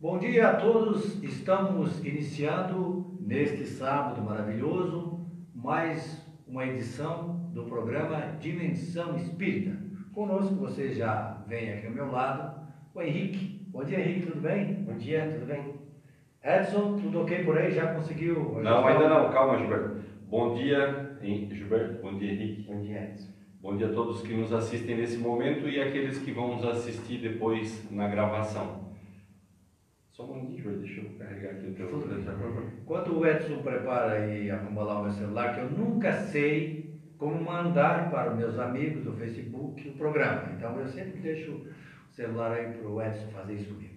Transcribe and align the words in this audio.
Bom 0.00 0.16
dia 0.16 0.50
a 0.50 0.54
todos, 0.54 1.20
estamos 1.24 2.04
iniciando 2.04 3.18
neste 3.20 3.64
sábado 3.64 4.22
maravilhoso 4.22 5.26
mais 5.52 6.24
uma 6.46 6.64
edição 6.64 7.50
do 7.52 7.64
programa 7.64 8.36
Dimensão 8.38 9.16
Espírita. 9.16 9.76
Conosco 10.14 10.54
você 10.54 10.90
já 10.90 11.42
vem 11.48 11.72
aqui 11.72 11.88
ao 11.88 11.92
meu 11.92 12.12
lado, 12.12 12.60
o 12.94 13.02
Henrique. 13.02 13.66
Bom 13.70 13.82
dia, 13.82 13.98
Henrique, 13.98 14.26
tudo 14.26 14.40
bem? 14.40 14.72
Bom 14.84 14.96
dia, 14.96 15.32
tudo 15.32 15.46
bem? 15.46 15.74
Edson, 16.44 16.96
tudo 17.02 17.22
ok 17.22 17.44
por 17.44 17.58
aí? 17.58 17.72
Já 17.72 17.92
conseguiu? 17.92 18.60
Não, 18.62 18.86
ainda 18.86 19.08
não, 19.08 19.32
calma, 19.32 19.58
Gilberto. 19.58 20.00
Bom 20.30 20.54
dia, 20.54 21.18
Gilberto. 21.20 22.00
Bom 22.00 22.16
dia, 22.16 22.34
Henrique. 22.34 22.62
Bom 22.62 22.80
dia, 22.82 23.02
Edson. 23.02 23.32
Bom 23.60 23.76
dia 23.76 23.88
a 23.88 23.92
todos 23.92 24.22
que 24.22 24.32
nos 24.32 24.52
assistem 24.52 24.96
nesse 24.96 25.18
momento 25.18 25.68
e 25.68 25.82
aqueles 25.82 26.20
que 26.20 26.30
vão 26.30 26.54
nos 26.54 26.64
assistir 26.64 27.20
depois 27.20 27.90
na 27.90 28.06
gravação. 28.06 28.87
Só 30.18 30.24
um 30.24 30.34
momentinho, 30.34 30.80
deixa 30.80 31.00
eu 31.00 31.10
carregar 31.16 31.52
aqui 31.52 31.68
o 31.68 31.74
teu 31.74 31.86
Enquanto 32.82 33.12
o 33.12 33.24
Edson 33.24 33.62
prepara 33.62 34.26
e 34.26 34.50
acumular 34.50 34.98
o 34.98 35.02
meu 35.04 35.12
celular, 35.12 35.54
que 35.54 35.60
eu 35.60 35.70
nunca 35.70 36.12
sei 36.12 37.00
como 37.16 37.40
mandar 37.40 38.10
para 38.10 38.32
os 38.32 38.36
meus 38.36 38.58
amigos 38.58 39.04
do 39.04 39.12
Facebook 39.12 39.88
o 39.88 39.92
programa. 39.92 40.54
Então 40.56 40.76
eu 40.76 40.88
sempre 40.88 41.20
deixo 41.20 41.52
o 41.52 42.12
celular 42.12 42.50
aí 42.50 42.72
para 42.72 42.88
o 42.88 43.00
Edson 43.00 43.28
fazer 43.28 43.54
isso 43.54 43.72
comigo. 43.72 43.94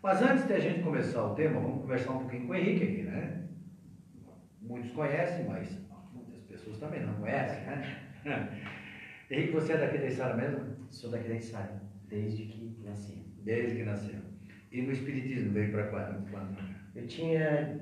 Mas 0.00 0.22
antes 0.22 0.46
de 0.46 0.52
a 0.52 0.60
gente 0.60 0.80
começar 0.80 1.24
o 1.24 1.34
tema, 1.34 1.60
vamos 1.60 1.82
conversar 1.82 2.12
um 2.12 2.18
pouquinho 2.20 2.46
com 2.46 2.52
o 2.52 2.54
Henrique 2.54 2.84
aqui, 2.84 3.02
né? 3.02 3.48
Muitos 4.62 4.92
conhecem, 4.92 5.44
mas 5.48 5.76
muitas 6.12 6.40
pessoas 6.44 6.78
também 6.78 7.04
não 7.04 7.14
conhecem, 7.14 7.64
né? 7.64 7.98
Henrique, 9.28 9.52
você 9.52 9.72
é 9.72 9.78
daqui 9.78 9.98
da 9.98 10.06
Isara 10.06 10.36
mesmo? 10.36 10.86
Sou 10.88 11.10
daqui 11.10 11.28
da 11.28 11.34
Isara, 11.34 11.82
desde 12.08 12.44
que 12.44 12.80
nasci. 12.84 13.24
Desde 13.42 13.74
que 13.74 13.82
nasceu. 13.82 14.33
E 14.74 14.82
no 14.82 14.90
Espiritismo 14.90 15.52
veio 15.52 15.70
para 15.70 15.86
quando? 15.86 16.28
quando? 16.32 16.58
Eu 16.96 17.06
tinha, 17.06 17.78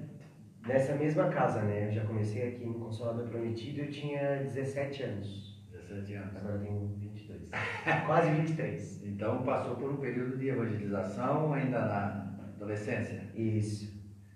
nessa 0.66 0.94
mesma 0.94 1.30
casa, 1.30 1.62
né? 1.62 1.88
Eu 1.88 1.90
já 1.90 2.04
comecei 2.04 2.48
aqui 2.48 2.66
no 2.66 2.74
Consolador 2.74 3.28
Prometido, 3.28 3.80
eu 3.80 3.90
tinha 3.90 4.42
17 4.42 5.02
anos. 5.02 5.64
17 5.72 6.12
anos. 6.12 6.36
Agora 6.36 6.56
eu 6.56 6.60
tenho 6.60 6.88
22. 6.98 7.48
Quase 8.06 8.30
23. 8.32 9.06
Então 9.06 9.42
passou 9.42 9.76
por 9.76 9.90
um 9.90 9.96
período 9.96 10.36
de 10.36 10.48
evangelização 10.48 11.54
ainda 11.54 11.78
na 11.78 12.38
adolescência. 12.56 13.22
Isso. 13.34 13.90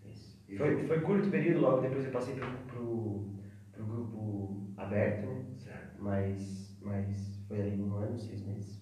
Isso. 0.07 0.39
Foi, 0.57 0.83
foi 0.87 1.01
curto 1.03 1.29
período, 1.29 1.61
logo 1.61 1.83
depois 1.83 2.07
eu 2.07 2.11
passei 2.11 2.37
para 2.37 2.81
o 2.81 3.37
grupo 3.77 4.73
aberto, 4.79 5.27
né? 5.27 5.45
Certo. 5.59 6.03
Mas, 6.03 6.79
mas 6.81 7.45
foi 7.49 7.61
ali 7.61 7.83
um 7.83 7.97
ano, 7.97 8.19
seis 8.19 8.41
meses. 8.47 8.76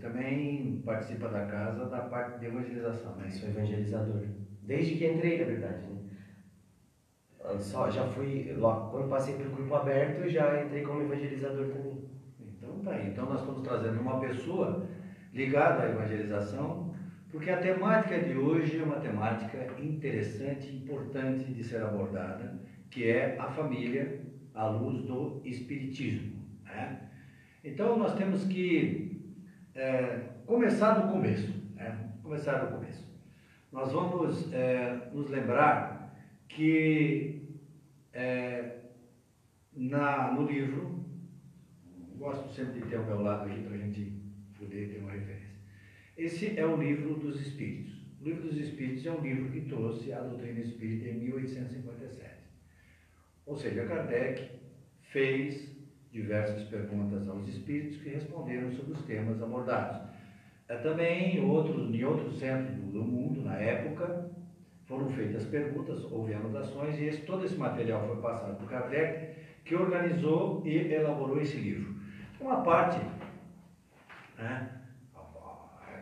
Também 0.00 0.82
participa 0.84 1.28
da 1.28 1.46
casa 1.46 1.86
da 1.86 2.00
parte 2.00 2.40
de 2.40 2.46
evangelização, 2.46 3.16
né? 3.16 3.28
Sou 3.30 3.48
evangelizador. 3.48 4.22
Desde 4.62 4.96
que 4.96 5.06
entrei, 5.06 5.38
na 5.38 5.44
verdade, 5.44 5.86
né? 5.86 6.00
Só, 7.58 7.90
já 7.90 8.06
fui, 8.06 8.52
logo, 8.56 8.90
quando 8.90 9.10
passei 9.10 9.34
para 9.34 9.48
o 9.48 9.50
grupo 9.50 9.74
aberto, 9.74 10.28
já 10.28 10.62
entrei 10.62 10.82
como 10.82 11.02
evangelizador 11.02 11.68
também. 11.68 12.04
Então 12.40 12.78
tá 12.80 12.92
aí. 12.92 13.08
Então 13.08 13.26
nós 13.26 13.40
estamos 13.40 13.62
trazendo 13.62 14.00
uma 14.00 14.20
pessoa 14.20 14.86
ligada 15.32 15.82
à 15.82 15.90
evangelização, 15.90 16.94
porque 17.30 17.50
a 17.50 17.58
temática 17.58 18.18
de 18.18 18.36
hoje 18.36 18.78
é 18.78 18.82
uma 18.82 19.00
temática 19.00 19.66
interessante 19.78 20.74
importante 20.74 21.52
de 21.52 21.64
ser 21.64 21.82
abordada, 21.82 22.60
que 22.90 23.08
é 23.08 23.36
a 23.38 23.48
família 23.48 24.20
à 24.54 24.66
luz 24.68 25.02
do 25.02 25.40
Espiritismo. 25.44 26.40
Né? 26.64 27.08
Então 27.64 27.98
nós 27.98 28.14
temos 28.14 28.44
que 28.44 29.09
é, 29.80 30.20
começar 30.46 30.92
do 30.92 31.10
começo. 31.10 31.48
Né? 31.74 32.12
Começar 32.22 32.58
do 32.58 32.76
começo. 32.76 33.08
Nós 33.72 33.90
vamos 33.92 34.52
é, 34.52 35.08
nos 35.12 35.30
lembrar 35.30 36.14
que 36.48 37.48
é, 38.12 38.80
na, 39.72 40.32
no 40.32 40.46
livro, 40.46 41.02
gosto 42.16 42.52
sempre 42.52 42.82
de 42.82 42.88
ter 42.88 42.96
ao 42.96 43.06
meu 43.06 43.22
lado 43.22 43.48
aqui 43.48 43.62
para 43.62 43.74
a 43.74 43.78
gente 43.78 44.20
poder 44.58 44.90
ter 44.90 44.98
uma 44.98 45.12
referência. 45.12 45.56
Esse 46.16 46.58
é 46.58 46.66
o 46.66 46.76
livro 46.76 47.14
dos 47.14 47.40
Espíritos. 47.40 47.98
O 48.20 48.24
livro 48.24 48.42
dos 48.42 48.58
Espíritos 48.58 49.06
é 49.06 49.12
um 49.12 49.22
livro 49.22 49.50
que 49.50 49.62
trouxe 49.62 50.12
a 50.12 50.20
doutrina 50.20 50.60
espírita 50.60 51.08
em 51.08 51.20
1857. 51.20 52.28
Ou 53.46 53.56
seja, 53.56 53.86
Kardec 53.86 54.50
fez 55.00 55.69
diversas 56.12 56.62
perguntas 56.64 57.28
aos 57.28 57.46
espíritos 57.48 57.98
que 57.98 58.10
responderam 58.10 58.70
sobre 58.72 58.92
os 58.92 59.02
temas 59.02 59.42
abordados. 59.42 60.00
É, 60.68 60.76
também 60.76 61.36
em 61.36 61.44
outros, 61.44 61.94
em 61.94 62.04
outros 62.04 62.38
centros 62.38 62.76
do 62.76 63.02
mundo, 63.02 63.42
na 63.42 63.56
época, 63.56 64.30
foram 64.86 65.10
feitas 65.10 65.44
perguntas, 65.44 66.04
houve 66.10 66.34
anotações, 66.34 66.98
e 66.98 67.04
esse, 67.04 67.22
todo 67.22 67.44
esse 67.44 67.56
material 67.56 68.06
foi 68.06 68.16
passado 68.20 68.58
por 68.58 68.68
Kardec, 68.68 69.36
que 69.64 69.74
organizou 69.74 70.62
e 70.64 70.76
elaborou 70.92 71.40
esse 71.40 71.56
livro. 71.56 71.94
Uma 72.40 72.62
parte, 72.62 72.98
né, 74.36 74.80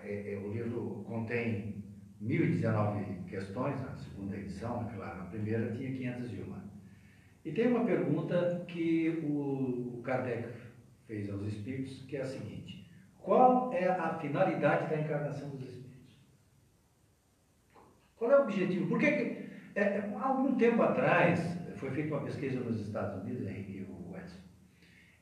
é, 0.03 0.33
é, 0.33 0.39
o 0.39 0.51
livro 0.51 1.05
contém 1.07 1.85
1019 2.21 3.25
questões, 3.29 3.81
na 3.83 3.95
segunda 3.95 4.37
edição, 4.37 4.89
é 4.89 4.97
claro, 4.97 5.19
na 5.19 5.25
primeira 5.25 5.71
tinha 5.77 6.15
501. 6.15 6.58
E 7.45 7.53
tem 7.53 7.69
uma 7.69 7.85
pergunta 7.85 8.65
que 8.69 9.21
o 9.25 10.03
Kardec 10.03 10.49
fez 11.07 11.31
aos 11.31 11.47
espíritos, 11.47 12.05
que 12.07 12.17
é 12.17 12.21
a 12.21 12.27
seguinte: 12.27 12.85
qual 13.19 13.73
é 13.73 13.87
a 13.87 14.19
finalidade 14.19 14.91
da 14.91 15.01
encarnação 15.01 15.49
dos 15.51 15.69
espíritos? 15.69 15.89
Qual 18.17 18.31
é 18.33 18.39
o 18.39 18.43
objetivo? 18.43 18.89
Por 18.89 18.99
que, 18.99 19.11
que 19.11 19.49
é, 19.75 19.99
há 20.17 20.27
algum 20.27 20.57
tempo 20.57 20.83
atrás 20.83 21.57
foi 21.77 21.91
feita 21.91 22.15
uma 22.15 22.25
pesquisa 22.25 22.59
nos 22.61 22.81
Estados 22.81 23.23
Unidos, 23.23 23.47
Henrique 23.47 23.87
Edson, 24.17 24.41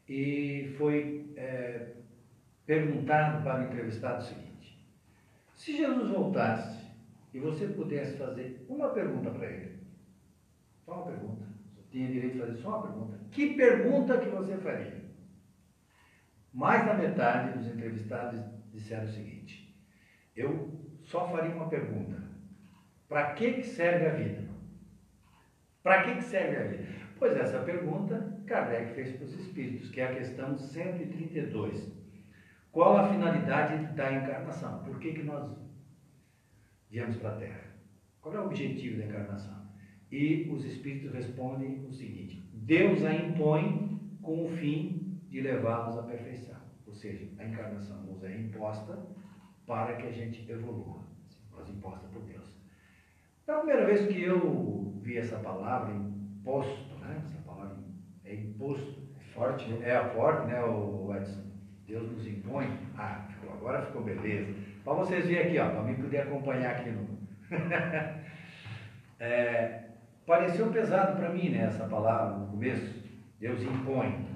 e 0.09 0.72
foi 0.78 1.33
é, 1.37 1.93
perguntado 2.65 3.43
para 3.43 3.60
o 3.60 3.65
entrevistado 3.65 4.22
o 4.22 4.27
seguinte: 4.27 4.78
se 5.54 5.77
Jesus 5.77 6.09
voltasse 6.09 6.87
e 7.34 7.38
você 7.38 7.66
pudesse 7.66 8.16
fazer 8.16 8.65
uma 8.69 8.88
pergunta 8.91 9.31
para 9.31 9.47
ele, 9.47 9.77
só 10.84 10.94
uma 10.94 11.06
pergunta, 11.06 11.56
tinha 11.91 12.09
direito 12.09 12.35
de 12.35 12.41
fazer 12.41 12.57
só 12.57 12.69
uma 12.69 12.83
pergunta. 12.83 13.21
Que 13.31 13.55
pergunta 13.55 14.19
que 14.19 14.29
você 14.29 14.57
faria? 14.57 15.05
Mais 16.53 16.87
da 16.87 16.95
metade 16.95 17.59
dos 17.59 17.67
entrevistados 17.67 18.41
disseram 18.73 19.05
o 19.05 19.09
seguinte: 19.09 19.75
eu 20.35 20.71
só 21.03 21.29
faria 21.29 21.55
uma 21.55 21.69
pergunta. 21.69 22.23
Para 23.09 23.35
que, 23.35 23.53
que 23.55 23.63
serve 23.63 24.07
a 24.07 24.15
vida? 24.15 24.49
Para 25.83 26.03
que, 26.03 26.17
que 26.17 26.25
serve 26.25 26.57
a 26.57 26.65
vida? 26.65 26.89
Pois 27.19 27.37
essa 27.37 27.61
pergunta 27.61 28.37
Kardec 28.47 28.95
fez 28.95 29.17
para 29.17 29.25
os 29.25 29.35
espíritos, 29.35 29.91
que 29.91 30.01
é 30.01 30.09
a 30.09 30.15
questão 30.15 30.57
132. 30.57 31.93
Qual 32.73 32.97
a 32.97 33.09
finalidade 33.09 33.95
da 33.95 34.13
encarnação? 34.13 34.85
Por 34.85 34.99
que, 34.99 35.13
que 35.13 35.23
nós 35.23 35.57
viemos 36.91 37.17
para 37.17 37.31
a 37.31 37.37
Terra? 37.37 37.65
Qual 38.21 38.35
é 38.35 38.41
o 38.41 38.47
objetivo 38.47 38.99
da 38.99 39.07
encarnação? 39.07 39.66
E 40.11 40.49
os 40.50 40.65
espíritos 40.65 41.12
respondem 41.12 41.84
o 41.84 41.93
seguinte: 41.93 42.43
Deus 42.53 43.05
a 43.05 43.15
impõe 43.15 44.00
com 44.22 44.47
o 44.47 44.49
fim 44.49 45.21
de 45.28 45.41
levá-los 45.41 45.99
à 45.99 46.03
perfeição. 46.03 46.56
Ou 46.87 46.94
seja, 46.94 47.28
a 47.39 47.44
encarnação 47.44 48.03
nos 48.05 48.22
é 48.25 48.37
imposta 48.37 48.99
para 49.66 49.97
que 49.97 50.06
a 50.06 50.12
gente 50.12 50.50
evolua, 50.50 51.00
mas 51.53 51.69
imposta 51.69 52.06
por 52.09 52.22
Deus. 52.22 52.47
Então, 53.43 53.56
a 53.56 53.59
primeira 53.59 53.87
vez 53.87 54.06
que 54.06 54.22
eu 54.22 54.95
vi 55.03 55.19
essa 55.19 55.39
palavra, 55.39 55.95
imposto, 55.95 56.95
né? 57.01 57.22
Essa 57.25 57.42
palavra 57.42 57.77
é 58.25 58.34
imposto. 58.34 59.07
É 59.16 59.25
forte, 59.33 59.69
né? 59.69 59.91
É 59.91 60.04
forte, 60.15 60.47
né, 60.47 60.63
o 60.65 61.15
Edson? 61.15 61.47
Deus 61.86 62.10
nos 62.10 62.27
impõe. 62.27 62.66
Ah, 62.97 63.27
ficou, 63.28 63.53
agora 63.53 63.86
ficou 63.86 64.03
beleza. 64.03 64.53
Para 64.84 64.95
vocês 64.95 65.27
verem 65.27 65.47
aqui, 65.47 65.59
ó, 65.59 65.71
para 65.71 65.83
mim 65.83 65.95
poder 65.95 66.19
acompanhar 66.19 66.77
aqui 66.77 66.91
no. 66.91 67.07
é, 69.21 69.85
Pareceu 70.27 70.67
pesado 70.73 71.17
para 71.17 71.28
mim, 71.28 71.51
né, 71.51 71.67
essa 71.67 71.84
palavra 71.84 72.39
no 72.39 72.47
começo. 72.49 73.05
Deus 73.39 73.63
impõe. 73.63 74.27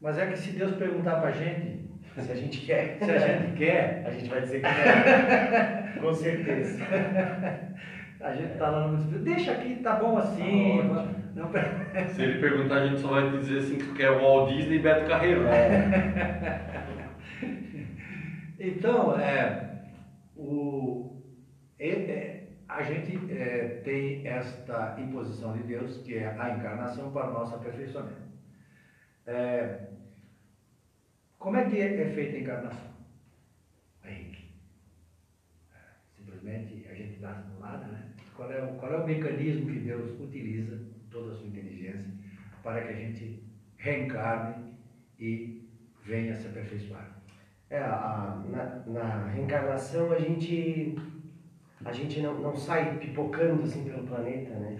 Mas 0.00 0.16
é 0.16 0.26
que 0.26 0.38
se 0.38 0.52
Deus 0.52 0.76
perguntar 0.76 1.16
para 1.16 1.28
a 1.28 1.32
gente, 1.32 1.90
se 2.16 2.32
a 2.32 2.34
gente 2.34 2.64
quer, 2.64 2.98
se 2.98 3.10
a 3.10 3.18
gente 3.38 3.56
quer, 3.56 4.04
a 4.06 4.10
gente 4.10 4.28
vai 4.28 4.40
dizer 4.40 4.62
que 4.62 4.68
quer. 4.68 5.98
Com 6.00 6.14
certeza. 6.14 6.82
A 8.20 8.34
gente 8.34 8.52
está 8.52 8.70
lá 8.70 8.88
no 8.88 9.18
deixa 9.20 9.52
aqui, 9.52 9.76
tá 9.76 9.96
bom 9.96 10.16
assim. 10.16 10.80
Tá 10.82 11.06
não... 11.34 11.50
Se 12.14 12.22
ele 12.22 12.40
perguntar, 12.40 12.76
a 12.76 12.86
gente 12.86 13.00
só 13.00 13.08
vai 13.08 13.30
dizer 13.30 13.58
assim 13.58 13.78
que 13.78 13.94
quer 13.94 14.10
o 14.10 14.20
Walt 14.20 14.52
Disney 14.52 14.76
e 14.76 14.80
Beto 14.80 15.08
Carreiro. 15.08 15.46
É. 15.46 16.60
então, 18.58 19.18
é, 19.18 19.84
o, 20.36 21.22
é, 21.78 21.88
é, 21.88 22.37
a 22.68 22.82
gente 22.82 23.32
é, 23.32 23.80
tem 23.82 24.26
esta 24.26 24.96
imposição 25.00 25.56
de 25.56 25.62
Deus, 25.62 26.02
que 26.02 26.18
é 26.18 26.26
a 26.26 26.54
encarnação 26.54 27.10
para 27.10 27.30
o 27.30 27.32
nosso 27.32 27.54
aperfeiçoamento. 27.54 28.28
É, 29.26 29.88
como 31.38 31.56
é 31.56 31.68
que 31.68 31.80
é, 31.80 32.10
feita 32.10 32.36
a 32.36 32.40
encarnação? 32.40 32.90
Henrique. 34.04 34.52
É, 35.74 35.78
simplesmente 36.14 36.86
a 36.90 36.94
gente 36.94 37.18
nasce 37.20 37.48
do 37.48 37.58
nada, 37.58 37.86
né? 37.86 38.10
Qual 38.36 38.52
é, 38.52 38.62
o, 38.62 38.74
qual 38.76 38.92
é 38.92 38.96
o 38.98 39.06
mecanismo 39.06 39.72
que 39.72 39.80
Deus 39.80 40.20
utiliza, 40.20 40.78
toda 41.10 41.32
a 41.32 41.36
sua 41.36 41.46
inteligência, 41.46 42.12
para 42.62 42.82
que 42.82 42.88
a 42.88 42.96
gente 42.96 43.42
reencarne 43.78 44.74
e 45.18 45.68
venha 46.04 46.36
se 46.36 46.46
aperfeiçoar? 46.46 47.18
É, 47.70 47.78
a, 47.78 48.42
na, 48.46 48.64
na 48.86 49.26
reencarnação 49.28 50.12
a 50.12 50.18
gente 50.18 50.96
a 51.88 51.92
gente 51.92 52.20
não, 52.20 52.34
não 52.38 52.54
sai 52.54 52.98
pipocando 52.98 53.62
assim 53.62 53.84
pelo 53.84 54.02
planeta, 54.06 54.50
né? 54.54 54.76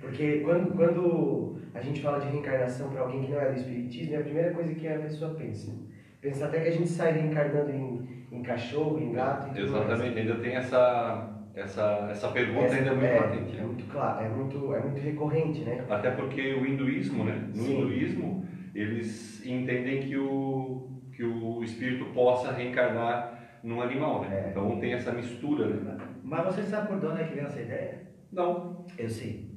Porque 0.00 0.40
quando, 0.40 0.74
quando 0.74 1.56
a 1.74 1.80
gente 1.80 2.00
fala 2.00 2.20
de 2.20 2.28
reencarnação 2.28 2.90
para 2.90 3.02
alguém 3.02 3.22
que 3.22 3.32
não 3.32 3.40
é 3.40 3.50
do 3.50 3.56
Espiritismo, 3.56 4.14
é 4.14 4.18
a 4.18 4.22
primeira 4.22 4.52
coisa 4.52 4.74
que 4.74 4.88
a 4.88 4.98
pessoa 4.98 5.34
pensa. 5.34 5.72
Pensa 6.20 6.46
até 6.46 6.60
que 6.60 6.68
a 6.68 6.72
gente 6.72 6.88
sai 6.88 7.12
reencarnando 7.12 7.70
em, 7.70 8.26
em 8.32 8.42
cachorro, 8.42 8.98
em 8.98 9.12
gato 9.12 9.56
e 9.56 9.62
Exatamente, 9.62 10.14
mais. 10.14 10.16
ainda 10.16 10.34
tem 10.36 10.54
essa, 10.56 11.30
essa, 11.54 12.08
essa 12.10 12.28
pergunta 12.28 12.66
essa, 12.66 12.76
ainda 12.76 12.94
muito 12.94 13.06
é, 13.06 13.20
latente. 13.20 13.58
É 13.58 13.62
muito 13.62 13.84
claro, 13.86 14.24
é 14.24 14.28
muito, 14.28 14.74
é 14.74 14.80
muito 14.80 15.00
recorrente, 15.00 15.60
né? 15.60 15.84
Até 15.88 16.10
porque 16.10 16.54
o 16.54 16.66
hinduísmo, 16.66 17.24
né? 17.24 17.48
No 17.54 17.62
Sim. 17.62 17.80
hinduísmo, 17.80 18.46
eles 18.74 19.46
entendem 19.46 20.00
que 20.00 20.16
o, 20.16 20.88
que 21.12 21.24
o 21.24 21.62
espírito 21.62 22.06
possa 22.06 22.52
reencarnar 22.52 23.37
num 23.62 23.80
animal, 23.82 24.22
né? 24.22 24.46
É. 24.46 24.50
Então 24.50 24.78
tem 24.78 24.92
essa 24.92 25.12
mistura, 25.12 25.66
né? 25.66 25.96
Mas 26.22 26.44
você 26.44 26.62
sabe 26.62 26.88
por 26.88 27.04
onde 27.04 27.22
é 27.22 27.24
que 27.24 27.34
vem 27.34 27.44
essa 27.44 27.60
ideia? 27.60 28.02
Não. 28.32 28.84
Eu 28.96 29.08
sei. 29.08 29.48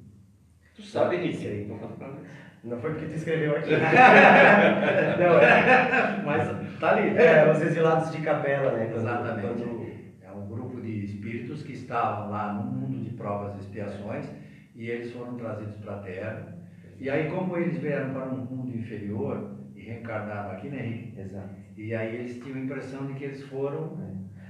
Tu 0.75 0.81
sabe, 0.81 1.17
Henrique? 1.17 1.37
Sei. 1.37 1.67
Não 2.63 2.79
foi 2.79 2.91
porque 2.91 3.07
tu 3.07 3.15
escreveu 3.15 3.55
aqui. 3.57 3.71
não, 5.19 5.39
é. 5.39 6.21
Mas 6.23 6.79
tá 6.79 6.91
ali. 6.91 7.17
É, 7.17 7.51
os 7.51 7.61
exilados 7.61 8.11
de 8.11 8.21
capela, 8.21 8.71
né? 8.73 8.91
Exatamente. 8.95 9.47
Quando... 9.47 9.91
É 10.21 10.31
um 10.31 10.47
grupo 10.47 10.79
de 10.79 11.03
espíritos 11.03 11.63
que 11.63 11.73
estavam 11.73 12.29
lá 12.29 12.53
no 12.53 12.63
mundo 12.63 13.03
de 13.03 13.09
provas 13.15 13.55
e 13.55 13.59
expiações 13.59 14.29
e 14.75 14.89
eles 14.89 15.11
foram 15.11 15.35
trazidos 15.35 15.75
para 15.77 15.95
a 15.95 15.99
Terra. 15.99 16.57
E 16.99 17.09
aí, 17.09 17.29
como 17.29 17.57
eles 17.57 17.77
vieram 17.77 18.13
para 18.13 18.25
um 18.25 18.37
mundo 18.37 18.77
inferior 18.77 19.60
e 19.81 19.89
reencarnaram 19.89 20.51
aqui, 20.51 20.69
né? 20.69 21.11
Exato. 21.17 21.49
E 21.75 21.93
aí 21.93 22.15
eles 22.15 22.37
tinham 22.37 22.57
a 22.57 22.61
impressão 22.61 23.05
de 23.07 23.13
que 23.13 23.23
eles 23.25 23.43
foram. 23.43 23.97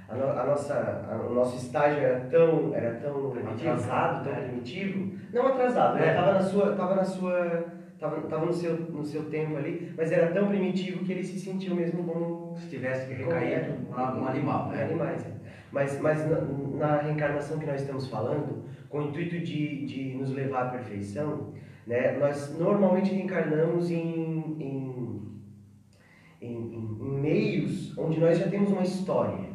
A, 0.10 0.16
no, 0.16 0.28
a 0.28 0.46
nossa, 0.46 1.06
a, 1.10 1.16
o 1.26 1.34
nosso 1.34 1.56
estágio 1.56 2.00
era 2.00 2.20
tão, 2.22 2.76
era 2.76 2.96
tão 2.96 3.32
atrasado, 3.32 4.26
tão 4.26 4.34
é. 4.34 4.48
primitivo. 4.48 5.14
Não 5.34 5.48
atrasado, 5.48 5.96
né? 5.96 6.10
Estava 6.10 6.34
na 6.34 6.42
sua, 6.42 6.76
tava 6.76 6.96
na 6.96 7.04
sua, 7.06 7.66
tava, 7.98 8.22
tava 8.24 8.46
no 8.46 8.54
seu, 8.54 8.76
no 8.76 9.06
seu 9.06 9.24
tempo 9.30 9.56
ali, 9.56 9.94
mas 9.96 10.12
era 10.12 10.34
tão 10.34 10.50
primitivo 10.50 11.06
que 11.06 11.14
ele 11.14 11.24
se 11.24 11.40
sentiu 11.40 11.76
mesmo 11.76 12.04
como 12.04 12.58
se 12.58 12.68
tivesse 12.68 13.08
que 13.08 13.14
recair 13.14 13.72
um 13.90 14.28
animal, 14.28 14.68
né? 14.70 14.84
Animais. 14.84 15.26
É. 15.26 15.32
Mas, 15.72 16.02
mas 16.02 16.30
na, 16.30 16.42
na, 16.42 17.02
reencarnação 17.02 17.58
que 17.58 17.66
nós 17.66 17.80
estamos 17.80 18.10
falando, 18.10 18.66
com 18.90 19.00
o 19.00 19.08
intuito 19.08 19.40
de, 19.40 19.86
de 19.86 20.14
nos 20.16 20.34
levar 20.34 20.64
à 20.64 20.70
perfeição, 20.72 21.54
né? 21.88 22.18
Nós 22.18 22.58
normalmente 22.60 23.14
reencarnamos 23.14 23.90
em, 23.90 24.58
em 24.60 24.91
em, 26.42 26.54
em, 26.54 26.98
em 27.00 27.22
meios 27.22 27.98
onde 27.98 28.20
nós 28.20 28.40
já 28.40 28.48
temos 28.48 28.72
uma 28.72 28.82
história, 28.82 29.50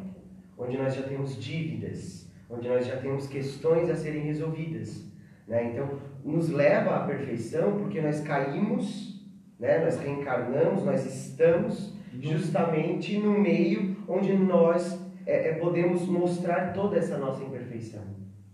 onde 0.57 0.77
nós 0.77 0.95
já 0.95 1.03
temos 1.03 1.41
dívidas, 1.41 2.31
onde 2.49 2.67
nós 2.69 2.87
já 2.87 2.95
temos 2.97 3.27
questões 3.27 3.89
a 3.89 3.95
serem 3.95 4.23
resolvidas. 4.23 5.05
Né? 5.47 5.71
Então, 5.71 5.99
nos 6.23 6.49
leva 6.49 6.95
à 6.95 7.05
perfeição 7.05 7.77
porque 7.77 8.01
nós 8.01 8.21
caímos, 8.21 9.21
né? 9.59 9.79
nós 9.79 9.99
reencarnamos, 9.99 10.83
nós 10.83 11.05
estamos 11.05 11.93
justamente 12.19 13.17
no 13.17 13.39
meio 13.39 13.97
onde 14.07 14.33
nós 14.33 14.99
é, 15.25 15.49
é, 15.49 15.53
podemos 15.55 16.07
mostrar 16.07 16.73
toda 16.73 16.97
essa 16.97 17.17
nossa 17.17 17.43
imperfeição. 17.43 18.01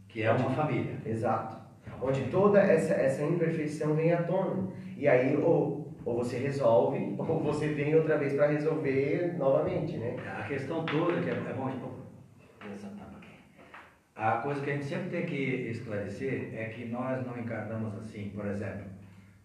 Que 0.07 0.23
é 0.23 0.31
uma 0.31 0.49
família. 0.49 0.97
Exato. 1.05 1.57
Onde 2.01 2.23
toda 2.25 2.59
essa, 2.59 2.93
essa 2.93 3.23
imperfeição 3.23 3.93
vem 3.95 4.11
à 4.11 4.21
tona. 4.23 4.67
E 4.97 5.07
aí, 5.07 5.37
oh, 5.37 5.82
ou 6.05 6.17
você 6.17 6.37
resolve, 6.37 7.15
ou 7.19 7.39
você 7.39 7.67
vem 7.69 7.95
outra 7.95 8.17
vez 8.17 8.33
para 8.33 8.47
resolver 8.47 9.35
novamente, 9.37 9.97
né? 9.97 10.15
A 10.39 10.43
questão 10.43 10.85
toda, 10.85 11.21
que 11.21 11.29
é, 11.29 11.33
é 11.33 11.53
bom 11.53 11.69
a 14.15 14.37
coisa 14.37 14.61
que 14.61 14.69
a 14.69 14.73
gente 14.73 14.85
sempre 14.85 15.09
tem 15.09 15.25
que 15.25 15.35
esclarecer 15.69 16.53
é 16.53 16.65
que 16.65 16.85
nós 16.85 17.25
não 17.25 17.37
encarnamos 17.37 17.93
assim, 17.97 18.31
por 18.33 18.45
exemplo. 18.45 18.85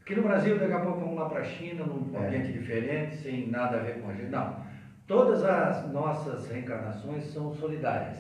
Aqui 0.03 0.15
no 0.15 0.23
Brasil, 0.23 0.59
daqui 0.59 0.73
a 0.73 0.81
pouco 0.81 1.01
vamos 1.01 1.17
lá 1.19 1.29
para 1.29 1.41
a 1.41 1.45
China, 1.45 1.85
num 1.85 2.15
é. 2.15 2.27
ambiente 2.27 2.53
diferente, 2.53 3.17
sem 3.17 3.49
nada 3.49 3.79
a 3.79 3.81
ver 3.81 4.01
com 4.01 4.11
a 4.11 4.15
gente. 4.15 4.31
Não. 4.31 4.69
Todas 5.07 5.43
as 5.43 5.91
nossas 5.91 6.51
reencarnações 6.51 7.25
são 7.25 7.53
solidárias, 7.55 8.19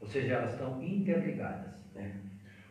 ou 0.00 0.06
seja, 0.06 0.34
elas 0.34 0.52
estão 0.52 0.82
interligadas. 0.82 1.84
Né? 1.94 2.10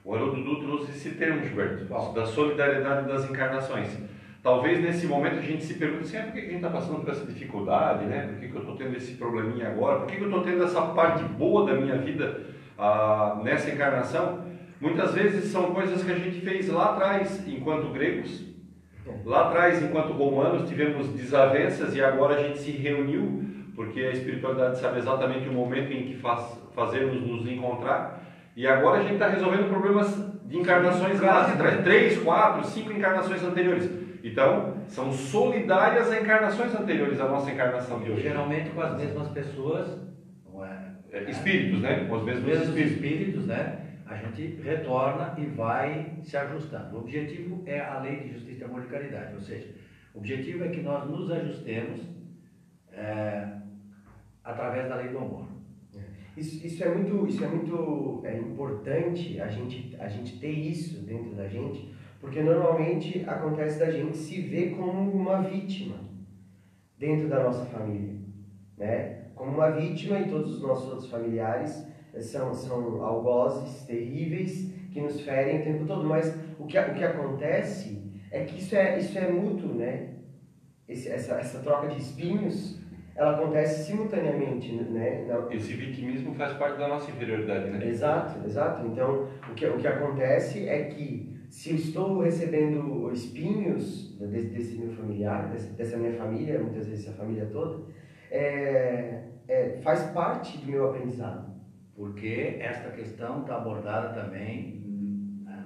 O 0.04 0.16
Haroldo 0.16 0.44
Dudu 0.44 0.66
trouxe 0.66 0.92
esse 0.92 1.12
termo, 1.12 1.46
Gilberto, 1.46 1.86
Bom, 1.86 2.14
da 2.14 2.26
solidariedade 2.26 3.08
das 3.08 3.30
encarnações. 3.30 3.98
Talvez 4.44 4.82
nesse 4.82 5.06
momento 5.06 5.38
a 5.38 5.42
gente 5.42 5.64
se 5.64 5.76
pergunte 5.76 6.04
assim, 6.04 6.18
ah, 6.18 6.24
por 6.24 6.34
que 6.34 6.40
a 6.40 6.44
gente 6.44 6.56
está 6.56 6.70
passando 6.70 7.02
por 7.02 7.12
essa 7.12 7.26
dificuldade, 7.26 8.06
né? 8.06 8.28
Por 8.28 8.40
que, 8.40 8.48
que 8.48 8.56
eu 8.56 8.62
estou 8.62 8.76
tendo 8.76 8.98
esse 8.98 9.14
probleminha 9.14 9.68
agora? 9.68 10.00
Por 10.00 10.08
que, 10.08 10.16
que 10.16 10.24
eu 10.24 10.30
estou 10.30 10.42
tendo 10.42 10.64
essa 10.64 10.82
parte 10.82 11.24
boa 11.24 11.68
da 11.68 11.80
minha 11.80 11.98
vida 11.98 12.42
ah, 12.76 13.40
nessa 13.44 13.70
encarnação? 13.70 14.44
Muitas 14.80 15.14
vezes 15.14 15.52
são 15.52 15.76
coisas 15.76 16.04
que 16.04 16.12
a 16.12 16.18
gente 16.18 16.42
fez 16.42 16.68
lá 16.70 16.94
atrás, 16.94 17.48
enquanto 17.48 17.94
gregos. 17.94 18.44
Lá 19.24 19.48
atrás, 19.48 19.82
enquanto 19.84 20.14
romanos, 20.14 20.68
tivemos 20.68 21.08
desavenças 21.10 21.96
e 21.96 22.04
agora 22.04 22.36
a 22.36 22.44
gente 22.44 22.58
se 22.58 22.72
reuniu, 22.72 23.44
porque 23.76 24.00
a 24.00 24.12
espiritualidade 24.12 24.80
sabe 24.80 24.98
exatamente 24.98 25.48
o 25.48 25.54
momento 25.54 25.92
em 25.94 26.08
que 26.08 26.16
faz, 26.16 26.60
fazemos 26.74 27.22
nos 27.22 27.48
encontrar. 27.48 28.24
E 28.56 28.66
agora 28.66 29.00
a 29.00 29.04
gente 29.04 29.14
está 29.14 29.28
resolvendo 29.28 29.70
problemas 29.70 30.18
de 30.46 30.58
encarnações 30.58 31.20
lá 31.22 31.46
atrás, 31.48 31.84
três, 31.84 32.18
quatro, 32.18 32.66
cinco 32.66 32.92
encarnações 32.92 33.44
anteriores. 33.44 34.02
Então, 34.24 34.78
são 34.88 35.12
solidárias 35.12 36.12
a 36.12 36.20
encarnações 36.20 36.74
anteriores 36.76 37.20
à 37.20 37.28
nossa 37.28 37.52
encarnação 37.52 38.00
de 38.00 38.12
hoje. 38.12 38.22
Geralmente 38.22 38.70
com 38.70 38.82
as 38.82 38.98
mesmas 38.98 39.28
pessoas, 39.30 40.00
é, 41.12 41.18
é, 41.18 41.30
espíritos, 41.30 41.82
né? 41.82 42.06
Com 42.06 42.16
os 42.16 42.24
mesmos, 42.24 42.46
mesmos 42.46 42.68
espíritos. 42.70 42.96
espíritos, 42.96 43.48
né? 43.48 43.80
A 44.06 44.16
gente 44.16 44.62
retorna 44.62 45.36
e 45.38 45.46
vai 45.46 46.18
se 46.24 46.36
ajustando. 46.38 46.96
O 46.96 47.00
objetivo 47.00 47.64
é 47.66 47.80
a 47.80 48.00
lei 48.00 48.22
de 48.22 48.34
justiça, 48.34 48.66
amor 48.66 48.84
e 48.84 48.88
caridade, 48.88 49.34
ou 49.34 49.42
seja, 49.42 49.70
o 50.14 50.20
objetivo 50.20 50.66
é 50.66 50.70
que 50.70 50.82
nós 50.82 51.10
nos 51.10 51.32
ajustemos 51.32 52.02
é, 52.92 53.48
através 54.44 54.90
da 54.90 54.96
lei 54.96 55.10
do 55.10 55.18
amor. 55.18 55.48
Isso, 56.36 56.66
isso 56.66 56.84
é 56.84 56.90
muito, 56.90 57.28
isso 57.28 57.44
é 57.44 57.48
muito 57.48 58.22
é 58.26 58.38
importante 58.38 59.40
a 59.42 59.48
gente, 59.48 59.96
a 60.00 60.08
gente 60.08 60.40
ter 60.40 60.52
isso 60.52 61.02
dentro 61.02 61.36
da 61.36 61.48
gente, 61.48 61.91
porque 62.22 62.42
normalmente 62.42 63.24
acontece 63.28 63.80
da 63.80 63.90
gente 63.90 64.16
se 64.16 64.40
ver 64.42 64.76
como 64.76 65.12
uma 65.12 65.42
vítima 65.42 65.96
dentro 66.98 67.28
da 67.28 67.44
nossa 67.44 67.66
família, 67.66 68.14
né? 68.78 69.24
Como 69.36 69.52
uma 69.52 69.72
vítima 69.72 70.20
e 70.20 70.30
todos 70.30 70.56
os 70.56 70.62
nossos 70.62 70.88
outros 70.88 71.10
familiares 71.10 71.84
são, 72.20 72.54
são 72.54 73.04
algozes 73.04 73.84
terríveis 73.86 74.72
que 74.94 75.02
nos 75.02 75.20
ferem 75.22 75.62
o 75.62 75.64
tempo 75.64 75.86
todo. 75.86 76.08
Mas 76.08 76.32
o 76.60 76.66
que, 76.68 76.78
o 76.78 76.94
que 76.94 77.04
acontece 77.04 78.00
é 78.30 78.44
que 78.44 78.60
isso 78.60 78.76
é, 78.76 79.00
isso 79.00 79.18
é 79.18 79.32
mútuo, 79.32 79.74
né? 79.74 80.10
Esse, 80.88 81.10
essa, 81.10 81.36
essa 81.40 81.60
troca 81.60 81.88
de 81.88 82.00
espinhos 82.00 82.80
ela 83.16 83.36
acontece 83.36 83.86
simultaneamente, 83.86 84.72
né? 84.72 85.26
Esse 85.50 85.74
vitimismo 85.74 86.34
faz 86.36 86.54
parte 86.54 86.78
da 86.78 86.88
nossa 86.88 87.10
inferioridade, 87.10 87.70
né? 87.70 87.86
Exato, 87.86 88.46
exato. 88.46 88.86
Então, 88.88 89.28
o 89.50 89.54
que, 89.56 89.66
o 89.66 89.78
que 89.78 89.88
acontece 89.88 90.68
é 90.68 90.86
que 90.86 91.31
se 91.52 91.72
eu 91.72 91.76
estou 91.76 92.22
recebendo 92.22 93.12
espinhos 93.12 94.18
desse, 94.18 94.48
desse 94.48 94.78
meu 94.78 94.96
familiar, 94.96 95.50
desse, 95.52 95.74
dessa 95.74 95.98
minha 95.98 96.14
família, 96.14 96.64
muitas 96.64 96.88
vezes 96.88 97.10
a 97.10 97.12
família 97.12 97.46
toda, 97.48 97.92
é, 98.32 99.28
é, 99.50 99.82
faz 99.84 100.02
parte 100.12 100.58
do 100.60 100.72
meu 100.72 100.90
aprendizado. 100.90 101.52
Porque 101.94 102.58
esta 102.62 102.92
questão 102.92 103.42
está 103.42 103.58
abordada 103.58 104.14
também 104.14 104.80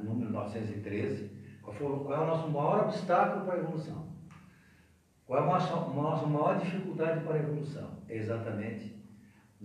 no 0.04 0.16
1913. 0.16 1.30
Qual, 1.62 1.76
foi, 1.76 2.00
qual 2.04 2.14
é 2.14 2.24
o 2.24 2.28
nosso 2.28 2.50
maior 2.50 2.86
obstáculo 2.86 3.46
para 3.46 3.54
a 3.54 3.60
evolução? 3.60 4.08
Qual 5.24 5.40
é 5.40 5.44
a 5.44 5.46
nossa, 5.46 5.76
nossa 5.94 6.26
maior 6.26 6.60
dificuldade 6.60 7.24
para 7.24 7.36
a 7.36 7.40
evolução? 7.40 8.00
Exatamente 8.10 8.96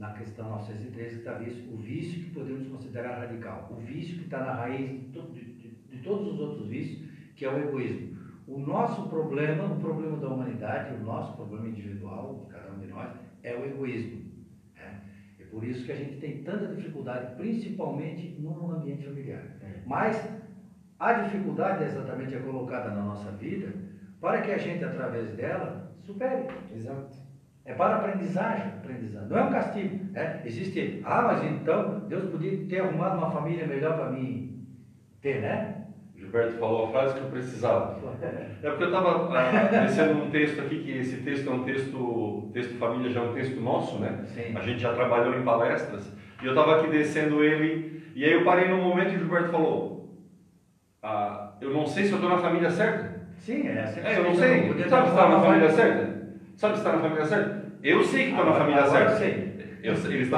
na 0.01 0.13
questão 0.15 0.49
913 0.51 1.11
que 1.11 1.19
está 1.19 1.35
visto 1.35 1.75
o 1.75 1.77
vício 1.77 2.25
que 2.25 2.31
podemos 2.31 2.67
considerar 2.69 3.19
radical, 3.19 3.69
o 3.71 3.77
vício 3.77 4.19
que 4.19 4.25
está 4.25 4.39
na 4.39 4.55
raiz 4.55 4.89
de, 4.89 5.21
de, 5.33 5.50
de 6.01 6.05
todos 6.05 6.33
os 6.33 6.41
outros 6.41 6.67
vícios, 6.67 7.09
que 7.37 7.45
é 7.45 7.53
o 7.53 7.59
egoísmo. 7.59 8.19
O 8.47 8.59
nosso 8.59 9.09
problema, 9.09 9.65
o 9.65 9.79
problema 9.79 10.17
da 10.17 10.29
humanidade, 10.29 10.95
o 10.95 11.05
nosso 11.05 11.37
problema 11.37 11.69
individual, 11.69 12.45
de 12.45 12.53
cada 12.53 12.73
um 12.73 12.79
de 12.79 12.87
nós, 12.89 13.11
é 13.43 13.55
o 13.55 13.65
egoísmo. 13.65 14.23
Né? 14.75 15.01
É 15.39 15.45
por 15.45 15.63
isso 15.63 15.85
que 15.85 15.93
a 15.93 15.97
gente 15.97 16.17
tem 16.17 16.43
tanta 16.43 16.75
dificuldade, 16.75 17.37
principalmente 17.37 18.37
no 18.41 18.73
ambiente 18.73 19.05
familiar. 19.05 19.43
É. 19.63 19.83
Mas 19.87 20.29
a 20.99 21.13
dificuldade 21.13 21.85
exatamente 21.85 22.35
é 22.35 22.41
colocada 22.41 22.91
na 22.91 23.03
nossa 23.03 23.31
vida 23.33 23.73
para 24.21 24.43
que 24.43 24.51
a 24.51 24.59
gente, 24.59 24.85
através 24.85 25.31
dela, 25.31 25.93
supere. 26.03 26.49
Exato. 26.75 27.19
É 27.65 27.75
para 27.75 27.97
aprendizagem, 27.97 28.67
aprendizagem. 28.67 29.29
Não 29.29 29.39
é 29.39 29.43
um 29.45 29.53
castigo. 29.53 30.13
Né? 30.13 30.43
Existe, 30.45 31.01
ah, 31.05 31.23
mas 31.23 31.45
então 31.45 32.01
Deus 32.09 32.31
podia 32.31 32.67
ter 32.67 32.81
arrumado 32.81 33.19
uma 33.19 33.31
família 33.31 33.67
melhor 33.67 33.97
para 33.97 34.11
mim 34.11 34.51
ter, 35.21 35.41
né? 35.41 35.77
Gilberto 36.17 36.59
falou 36.59 36.87
a 36.87 36.91
frase 36.91 37.15
que 37.15 37.21
eu 37.21 37.31
precisava. 37.31 37.99
É 38.63 38.69
porque 38.69 38.85
eu 38.85 38.89
estava 38.89 39.37
ah, 39.37 39.63
descendo 39.83 40.15
num 40.15 40.31
texto 40.31 40.61
aqui, 40.61 40.83
que 40.83 40.99
esse 40.99 41.19
texto 41.23 41.49
é 41.49 41.53
um 41.53 41.65
texto, 41.65 42.51
texto 42.53 42.79
família 42.79 43.11
já 43.11 43.21
é 43.21 43.23
um 43.25 43.33
texto 43.33 43.61
nosso, 43.61 43.99
né? 43.99 44.21
Sim. 44.27 44.55
A 44.55 44.61
gente 44.61 44.81
já 44.81 44.93
trabalhou 44.93 45.35
em 45.35 45.43
palestras. 45.43 46.13
E 46.43 46.47
eu 46.47 46.51
estava 46.51 46.77
aqui 46.77 46.91
descendo 46.91 47.43
ele, 47.43 48.03
e 48.15 48.25
aí 48.25 48.33
eu 48.33 48.45
parei 48.45 48.69
num 48.69 48.83
momento 48.83 49.13
e 49.13 49.17
o 49.17 49.19
Gilberto 49.19 49.51
falou: 49.51 50.19
ah, 51.03 51.55
Eu 51.61 51.73
não 51.73 51.87
sei 51.87 52.05
se 52.05 52.13
eu 52.13 52.17
estou 52.17 52.31
na 52.31 52.39
família 52.39 52.71
certa. 52.71 53.21
Sim, 53.39 53.69
é 53.69 53.83
assim. 53.83 54.01
É, 54.01 54.19
eu 54.19 54.25
não 54.25 54.35
sei. 54.35 54.89
Sabe 54.89 55.07
se 55.07 55.13
está 55.13 55.29
na 55.29 55.41
família 55.41 55.71
certa? 55.71 56.21
Sabe 56.57 56.75
se 56.75 56.81
está 56.81 56.93
na 56.93 56.99
família 56.99 57.25
certa? 57.25 57.73
Eu 57.83 58.05
sei 58.05 58.25
que 58.25 58.31
estou 58.31 58.45
na 58.45 58.53
família 58.53 58.87
certa. 58.87 59.13
eu 59.13 59.19
sei. 59.19 59.50
Eu, 59.83 59.93
eles 60.13 60.29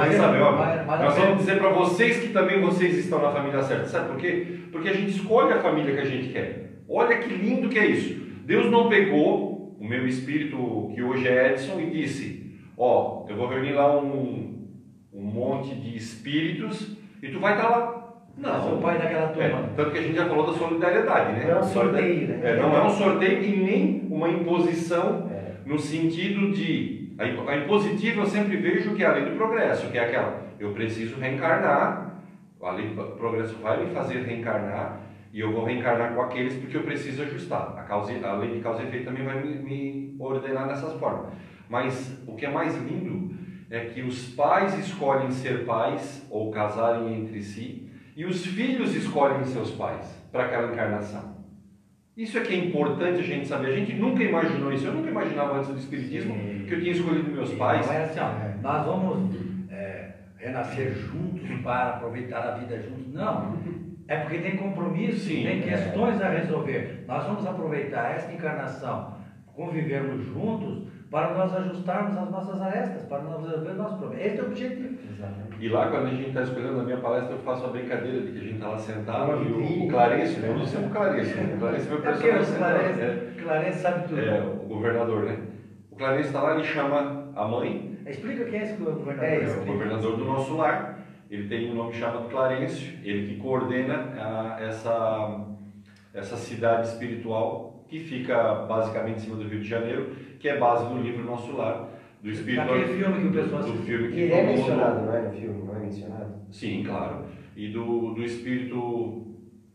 ó. 0.42 0.52
mas- 0.52 0.86
mas 0.86 1.00
Nós 1.00 1.16
vamos 1.16 1.38
dizer 1.38 1.58
para 1.58 1.70
vocês 1.70 2.20
que 2.20 2.28
também 2.28 2.60
vocês 2.60 2.96
estão 2.98 3.20
na 3.20 3.30
família 3.32 3.62
certa. 3.62 3.86
Sabe 3.86 4.08
por 4.08 4.16
quê? 4.18 4.46
Porque 4.70 4.88
a 4.88 4.94
gente 4.94 5.10
escolhe 5.10 5.52
a 5.52 5.60
família 5.60 5.94
que 5.94 6.00
a 6.00 6.04
gente 6.04 6.28
quer. 6.32 6.80
Olha 6.88 7.18
que 7.18 7.28
lindo 7.32 7.68
que 7.68 7.78
é 7.78 7.86
isso. 7.86 8.20
Deus 8.44 8.70
não 8.70 8.88
pegou 8.88 9.76
o 9.80 9.84
meu 9.86 10.06
espírito, 10.06 10.90
que 10.94 11.02
hoje 11.02 11.26
é 11.26 11.52
Edson, 11.52 11.80
e 11.80 11.90
disse: 11.90 12.56
Ó, 12.76 13.26
eu 13.28 13.36
vou 13.36 13.48
reunir 13.48 13.72
lá 13.72 14.00
um, 14.00 14.68
um 15.12 15.22
monte 15.22 15.74
de 15.74 15.96
espíritos 15.96 16.96
e 17.22 17.28
tu 17.28 17.40
vai 17.40 17.54
estar 17.54 17.68
lá. 17.68 17.98
Não, 18.36 18.62
sou 18.62 18.78
o 18.78 18.80
pai 18.82 18.96
daquela 18.98 19.28
turma. 19.28 19.44
É, 19.44 19.68
tanto 19.76 19.90
que 19.90 19.98
a 19.98 20.02
gente 20.02 20.14
já 20.16 20.24
falou 20.26 20.46
da 20.46 20.54
solidariedade, 20.58 21.32
né? 21.32 21.44
Não 21.48 21.56
é 21.56 21.60
um 21.60 21.64
sorteio, 21.64 22.28
né? 22.28 22.40
É, 22.42 22.56
não 22.56 22.76
é 22.76 22.82
um 22.84 22.90
sorteio 22.90 23.42
e 23.44 23.56
nem 23.56 24.06
uma 24.10 24.28
imposição 24.30 25.30
É. 25.30 25.68
no 25.68 25.78
sentido 25.78 26.50
de. 26.52 27.01
A 27.18 27.26
imp- 27.26 27.48
a 27.48 27.56
impositiva 27.56 28.22
eu 28.22 28.26
sempre 28.26 28.56
vejo 28.56 28.94
que 28.94 29.02
é 29.02 29.06
a 29.06 29.12
lei 29.12 29.24
do 29.24 29.36
progresso, 29.36 29.90
que 29.90 29.98
é 29.98 30.04
aquela, 30.06 30.42
eu 30.58 30.72
preciso 30.72 31.18
reencarnar, 31.20 32.22
a 32.62 32.70
lei 32.70 32.94
do 32.94 33.02
progresso 33.16 33.56
vai 33.56 33.84
me 33.84 33.90
fazer 33.92 34.22
reencarnar 34.22 35.00
e 35.32 35.40
eu 35.40 35.52
vou 35.52 35.64
reencarnar 35.64 36.14
com 36.14 36.22
aqueles 36.22 36.54
porque 36.54 36.76
eu 36.76 36.82
preciso 36.82 37.22
ajustar. 37.22 37.74
A, 37.76 37.82
causa, 37.82 38.12
a 38.26 38.34
lei 38.34 38.54
de 38.54 38.60
causa 38.60 38.82
e 38.82 38.86
efeito 38.86 39.06
também 39.06 39.24
vai 39.24 39.42
me, 39.42 39.54
me 39.56 40.16
ordenar 40.18 40.68
dessas 40.68 40.92
formas. 41.00 41.32
Mas 41.68 42.22
o 42.26 42.36
que 42.36 42.46
é 42.46 42.50
mais 42.50 42.76
lindo 42.76 43.34
é 43.70 43.86
que 43.86 44.02
os 44.02 44.28
pais 44.34 44.78
escolhem 44.78 45.30
ser 45.30 45.64
pais 45.64 46.26
ou 46.30 46.50
casarem 46.50 47.14
entre 47.20 47.42
si 47.42 47.90
e 48.14 48.24
os 48.24 48.44
filhos 48.46 48.94
escolhem 48.94 49.44
seus 49.44 49.70
pais 49.72 50.06
para 50.30 50.44
aquela 50.44 50.72
encarnação. 50.72 51.41
Isso 52.16 52.36
é 52.36 52.42
que 52.42 52.52
é 52.52 52.56
importante 52.58 53.20
a 53.20 53.22
gente 53.22 53.48
saber. 53.48 53.68
A 53.68 53.76
gente 53.76 53.94
nunca 53.94 54.22
imaginou 54.22 54.72
isso. 54.72 54.86
Eu 54.86 54.94
nunca 54.94 55.10
imaginava 55.10 55.56
antes 55.56 55.70
do 55.70 55.78
Espiritismo 55.78 56.34
Sim. 56.34 56.64
que 56.68 56.74
eu 56.74 56.80
tinha 56.80 56.92
escolhido 56.92 57.30
meus 57.30 57.48
Sim, 57.48 57.56
pais. 57.56 57.86
Não 57.86 57.94
é 57.94 58.04
assim, 58.04 58.20
ó, 58.20 58.30
nós 58.62 58.86
vamos 58.86 59.34
é, 59.70 60.10
renascer 60.36 60.92
juntos 60.92 61.48
para 61.62 61.90
aproveitar 61.90 62.40
a 62.40 62.50
vida 62.58 62.80
juntos. 62.82 63.12
Não. 63.14 63.56
É 64.06 64.18
porque 64.18 64.38
tem 64.38 64.56
compromisso, 64.56 65.20
Sim, 65.20 65.42
tem 65.42 65.60
é. 65.60 65.62
questões 65.62 66.20
a 66.20 66.28
resolver. 66.28 67.04
Nós 67.08 67.24
vamos 67.24 67.46
aproveitar 67.46 68.14
esta 68.14 68.30
encarnação, 68.30 69.16
convivermos 69.54 70.26
juntos, 70.26 70.92
para 71.10 71.34
nós 71.34 71.54
ajustarmos 71.54 72.16
as 72.16 72.30
nossas 72.30 72.60
arestas, 72.60 73.04
para 73.04 73.22
nós 73.22 73.42
resolver 73.42 73.70
o 73.70 73.74
nosso 73.74 73.96
problema. 73.98 74.22
Esse 74.22 74.38
é 74.38 74.42
o 74.42 74.46
objetivo. 74.46 74.98
Exatamente. 75.10 75.51
E 75.62 75.68
lá, 75.68 75.86
quando 75.90 76.06
a 76.06 76.10
gente 76.10 76.26
está 76.28 76.42
escolhendo 76.42 76.80
a 76.80 76.82
minha 76.82 76.96
palestra, 76.96 77.36
eu 77.36 77.38
faço 77.38 77.64
a 77.66 77.68
brincadeira 77.68 78.20
de 78.20 78.32
que 78.32 78.38
a 78.38 78.42
gente 78.42 78.54
está 78.54 78.68
lá 78.68 78.78
sentado 78.78 79.30
Uma 79.30 79.48
e 79.48 79.52
o, 79.52 79.84
o 79.84 79.88
Clarencio, 79.88 80.40
né? 80.40 80.48
Eu 80.48 80.54
uso 80.56 80.66
sempre 80.66 80.86
o 80.86 80.90
Clarencio. 80.90 81.36
né? 81.36 81.54
O 81.54 81.58
Clarencio 81.60 81.86
é 81.86 81.90
meu 81.90 81.98
É 81.98 82.02
personagem. 82.02 82.56
Clarence, 82.58 83.40
Clarence 83.42 83.78
sabe 83.78 84.08
tudo. 84.08 84.20
é, 84.20 84.40
o 84.40 84.66
governador, 84.66 85.22
né? 85.22 85.38
O 85.88 85.94
Clarencio 85.94 86.26
está 86.26 86.42
lá, 86.42 86.54
ele 86.56 86.64
chama 86.64 87.32
a 87.36 87.46
mãe, 87.46 87.96
Explica 88.04 88.44
quem 88.46 88.58
é 88.58 88.62
esse 88.64 88.76
governador. 88.82 89.24
É, 89.24 89.44
é 89.44 89.56
o 89.62 89.64
governador 89.64 90.16
do 90.16 90.24
nosso 90.24 90.56
lar. 90.56 90.98
Ele 91.30 91.48
tem 91.48 91.70
um 91.70 91.74
nome 91.76 91.92
chamado 91.92 92.28
Clarencio, 92.28 92.98
ele 93.04 93.28
que 93.28 93.40
coordena 93.40 94.12
ah, 94.18 94.56
essa, 94.60 95.46
essa 96.12 96.36
cidade 96.36 96.88
espiritual 96.88 97.84
que 97.88 98.00
fica 98.00 98.54
basicamente 98.68 99.18
em 99.18 99.20
cima 99.20 99.36
do 99.36 99.44
Rio 99.48 99.60
de 99.60 99.68
Janeiro, 99.68 100.10
que 100.40 100.48
é 100.48 100.58
base 100.58 100.84
do 100.86 101.00
livro 101.00 101.24
Nosso 101.24 101.56
Lar, 101.56 101.88
do 102.22 102.30
espírito 102.30 102.66
Daquele 102.66 102.84
filme 102.84 103.20
que 103.20 103.26
o 103.26 103.32
pessoal 103.32 103.62
do, 103.62 103.72
do 103.72 103.82
filme 103.82 104.12
que 104.12 104.20
ele 104.20 104.32
é 104.32 104.46
mencionado, 104.46 105.06
não 105.06 105.14
é? 105.14 105.22
No 105.22 105.32
filme, 105.32 105.62
não 105.64 105.76
é 105.76 105.78
mencionado? 105.80 106.34
Sim, 106.50 106.84
claro. 106.84 107.24
E 107.56 107.68
do, 107.68 108.14
do 108.14 108.22
espírito 108.22 109.26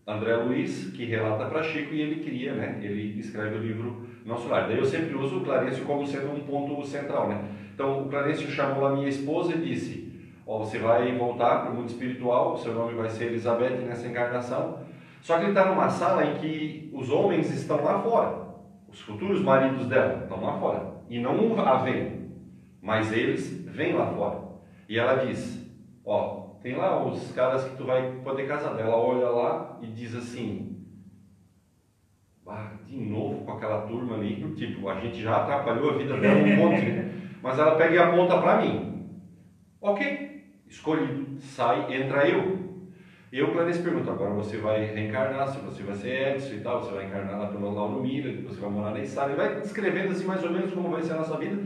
André 0.07 0.37
Luiz, 0.37 0.89
que 0.91 1.03
relata 1.03 1.45
para 1.47 1.61
Chico 1.61 1.93
e 1.93 2.01
ele 2.01 2.23
cria, 2.23 2.53
né? 2.53 2.79
Ele 2.81 3.19
escreve 3.19 3.57
o 3.57 3.61
livro 3.61 4.07
Nosso 4.25 4.47
Lar. 4.47 4.67
Daí 4.67 4.77
eu 4.77 4.85
sempre 4.85 5.13
uso 5.15 5.39
o 5.39 5.43
Clarencio 5.43 5.83
como 5.83 6.07
sendo 6.07 6.31
um 6.31 6.39
ponto 6.39 6.85
central, 6.85 7.27
né? 7.27 7.43
Então 7.75 8.03
o 8.03 8.09
Clarencio 8.09 8.49
chamou 8.49 8.85
a 8.85 8.95
minha 8.95 9.09
esposa 9.09 9.53
e 9.53 9.61
disse: 9.61 10.09
Ó, 10.45 10.59
você 10.59 10.79
vai 10.79 11.13
voltar 11.17 11.63
para 11.63 11.71
o 11.71 11.75
mundo 11.75 11.89
espiritual, 11.89 12.57
seu 12.57 12.73
nome 12.73 12.93
vai 12.93 13.09
ser 13.09 13.25
Elizabeth 13.25 13.85
nessa 13.85 14.07
encarnação. 14.07 14.79
Só 15.21 15.35
que 15.37 15.41
ele 15.41 15.49
está 15.49 15.65
numa 15.65 15.89
sala 15.89 16.23
em 16.23 16.35
que 16.35 16.89
os 16.93 17.09
homens 17.09 17.53
estão 17.53 17.83
lá 17.83 17.99
fora, 17.99 18.47
os 18.87 19.01
futuros 19.01 19.41
maridos 19.41 19.87
dela 19.87 20.21
estão 20.23 20.41
lá 20.41 20.57
fora 20.57 20.97
e 21.09 21.19
não 21.19 21.59
a 21.59 21.77
veem, 21.77 22.16
mas 22.81 23.11
eles 23.11 23.65
vêm 23.65 23.93
lá 23.93 24.07
fora. 24.07 24.39
E 24.87 24.97
ela 24.97 25.25
diz: 25.25 25.65
Ó, 26.05 26.57
tem 26.61 26.75
lá 26.75 27.05
os 27.05 27.31
caras 27.31 27.63
que 27.63 27.75
tu 27.75 27.85
vai 27.85 28.11
poder 28.23 28.47
casar. 28.47 28.79
Ela 28.79 28.95
olha 28.95 29.29
lá 29.29 29.79
e 29.81 29.87
diz 29.87 30.15
assim: 30.15 30.77
ah, 32.47 32.71
de 32.85 32.97
novo 32.97 33.43
com 33.43 33.51
aquela 33.51 33.81
turma 33.81 34.15
ali, 34.15 34.53
tipo, 34.55 34.87
a 34.87 34.99
gente 34.99 35.21
já 35.21 35.43
atrapalhou 35.43 35.91
a 35.91 35.97
vida 35.97 36.17
dela 36.17 36.39
um 36.39 36.55
monte, 36.55 36.85
né? 36.85 37.11
mas 37.43 37.59
ela 37.59 37.75
pega 37.75 37.95
e 37.95 37.99
aponta 37.99 38.39
para 38.39 38.61
mim. 38.61 39.09
Ok, 39.81 40.45
escolhido, 40.67 41.39
sai, 41.39 41.93
entra 41.93 42.27
eu. 42.27 42.65
E 43.31 43.39
eu, 43.39 43.51
Clarice, 43.51 43.83
pergunto, 43.83 44.09
agora 44.09 44.33
você 44.33 44.57
vai 44.57 44.85
reencarnar, 44.85 45.49
se 45.49 45.59
você 45.59 45.83
vai 45.83 45.95
ser 45.95 46.35
Edson 46.35 46.53
e 46.53 46.59
tal, 46.61 46.81
você 46.81 46.93
vai 46.93 47.05
encarnar 47.05 47.37
na 47.37 47.47
turma 47.47 47.69
Lauro 47.69 48.01
Mira, 48.01 48.31
depois 48.31 48.55
você 48.55 48.61
vai 48.61 48.69
morar 48.69 48.91
na 48.91 49.01
Içara, 49.01 49.33
e 49.33 49.35
vai 49.35 49.59
descrevendo 49.59 50.13
assim 50.13 50.25
mais 50.25 50.41
ou 50.43 50.51
menos 50.51 50.73
como 50.73 50.89
vai 50.89 51.03
ser 51.03 51.13
a 51.13 51.17
nossa 51.17 51.37
vida. 51.37 51.61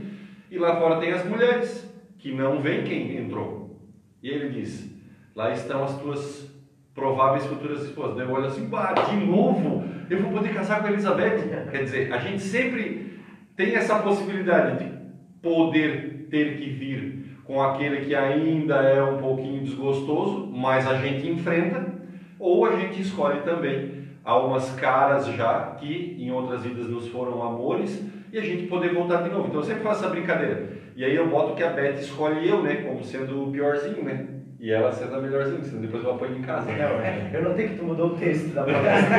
E 0.51 0.59
lá 0.59 0.75
fora 0.75 0.99
tem 0.99 1.13
as 1.13 1.25
mulheres, 1.25 1.89
que 2.19 2.33
não 2.33 2.61
veem 2.61 2.83
quem 2.83 3.15
entrou. 3.15 3.79
E 4.21 4.29
ele 4.29 4.49
diz, 4.49 4.93
lá 5.33 5.51
estão 5.51 5.85
as 5.85 5.97
tuas 5.97 6.51
prováveis 6.93 7.45
futuras 7.45 7.83
esposas. 7.83 8.17
Daí 8.17 8.27
eu 8.27 8.33
olho 8.33 8.47
assim, 8.47 8.67
bah, 8.67 8.91
de 8.91 9.15
novo, 9.15 9.85
eu 10.09 10.21
vou 10.21 10.33
poder 10.33 10.53
casar 10.53 10.81
com 10.81 10.87
a 10.87 10.91
Elizabeth. 10.91 11.47
Quer 11.71 11.83
dizer, 11.85 12.13
a 12.13 12.17
gente 12.17 12.41
sempre 12.41 13.17
tem 13.55 13.75
essa 13.75 13.99
possibilidade 13.99 14.83
de 14.83 14.91
poder 15.41 16.27
ter 16.29 16.57
que 16.57 16.69
vir 16.69 17.39
com 17.45 17.61
aquele 17.61 18.05
que 18.05 18.13
ainda 18.13 18.75
é 18.81 19.01
um 19.01 19.19
pouquinho 19.19 19.63
desgostoso, 19.63 20.47
mas 20.47 20.85
a 20.85 20.95
gente 20.97 21.29
enfrenta, 21.29 21.93
ou 22.37 22.65
a 22.65 22.75
gente 22.75 23.01
escolhe 23.01 23.39
também 23.41 24.01
algumas 24.23 24.69
caras 24.75 25.27
já 25.27 25.75
que 25.79 26.17
em 26.19 26.29
outras 26.29 26.63
vidas 26.63 26.87
nos 26.87 27.07
foram 27.07 27.41
amores 27.41 28.03
e 28.31 28.37
a 28.37 28.41
gente 28.41 28.67
poder 28.67 28.93
voltar 28.93 29.23
de 29.23 29.29
novo. 29.29 29.47
Então 29.47 29.59
eu 29.61 29.65
sempre 29.65 29.83
faço 29.83 30.03
essa 30.03 30.13
brincadeira. 30.13 30.69
E 30.95 31.03
aí 31.05 31.15
eu 31.15 31.27
boto 31.27 31.55
que 31.55 31.63
a 31.63 31.69
Beth 31.69 31.95
escolhe 31.99 32.47
eu, 32.47 32.61
né, 32.63 32.75
como 32.75 33.03
sendo 33.03 33.47
o 33.47 33.51
piorzinho, 33.51 34.03
né? 34.03 34.25
E 34.59 34.71
ela 34.71 34.91
sendo 34.91 35.15
a 35.15 35.21
melhorzinha, 35.21 35.63
senão 35.63 35.81
depois 35.81 36.03
eu 36.03 36.11
apanho 36.11 36.37
em 36.37 36.41
casa. 36.41 36.71
Não, 36.71 37.01
eu 37.33 37.43
notei 37.43 37.69
que 37.69 37.77
tu 37.77 37.83
mudou 37.83 38.09
o 38.11 38.15
texto 38.15 38.53
da 38.53 38.61
palestra. 38.63 39.17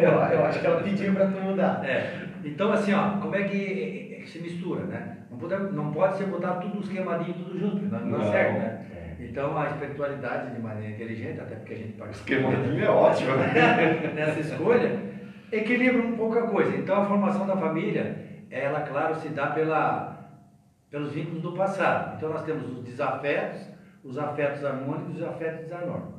eu, 0.00 0.10
eu 0.10 0.44
acho 0.46 0.60
que 0.60 0.66
ela 0.66 0.80
pediu 0.80 1.12
pra 1.12 1.26
tu 1.26 1.40
mudar. 1.42 1.84
É. 1.84 2.22
Então, 2.42 2.72
assim, 2.72 2.94
ó, 2.94 3.18
como 3.20 3.36
é 3.36 3.42
que, 3.42 4.16
é 4.18 4.22
que 4.22 4.30
se 4.30 4.38
mistura, 4.38 4.84
né? 4.84 5.18
Não 5.30 5.36
pode, 5.36 5.74
não 5.74 5.92
pode 5.92 6.16
ser 6.16 6.24
botar 6.24 6.52
tudo 6.54 6.80
esquemadinho, 6.80 7.34
tudo 7.34 7.58
junto, 7.58 7.84
não, 7.84 8.00
não, 8.00 8.18
Não. 8.18 8.28
é 8.28 8.30
certo, 8.30 8.58
né? 8.58 8.78
Então, 9.20 9.56
a 9.56 9.66
espiritualidade 9.66 10.54
de 10.54 10.60
maneira 10.60 10.94
inteligente, 10.94 11.40
até 11.40 11.54
porque 11.54 11.74
a 11.74 11.76
gente 11.76 11.92
participa 11.92 12.32
Esquemadinho 12.32 12.84
é 12.84 12.88
ótimo, 12.88 13.36
né? 13.36 14.12
nessa 14.16 14.40
escolha, 14.40 14.90
equilibra 15.52 16.02
um 16.02 16.16
pouco 16.16 16.38
a 16.38 16.46
coisa. 16.48 16.74
Então, 16.76 17.02
a 17.02 17.04
formação 17.04 17.46
da 17.46 17.56
família, 17.56 18.16
ela, 18.52 18.82
claro, 18.82 19.14
se 19.16 19.28
dá 19.30 19.48
pela, 19.48 20.16
pelos 20.90 21.12
vínculos 21.12 21.42
do 21.42 21.52
passado. 21.52 22.16
Então, 22.16 22.28
nós 22.30 22.44
temos 22.44 22.70
os 22.70 22.84
desafetos, 22.84 23.66
os 24.04 24.18
afetos 24.18 24.64
harmônicos 24.64 25.14
e 25.14 25.18
os 25.18 25.24
afetos 25.24 25.66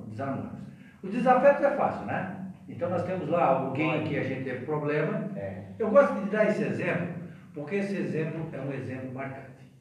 desarmônicos. 0.10 0.60
Os 1.04 1.12
desafetos 1.12 1.64
é 1.64 1.72
fácil, 1.76 2.06
né? 2.06 2.40
Então, 2.68 2.90
nós 2.90 3.04
temos 3.04 3.30
lá 3.30 3.46
alguém 3.46 4.04
que 4.06 4.18
a 4.18 4.24
gente 4.24 4.46
teve 4.46 4.66
problema, 4.66 5.30
É. 5.36 5.66
eu 5.78 5.90
gosto 5.90 6.14
de 6.16 6.30
dar 6.30 6.48
esse 6.48 6.64
exemplo, 6.64 7.08
porque 7.54 7.76
esse 7.76 7.96
exemplo 7.96 8.48
é 8.52 8.60
um 8.60 8.72
exemplo 8.74 9.14
marcante. 9.14 9.72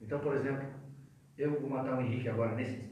Então, 0.00 0.18
por 0.18 0.34
exemplo, 0.34 0.64
eu 1.38 1.60
vou 1.60 1.70
matar 1.70 1.98
o 1.98 2.00
Henrique 2.00 2.28
agora 2.28 2.52
nesse 2.54 2.72
instante. 2.76 2.91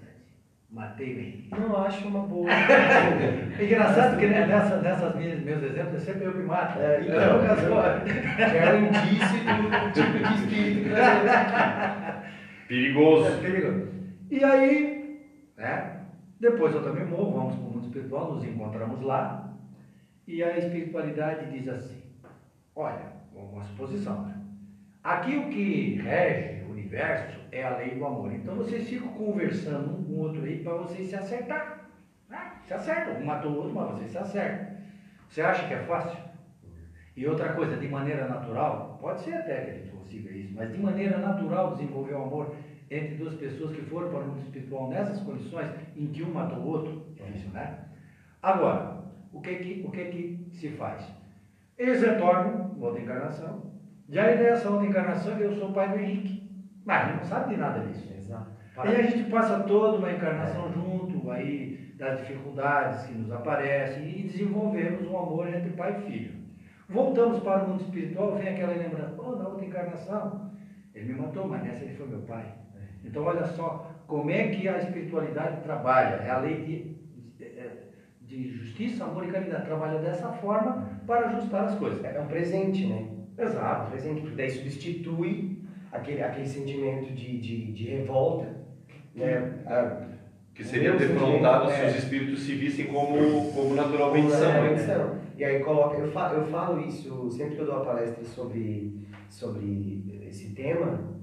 Matei 0.73 1.15
o 1.15 1.19
Henrique. 1.19 1.51
Não 1.51 1.77
acho 1.85 2.07
uma 2.07 2.21
boa. 2.27 2.49
É 2.49 3.65
engraçado 3.65 4.17
que 4.19 4.27
né, 4.27 4.47
nessa, 4.47 4.77
nessas 4.77 5.17
minhas, 5.17 5.41
meus 5.41 5.63
exemplos 5.63 5.95
é 5.97 5.99
sempre 5.99 6.27
eu 6.27 6.33
que 6.33 6.43
mato. 6.43 6.79
É, 6.79 7.01
então, 7.01 7.41
sou. 7.57 7.83
Já 8.39 8.47
é 8.47 8.75
um 8.75 8.87
indício 8.87 9.41
do 9.45 9.93
tipo 9.93 10.19
de 10.19 10.35
espírito 10.35 10.91
que. 10.91 12.69
Perigoso. 12.69 13.27
É 13.27 13.37
perigoso. 13.41 13.89
E 14.31 14.45
aí, 14.45 15.27
né? 15.57 15.97
Depois 16.39 16.73
eu 16.75 16.85
também 16.85 17.05
morro, 17.05 17.33
vamos 17.33 17.55
para 17.55 17.63
o 17.63 17.71
mundo 17.73 17.87
espiritual, 17.87 18.35
nos 18.35 18.45
encontramos 18.45 19.03
lá. 19.03 19.53
E 20.27 20.43
a 20.43 20.57
espiritualidade 20.57 21.51
diz 21.51 21.69
assim: 21.69 22.01
olha, 22.77 23.13
uma 23.35 23.65
suposição, 23.65 24.23
né? 24.25 24.37
Aqui 25.03 25.37
o 25.37 25.49
que 25.49 25.95
rege 25.97 26.63
o 26.65 26.71
universo 26.71 27.41
é 27.51 27.65
a 27.65 27.77
lei 27.77 27.97
do 27.97 28.05
amor. 28.05 28.33
Então 28.33 28.55
vocês 28.55 28.89
ficam 28.89 29.09
conversando 29.09 29.99
um 29.99 30.00
com 30.11 30.17
o 30.17 30.19
outro 30.21 30.43
aí 30.43 30.63
para 30.63 30.75
vocês 30.75 31.09
se 31.09 31.17
acertar. 31.17 31.89
Né? 32.29 32.53
Se 32.67 32.75
acertam, 32.75 33.21
um 33.21 33.25
matou 33.25 33.53
o 33.53 33.57
outro, 33.57 33.75
mas 33.75 33.91
vocês 33.93 34.11
se 34.11 34.19
acertam. 34.19 34.77
Você 35.29 35.41
acha 35.43 35.67
que 35.69 35.75
é 35.75 35.79
fácil? 35.85 36.19
E 37.17 37.27
outra 37.27 37.53
coisa, 37.53 37.77
de 37.77 37.89
maneira 37.89 38.27
natural, 38.29 38.99
pode 39.01 39.21
ser 39.21 39.35
até 39.35 39.61
que 39.61 39.71
a 39.71 39.75
gente 39.75 39.91
consiga 39.91 40.31
isso, 40.31 40.55
mas 40.55 40.73
de 40.73 40.79
maneira 40.79 41.19
natural 41.19 41.75
desenvolver 41.75 42.15
o 42.15 42.23
amor 42.23 42.55
entre 42.91 43.17
duas 43.17 43.35
pessoas 43.35 43.75
que 43.75 43.83
foram 43.83 44.11
para 44.11 44.21
o 44.21 44.27
mundo 44.27 44.41
espiritual 44.41 44.89
nessas 44.89 45.21
condições 45.21 45.71
em 45.97 46.07
que 46.09 46.23
um 46.23 46.33
matou 46.33 46.59
o 46.59 46.67
outro, 46.67 47.07
difícil, 47.15 47.51
né? 47.51 47.79
Agora, 48.43 49.05
o 49.33 49.41
que 49.41 49.55
que, 49.57 49.85
o 49.87 49.91
que 49.91 50.05
que 50.07 50.49
se 50.53 50.71
faz? 50.71 51.05
Eles 51.79 52.03
retornam, 52.03 52.77
outra 52.81 53.01
encarnação. 53.01 53.71
Já 54.09 54.25
nessa 54.25 54.69
outra 54.69 54.87
encarnação, 54.87 55.39
eu 55.39 55.55
sou 55.55 55.71
o 55.71 55.73
pai 55.73 55.89
do 55.91 55.99
Henrique. 55.99 56.51
Mas 56.85 57.09
ele 57.09 57.19
não 57.19 57.25
sabe 57.25 57.55
de 57.55 57.61
nada 57.61 57.81
disso. 57.87 58.13
Exato. 58.19 58.51
Aí 58.83 58.97
a 58.97 59.03
gente 59.03 59.31
passa 59.31 59.61
toda 59.61 59.99
uma 59.99 60.13
encarnação 60.13 60.73
junto, 60.73 61.31
aí 61.31 61.95
das 61.99 62.19
dificuldades 62.21 63.05
que 63.07 63.15
nos 63.15 63.31
aparecem 63.31 64.09
e 64.09 64.23
desenvolvemos 64.23 65.07
um 65.07 65.19
amor 65.19 65.49
entre 65.49 65.71
pai 65.71 65.99
e 65.99 66.11
filho. 66.11 66.33
Voltamos 66.89 67.41
para 67.41 67.65
o 67.65 67.69
mundo 67.69 67.83
espiritual, 67.83 68.37
vem 68.37 68.49
aquela 68.49 68.73
lembrança, 68.73 69.15
oh, 69.19 69.37
na 69.37 69.49
outra 69.49 69.65
encarnação, 69.65 70.51
ele 70.95 71.13
me 71.13 71.21
matou, 71.21 71.47
mas 71.47 71.63
nessa 71.63 71.85
ele 71.85 71.95
foi 71.95 72.09
meu 72.09 72.23
pai. 72.23 72.55
Então 73.05 73.23
olha 73.23 73.45
só 73.45 73.93
como 74.07 74.31
é 74.31 74.49
que 74.49 74.67
a 74.67 74.79
espiritualidade 74.79 75.63
trabalha, 75.63 76.17
é 76.17 76.31
a 76.31 76.39
lei 76.39 76.65
de, 76.65 77.47
de 78.27 78.51
justiça, 78.51 79.05
amor 79.05 79.29
e 79.29 79.31
caridade, 79.31 79.67
trabalha 79.67 80.01
dessa 80.01 80.33
forma 80.33 80.89
para 81.07 81.29
ajustar 81.29 81.65
as 81.67 81.75
coisas. 81.77 82.05
É 82.05 82.21
um 82.21 82.27
presente, 82.27 82.87
né? 82.87 83.09
Exato. 83.39 83.85
É 83.85 83.87
um 83.87 83.91
presente, 83.91 84.21
porque 84.23 84.37
daí 84.37 84.51
substitui 84.51 85.63
aquele, 85.93 86.23
aquele 86.23 86.47
sentimento 86.47 87.13
de, 87.13 87.39
de, 87.39 87.73
de 87.73 87.85
revolta, 87.85 88.60
né? 89.21 89.53
A, 89.67 90.11
que 90.55 90.65
seria 90.65 90.93
defrontado 90.93 91.71
se 91.71 91.87
os 91.87 91.97
espíritos 91.97 92.43
se 92.43 92.55
vissem 92.55 92.87
como, 92.87 93.53
como 93.53 93.75
naturalmente 93.75 94.31
são. 94.31 94.53
Né? 94.63 95.21
E 95.37 95.45
aí 95.45 95.61
coloca, 95.61 95.97
eu 95.97 96.11
falo, 96.11 96.41
eu 96.41 96.47
falo 96.49 96.81
isso 96.87 97.31
sempre 97.31 97.55
que 97.55 97.63
eu 97.63 97.67
dou 97.67 97.77
a 97.77 97.85
palestra 97.85 98.23
sobre, 98.25 99.07
sobre 99.31 100.27
esse 100.29 100.51
tema, 100.51 101.19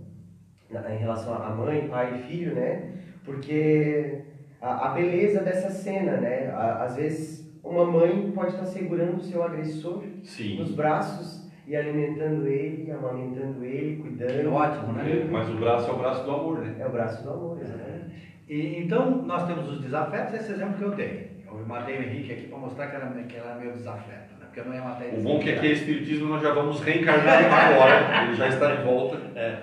em 0.72 0.98
relação 0.98 1.36
a 1.36 1.50
mãe, 1.52 1.88
pai 1.88 2.16
e 2.16 2.28
filho, 2.28 2.56
né? 2.56 2.94
Porque 3.24 4.24
a, 4.60 4.90
a 4.90 4.94
beleza 4.96 5.42
dessa 5.42 5.70
cena, 5.70 6.18
né? 6.18 6.50
A, 6.50 6.84
às 6.84 6.96
vezes 6.96 7.48
uma 7.64 7.86
mãe 7.86 8.32
pode 8.32 8.54
estar 8.54 8.66
segurando 8.66 9.18
o 9.18 9.24
seu 9.24 9.44
agressor 9.44 10.04
Sim. 10.24 10.58
nos 10.58 10.72
braços 10.72 11.47
e 11.68 11.76
alimentando 11.76 12.48
ele, 12.48 12.90
amamentando 12.90 13.64
ele, 13.66 14.02
cuidando. 14.02 14.32
É 14.32 14.48
ótimo, 14.48 14.94
né? 14.94 15.22
É, 15.22 15.24
mas 15.30 15.50
o 15.50 15.58
braço 15.58 15.90
é 15.90 15.94
o 15.94 15.98
braço 15.98 16.24
do 16.24 16.32
amor, 16.32 16.60
né? 16.60 16.76
É 16.80 16.88
o 16.88 16.92
braço 16.92 17.22
do 17.24 17.30
amor, 17.30 17.60
exatamente. 17.62 18.06
E, 18.48 18.80
então, 18.80 19.24
nós 19.24 19.46
temos 19.46 19.70
os 19.70 19.82
desafetos, 19.82 20.34
esse 20.36 20.54
exemplo 20.54 20.78
que 20.78 20.84
eu 20.84 20.92
dei. 20.92 21.44
Eu 21.46 21.66
matei 21.68 21.98
o 21.98 22.04
Henrique 22.04 22.32
aqui 22.32 22.48
para 22.48 22.58
mostrar 22.58 22.88
que 22.88 22.96
era, 22.96 23.08
que 23.08 23.36
era 23.36 23.56
meu 23.56 23.74
desafeto, 23.74 24.34
né? 24.40 24.46
porque 24.46 24.62
eu 24.62 24.66
não 24.66 24.74
ia 24.74 24.82
matar 24.82 25.06
ele. 25.06 25.18
O 25.18 25.24
bom 25.24 25.40
é 25.40 25.44
que 25.44 25.50
aqui 25.50 25.68
é 25.68 25.72
Espiritismo, 25.72 26.30
nós 26.30 26.42
já 26.42 26.54
vamos 26.54 26.80
reencarnar 26.80 27.44
agora, 27.44 28.24
ele 28.24 28.36
já 28.36 28.48
está 28.48 28.74
de 28.74 28.84
volta. 28.84 29.18
É. 29.38 29.60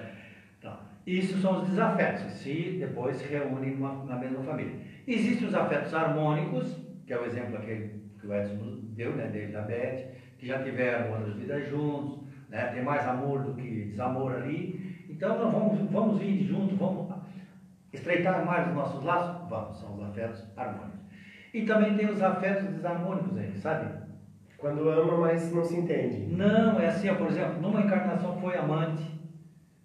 Então, 0.58 0.76
isso 1.06 1.38
são 1.38 1.62
os 1.62 1.68
desafetos, 1.68 2.22
que 2.24 2.32
se 2.32 2.76
depois 2.80 3.16
se 3.16 3.26
reúnem 3.26 3.76
numa, 3.76 4.04
na 4.04 4.16
mesma 4.16 4.42
família. 4.42 4.74
Existem 5.08 5.48
os 5.48 5.54
afetos 5.54 5.94
harmônicos, 5.94 6.76
que 7.06 7.14
é 7.14 7.18
o 7.18 7.24
exemplo 7.24 7.56
aquele 7.56 8.04
que 8.20 8.26
o 8.26 8.34
Edson 8.34 8.80
deu, 8.94 9.12
né, 9.12 9.26
dele 9.28 9.52
da 9.52 9.62
Beth, 9.62 10.14
que 10.44 10.48
já 10.48 10.62
tiveram 10.62 11.14
anos 11.14 11.32
de 11.32 11.40
vida 11.40 11.58
juntos, 11.64 12.18
né, 12.50 12.66
tem 12.66 12.84
mais 12.84 13.06
amor 13.06 13.42
do 13.42 13.54
que 13.54 13.86
desamor 13.86 14.34
ali. 14.34 15.06
Então, 15.08 15.38
nós 15.38 15.50
vamos, 15.50 15.90
vamos 15.90 16.18
vir 16.18 16.44
juntos, 16.44 16.76
vamos 16.76 17.14
estreitar 17.90 18.44
mais 18.44 18.68
os 18.68 18.74
nossos 18.74 19.02
laços? 19.02 19.48
Vamos, 19.48 19.78
são 19.78 19.94
os 19.94 20.02
afetos 20.02 20.46
harmônicos. 20.54 21.00
E 21.54 21.62
também 21.62 21.96
tem 21.96 22.10
os 22.10 22.20
afetos 22.20 22.68
desarmônicos 22.68 23.34
aí, 23.38 23.56
sabe? 23.56 24.04
Quando 24.58 24.86
ama, 24.88 25.16
mas 25.18 25.50
não 25.50 25.64
se 25.64 25.76
entende. 25.76 26.26
Não, 26.26 26.78
é 26.78 26.88
assim, 26.88 27.08
ó, 27.08 27.14
por 27.14 27.28
exemplo, 27.28 27.60
numa 27.62 27.80
encarnação 27.80 28.36
foi 28.38 28.54
amante, 28.54 29.02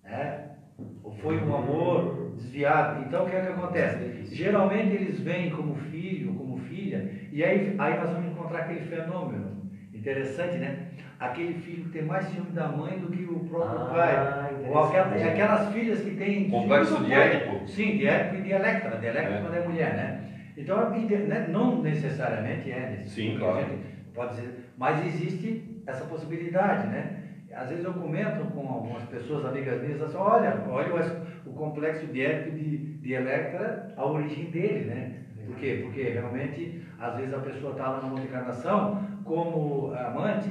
né? 0.04 0.56
ou 1.04 1.12
foi 1.12 1.38
um 1.38 1.56
amor 1.56 2.34
desviado. 2.36 3.04
Então 3.04 3.26
o 3.26 3.30
que 3.30 3.36
é 3.36 3.42
que 3.42 3.48
acontece? 3.48 4.26
Geralmente 4.36 4.94
eles 4.94 5.20
vêm 5.22 5.52
como 5.52 5.76
filho, 5.76 6.34
como 6.34 6.58
filha, 6.58 7.10
e 7.32 7.44
aí, 7.44 7.76
aí 7.78 7.98
nós 7.98 8.10
vamos 8.10 8.32
encontrar 8.32 8.60
aquele 8.60 8.82
fenômeno 8.82 9.49
interessante, 10.00 10.58
né? 10.58 10.88
Aquele 11.20 11.54
filho 11.54 11.84
que 11.86 11.90
tem 11.92 12.04
mais 12.04 12.26
ciúme 12.26 12.52
da 12.52 12.68
mãe 12.68 12.98
do 12.98 13.10
que 13.12 13.24
o 13.26 13.40
próprio 13.42 13.82
Ah, 13.82 13.86
pai. 13.94 14.56
Ou 14.70 14.84
aquelas, 14.84 15.22
aquelas 15.22 15.74
filhas 15.74 16.02
que 16.02 16.12
têm. 16.12 16.50
Complexo 16.50 17.04
de. 17.04 17.14
Édipo. 17.14 17.68
Sim, 17.68 17.98
de 17.98 18.08
Édipo 18.08 18.36
e 18.36 18.42
de 18.42 18.52
Electra. 18.52 18.98
De 18.98 19.06
Electra 19.06 19.36
É. 19.36 19.42
quando 19.42 19.54
é 19.56 19.68
mulher, 19.68 19.94
né? 19.96 20.24
Então, 20.58 20.96
inde- 20.96 21.16
né, 21.18 21.48
não 21.50 21.82
necessariamente 21.82 22.72
é 22.72 22.90
nesse 22.92 23.10
Sim, 23.10 23.28
tipo, 23.32 23.40
claro. 23.40 23.80
Pode 24.14 24.36
ser, 24.36 24.66
mas 24.78 25.06
existe 25.06 25.82
essa 25.86 26.06
possibilidade, 26.06 26.88
né? 26.88 27.16
Às 27.54 27.70
vezes 27.70 27.84
eu 27.84 27.94
comento 27.94 28.44
com 28.52 28.68
algumas 28.70 29.04
pessoas, 29.04 29.46
amigas 29.46 29.82
minhas, 29.82 30.02
assim, 30.02 30.18
olha, 30.18 30.62
olha 30.70 30.94
o, 31.46 31.50
o 31.50 31.54
complexo 31.54 32.06
de 32.08 32.22
Édipo 32.26 32.56
e 32.58 32.60
de, 32.60 32.78
de 32.98 33.14
Electra, 33.14 33.94
a 33.98 34.06
origem 34.06 34.46
dele, 34.52 34.86
né? 34.86 35.12
Por 35.46 35.56
quê? 35.56 35.80
Porque 35.84 36.04
realmente, 36.10 36.82
às 37.00 37.16
vezes 37.18 37.34
a 37.34 37.40
pessoa 37.40 37.72
está 37.72 37.90
lá 37.90 38.02
numa 38.02 38.20
encarnação 38.22 39.02
como 39.24 39.94
amante, 39.94 40.50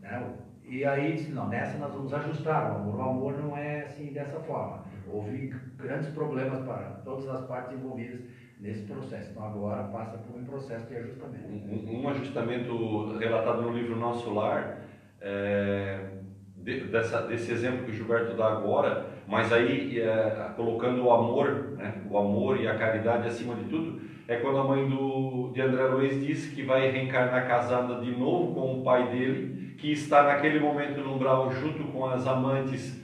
né? 0.00 0.34
e 0.64 0.84
aí 0.84 1.14
diz, 1.14 1.34
não, 1.34 1.48
nessa 1.48 1.78
nós 1.78 1.92
vamos 1.92 2.12
ajustar, 2.12 2.72
o 2.72 2.76
amor, 2.76 2.94
o 2.94 3.02
amor 3.02 3.38
não 3.38 3.56
é 3.56 3.82
assim 3.82 4.12
dessa 4.12 4.38
forma. 4.40 4.84
Houve 5.12 5.52
grandes 5.76 6.10
problemas 6.10 6.64
para 6.64 7.00
todas 7.04 7.28
as 7.28 7.44
partes 7.46 7.72
envolvidas 7.72 8.20
nesse 8.60 8.84
processo. 8.84 9.30
Então 9.30 9.44
agora 9.44 9.84
passa 9.84 10.18
por 10.18 10.38
um 10.38 10.44
processo 10.44 10.86
de 10.86 10.96
ajustamento. 10.96 11.48
Um, 11.48 12.02
um 12.02 12.08
ajustamento 12.08 13.18
relatado 13.18 13.62
no 13.62 13.72
livro 13.72 13.96
Nosso 13.96 14.32
Lar, 14.32 14.78
é, 15.20 16.19
de- 16.62 16.80
dessa, 16.84 17.22
desse 17.22 17.52
exemplo 17.52 17.84
que 17.84 17.90
o 17.90 17.94
Gilberto 17.94 18.36
dá 18.36 18.48
agora, 18.48 19.06
mas 19.26 19.52
aí 19.52 20.00
é, 20.00 20.50
colocando 20.56 21.04
o 21.04 21.12
amor, 21.12 21.74
né, 21.76 22.02
o 22.08 22.18
amor 22.18 22.60
e 22.60 22.66
a 22.66 22.76
caridade 22.76 23.28
acima 23.28 23.54
de 23.54 23.64
tudo, 23.64 24.00
é 24.28 24.36
quando 24.36 24.58
a 24.58 24.64
mãe 24.64 24.88
do, 24.88 25.50
de 25.52 25.60
André 25.60 25.84
Luiz 25.84 26.24
diz 26.24 26.46
que 26.54 26.62
vai 26.62 26.90
reencarnar 26.90 27.46
casada 27.48 28.00
de 28.00 28.10
novo 28.12 28.54
com 28.54 28.80
o 28.80 28.84
pai 28.84 29.08
dele, 29.10 29.74
que 29.76 29.90
está 29.92 30.22
naquele 30.22 30.60
momento 30.60 31.00
no 31.00 31.14
umbral 31.14 31.50
junto 31.50 31.84
com 31.84 32.06
as 32.06 32.26
amantes 32.26 33.00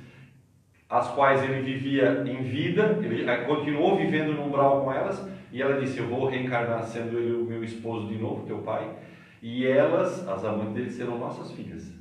as 0.89 1.09
quais 1.09 1.43
ele 1.43 1.63
vivia 1.63 2.23
em 2.27 2.43
vida, 2.43 2.99
ele 3.03 3.29
eh, 3.29 3.37
continuou 3.39 3.97
vivendo 3.97 4.33
no 4.33 4.45
umbral 4.45 4.83
com 4.85 4.93
elas, 4.93 5.29
e 5.53 5.61
ela 5.61 5.81
disse: 5.81 5.99
Eu 5.99 6.07
vou 6.07 6.29
reencarnar 6.29 6.85
sendo 6.85 7.19
ele 7.19 7.35
o 7.35 7.45
meu 7.45 7.65
esposo 7.65 8.07
de 8.07 8.17
novo, 8.17 8.47
teu 8.47 8.59
pai, 8.59 8.89
e 9.43 9.67
elas, 9.67 10.27
as 10.29 10.45
amantes 10.45 10.75
dele, 10.75 10.91
serão 10.91 11.19
nossas 11.19 11.51
filhas. 11.53 11.93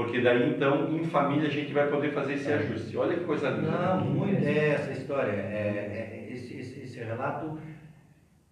Porque 0.00 0.22
daí 0.22 0.48
então, 0.48 0.88
em 0.96 1.04
família, 1.04 1.46
a 1.46 1.52
gente 1.52 1.74
vai 1.74 1.86
poder 1.88 2.10
fazer 2.12 2.32
esse 2.32 2.50
ajuste. 2.50 2.96
Olha 2.96 3.18
que 3.18 3.24
coisa 3.24 3.50
linda. 3.50 3.70
Não, 3.70 4.00
muito 4.00 4.42
é 4.46 4.70
essa 4.70 4.92
história, 4.92 5.30
é, 5.30 6.24
é, 6.24 6.32
esse, 6.32 6.56
esse, 6.56 6.80
esse 6.80 7.00
relato. 7.00 7.58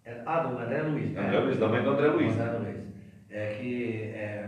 É, 0.05 0.21
ah, 0.27 0.41
do 0.41 0.59
André 0.59 0.83
Luiz. 0.83 1.11
né? 1.11 1.25
André 1.25 1.39
Luiz, 1.39 1.57
da 1.57 1.67
mãe 1.67 1.81
do 1.81 1.89
André 1.89 2.07
Luiz. 2.09 2.39
André 2.39 2.59
Luiz. 2.59 2.77
É 3.31 3.57
que 3.59 4.11
é, 4.13 4.45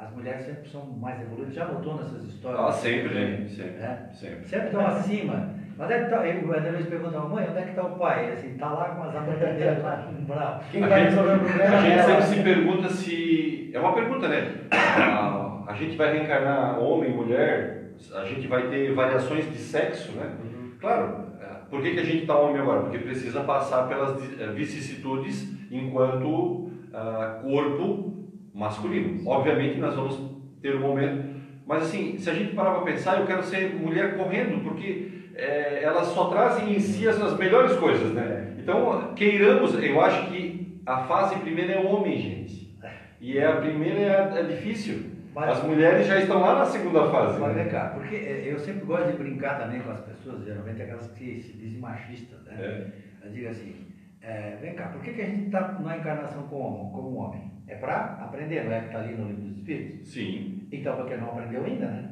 as 0.00 0.10
mulheres 0.16 0.46
sempre 0.46 0.66
são 0.66 0.86
mais 0.86 1.20
evoluídas. 1.20 1.52
Já 1.52 1.66
notou 1.66 1.96
nessas 1.96 2.24
histórias? 2.24 2.58
Ah, 2.58 2.72
sempre, 2.72 3.14
né? 3.14 3.46
Sempre. 3.46 3.82
É? 3.82 4.08
sempre. 4.14 4.48
Sempre 4.48 4.66
estão 4.68 4.86
acima. 4.86 5.54
Onde 5.78 5.92
é 5.92 6.04
que 6.04 6.10
tá? 6.10 6.20
O 6.20 6.52
André 6.54 6.70
Luiz 6.70 6.86
pergunta 6.86 7.18
à 7.18 7.28
mãe, 7.28 7.46
onde 7.50 7.58
é 7.58 7.62
que 7.64 7.70
está 7.70 7.82
o 7.82 7.98
pai? 7.98 8.24
Ele 8.24 8.32
assim, 8.32 8.52
está 8.52 8.70
lá 8.70 8.88
com 8.88 9.02
as 9.02 9.38
dele 9.38 9.80
lá 9.84 9.96
no 10.10 10.18
umbral. 10.18 10.64
Quem 10.72 10.84
A 10.84 10.88
vai 10.88 11.00
gente- 11.00 11.10
resolver 11.10 11.34
o 11.34 11.38
problema 11.40 11.76
A 11.76 11.80
gente 11.82 11.98
é 11.98 12.02
sempre 12.02 12.22
se 12.22 12.42
pergunta 12.42 12.88
se. 12.88 13.70
É 13.74 13.78
uma 13.78 13.92
pergunta, 13.92 14.26
né? 14.26 14.54
A, 15.70 15.74
gente 15.74 15.96
vai 15.96 16.12
reencarnar 16.12 16.80
homem, 16.80 17.12
mulher, 17.12 17.92
a 18.12 18.24
gente 18.24 18.48
vai 18.48 18.68
ter 18.68 18.92
variações 18.92 19.48
de 19.50 19.56
sexo, 19.56 20.10
né? 20.12 20.34
Claro, 20.80 21.26
é, 21.40 21.46
por 21.70 21.80
que, 21.80 21.92
que 21.92 22.00
a 22.00 22.04
gente 22.04 22.22
está 22.22 22.36
homem 22.36 22.60
agora? 22.60 22.80
Porque 22.80 22.98
precisa 22.98 23.40
passar 23.44 23.86
pelas 23.88 24.20
eh, 24.40 24.46
vicissitudes 24.48 25.48
enquanto 25.70 26.72
ah, 26.92 27.38
corpo 27.42 28.28
masculino. 28.52 29.28
Obviamente 29.28 29.78
nós 29.78 29.94
vamos 29.94 30.18
ter 30.60 30.74
um 30.74 30.80
momento. 30.80 31.40
Mas 31.66 31.84
assim, 31.84 32.18
se 32.18 32.28
a 32.28 32.34
gente 32.34 32.54
parar 32.54 32.72
para 32.72 32.82
pensar, 32.82 33.20
eu 33.20 33.26
quero 33.26 33.44
ser 33.44 33.72
mulher 33.74 34.16
correndo, 34.16 34.64
porque 34.64 35.28
eh, 35.36 35.80
elas 35.84 36.08
só 36.08 36.30
trazem 36.30 36.74
em 36.74 36.80
si 36.80 37.06
as, 37.06 37.20
as 37.22 37.38
melhores 37.38 37.76
coisas, 37.76 38.12
né? 38.12 38.56
Então, 38.58 39.14
queiramos, 39.14 39.80
eu 39.80 40.00
acho 40.00 40.30
que 40.32 40.80
a 40.84 41.04
fase 41.04 41.36
primeira 41.36 41.74
é 41.74 41.80
o 41.80 41.86
homem, 41.86 42.18
gente. 42.18 42.76
E 43.20 43.38
é 43.38 43.46
a 43.46 43.56
primeira 43.56 44.00
é, 44.00 44.40
é 44.40 44.42
difícil. 44.42 45.19
Mas- 45.34 45.50
As 45.58 45.62
mulheres 45.64 46.06
já 46.06 46.18
estão 46.18 46.40
lá 46.40 46.58
na 46.58 46.64
segunda 46.64 47.08
fase. 47.10 47.38
Mas 47.38 47.54
né? 47.56 47.62
vem 47.62 47.72
cá, 47.72 47.90
porque 47.94 48.16
é, 48.16 48.52
eu 48.52 48.58
sempre 48.58 48.84
gosto 48.84 49.12
de 49.12 49.18
brincar 49.18 49.58
também 49.60 49.80
com 49.80 49.90
as 49.90 50.00
pessoas, 50.00 50.44
geralmente 50.44 50.82
aquelas 50.82 51.06
que 51.12 51.40
se 51.40 51.52
dizem 51.56 51.78
machistas, 51.80 52.42
né? 52.44 52.54
É. 52.58 52.86
Eu 53.26 53.30
digo 53.32 53.48
assim, 53.48 53.86
é, 54.20 54.56
vem 54.60 54.74
cá, 54.74 54.88
por 54.88 55.00
que, 55.02 55.12
que 55.12 55.22
a 55.22 55.26
gente 55.26 55.46
está 55.46 55.72
na 55.80 55.96
encarnação 55.98 56.42
como, 56.48 56.90
como 56.90 57.16
homem? 57.16 57.50
É 57.68 57.76
para 57.76 58.18
aprender, 58.20 58.64
não 58.64 58.72
é 58.72 58.80
que 58.80 58.86
está 58.86 58.98
ali 59.00 59.14
no 59.14 59.26
livro 59.28 59.42
dos 59.42 59.56
Espíritos? 59.58 60.08
Sim. 60.08 60.66
Então, 60.72 60.96
porque 60.96 61.16
não 61.16 61.28
aprendeu 61.30 61.64
ainda, 61.64 61.86
né? 61.86 62.10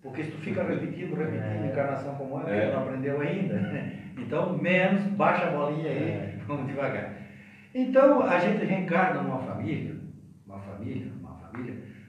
Porque 0.00 0.22
se 0.22 0.30
tu 0.30 0.36
fica 0.38 0.62
repetindo, 0.62 1.16
repetindo, 1.16 1.64
É. 1.64 1.66
encarnação 1.72 2.14
como 2.14 2.38
essa, 2.40 2.50
É. 2.50 2.72
não 2.72 2.82
aprendeu 2.82 3.20
ainda. 3.20 3.54
Então, 4.16 4.56
menos, 4.58 5.02
baixa 5.12 5.46
a 5.48 5.50
bolinha 5.50 5.90
aí, 5.90 5.96
É. 6.10 6.34
vamos 6.46 6.66
devagar. 6.68 7.14
Então, 7.74 8.22
a 8.22 8.38
gente 8.38 8.64
reencarna 8.64 9.22
numa 9.22 9.38
família, 9.40 9.96
uma 10.46 10.58
família, 10.60 11.10
uma 11.18 11.23
família, 11.23 11.23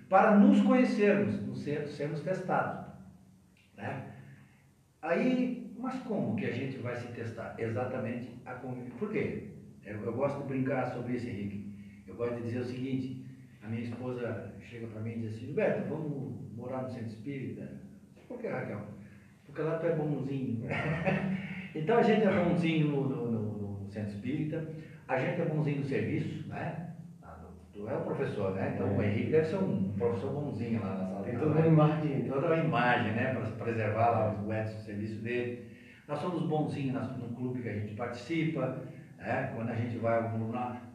para 0.10 0.38
nos 0.38 0.62
conhecermos, 0.62 1.42
nos 1.48 1.62
ser- 1.64 1.88
sermos 1.88 2.22
testados. 2.22 2.86
Né? 3.76 4.12
Aí, 5.02 5.74
mas 5.78 6.00
como 6.04 6.36
que 6.36 6.46
a 6.46 6.52
gente 6.52 6.78
vai 6.78 6.96
se 6.96 7.08
testar? 7.10 7.56
Exatamente 7.60 8.30
a 8.46 8.54
convivência. 8.54 8.98
Por 8.98 9.12
quê? 9.12 9.50
Eu, 9.84 10.04
eu 10.04 10.14
gosto 10.14 10.42
de 10.42 10.48
brincar 10.48 10.88
sobre 10.94 11.14
isso, 11.14 11.28
Henrique. 11.28 11.74
Eu 12.08 12.16
gosto 12.16 12.36
de 12.38 12.44
dizer 12.44 12.60
o 12.60 12.66
seguinte, 12.66 13.26
a 13.64 13.68
minha 13.68 13.82
esposa 13.82 14.54
chega 14.60 14.88
para 14.88 15.02
mim 15.02 15.12
e 15.12 15.20
diz 15.20 15.34
assim, 15.36 15.46
Gilberto, 15.48 15.88
vamos 15.90 16.52
morar 16.56 16.84
no 16.84 16.90
centro 16.90 17.08
espírita? 17.08 17.70
Por 18.28 18.40
que, 18.40 18.48
Raquel? 18.48 18.82
Porque 19.46 19.62
lá 19.62 19.78
tu 19.78 19.86
é 19.88 19.96
bonzinho. 19.96 20.66
então 21.76 21.98
a 21.98 22.02
gente 22.02 22.24
é 22.24 22.44
bonzinho 22.44 22.88
no, 22.88 23.08
no- 23.10 23.32
no- 23.32 23.80
no 23.84 23.90
centro 23.90 24.10
espírita, 24.10 24.68
a 25.08 25.20
gente 25.20 25.42
é 25.42 25.46
bonzinho 25.46 25.82
no 25.82 25.86
serviço, 25.86 26.48
né? 26.48 26.95
Tu 27.76 27.90
é 27.90 27.94
o 27.94 28.02
professor, 28.02 28.56
né? 28.56 28.72
Então 28.74 28.96
o 28.96 29.04
Henrique 29.04 29.32
deve 29.32 29.48
ser 29.48 29.58
um 29.58 29.92
professor 29.98 30.32
bonzinho 30.32 30.82
lá 30.82 30.96
na 30.96 31.08
sala 31.08 31.24
Tem 31.26 31.38
toda 31.38 31.60
uma 31.60 31.68
imagem. 31.68 32.24
toda 32.24 32.48
uma 32.48 32.56
imagem, 32.56 33.12
né, 33.12 33.34
para 33.34 33.66
preservar 33.66 34.10
lá 34.12 34.44
o 34.46 34.54
Edson, 34.54 34.78
o 34.78 34.82
serviço 34.82 35.22
dele. 35.22 35.68
Nós 36.08 36.20
somos 36.20 36.44
bonzinhos 36.44 37.18
no 37.18 37.36
clube 37.36 37.62
que 37.62 37.68
a 37.68 37.74
gente 37.74 37.94
participa, 37.96 38.78
né, 39.18 39.52
quando 39.54 39.72
a 39.72 39.76
gente 39.76 39.98
vai 39.98 40.22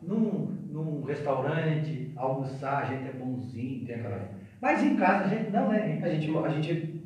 num, 0.03 0.57
num 0.71 1.05
restaurante, 1.05 2.13
almoçar, 2.17 2.85
a 2.85 2.87
gente 2.87 3.09
é 3.09 3.13
bonzinho, 3.13 3.87
tem 3.87 3.97
aquela... 3.97 4.31
Mas 4.63 4.83
em 4.83 4.97
casa 4.97 5.25
a 5.25 5.29
gente 5.29 5.51
não 5.51 5.71
é, 5.71 6.01
A 6.03 6.09
gente, 6.09 6.35
a 6.35 6.49
gente 6.49 7.00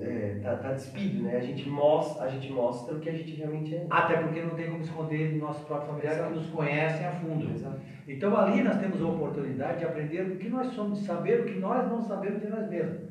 é, 0.00 0.40
tá, 0.42 0.56
tá 0.56 0.72
despido, 0.72 1.22
né? 1.22 1.36
A 1.36 1.40
gente, 1.40 1.68
mostra, 1.68 2.24
a 2.24 2.28
gente 2.28 2.50
mostra 2.50 2.94
o 2.94 3.00
que 3.00 3.08
a 3.08 3.12
gente 3.12 3.34
realmente 3.34 3.74
é. 3.74 3.86
Até 3.90 4.16
porque 4.16 4.42
não 4.42 4.54
tem 4.54 4.70
como 4.70 4.82
esconder 4.82 5.32
de 5.32 5.38
nossos 5.38 5.64
próprios 5.64 5.90
familiares 5.90 6.26
que 6.26 6.34
nos 6.34 6.48
conhecem 6.48 7.06
a 7.06 7.12
fundo. 7.12 7.50
Exato. 7.50 7.80
Então 8.08 8.36
ali 8.36 8.62
nós 8.62 8.78
temos 8.78 9.00
a 9.00 9.06
oportunidade 9.06 9.78
de 9.78 9.84
aprender 9.84 10.22
o 10.22 10.36
que 10.36 10.48
nós 10.48 10.68
somos, 10.74 11.00
de 11.00 11.06
saber 11.06 11.40
o 11.40 11.44
que 11.44 11.58
nós 11.58 11.88
não 11.88 12.00
sabemos 12.02 12.40
de 12.40 12.48
nós 12.48 12.68
mesmos. 12.68 13.02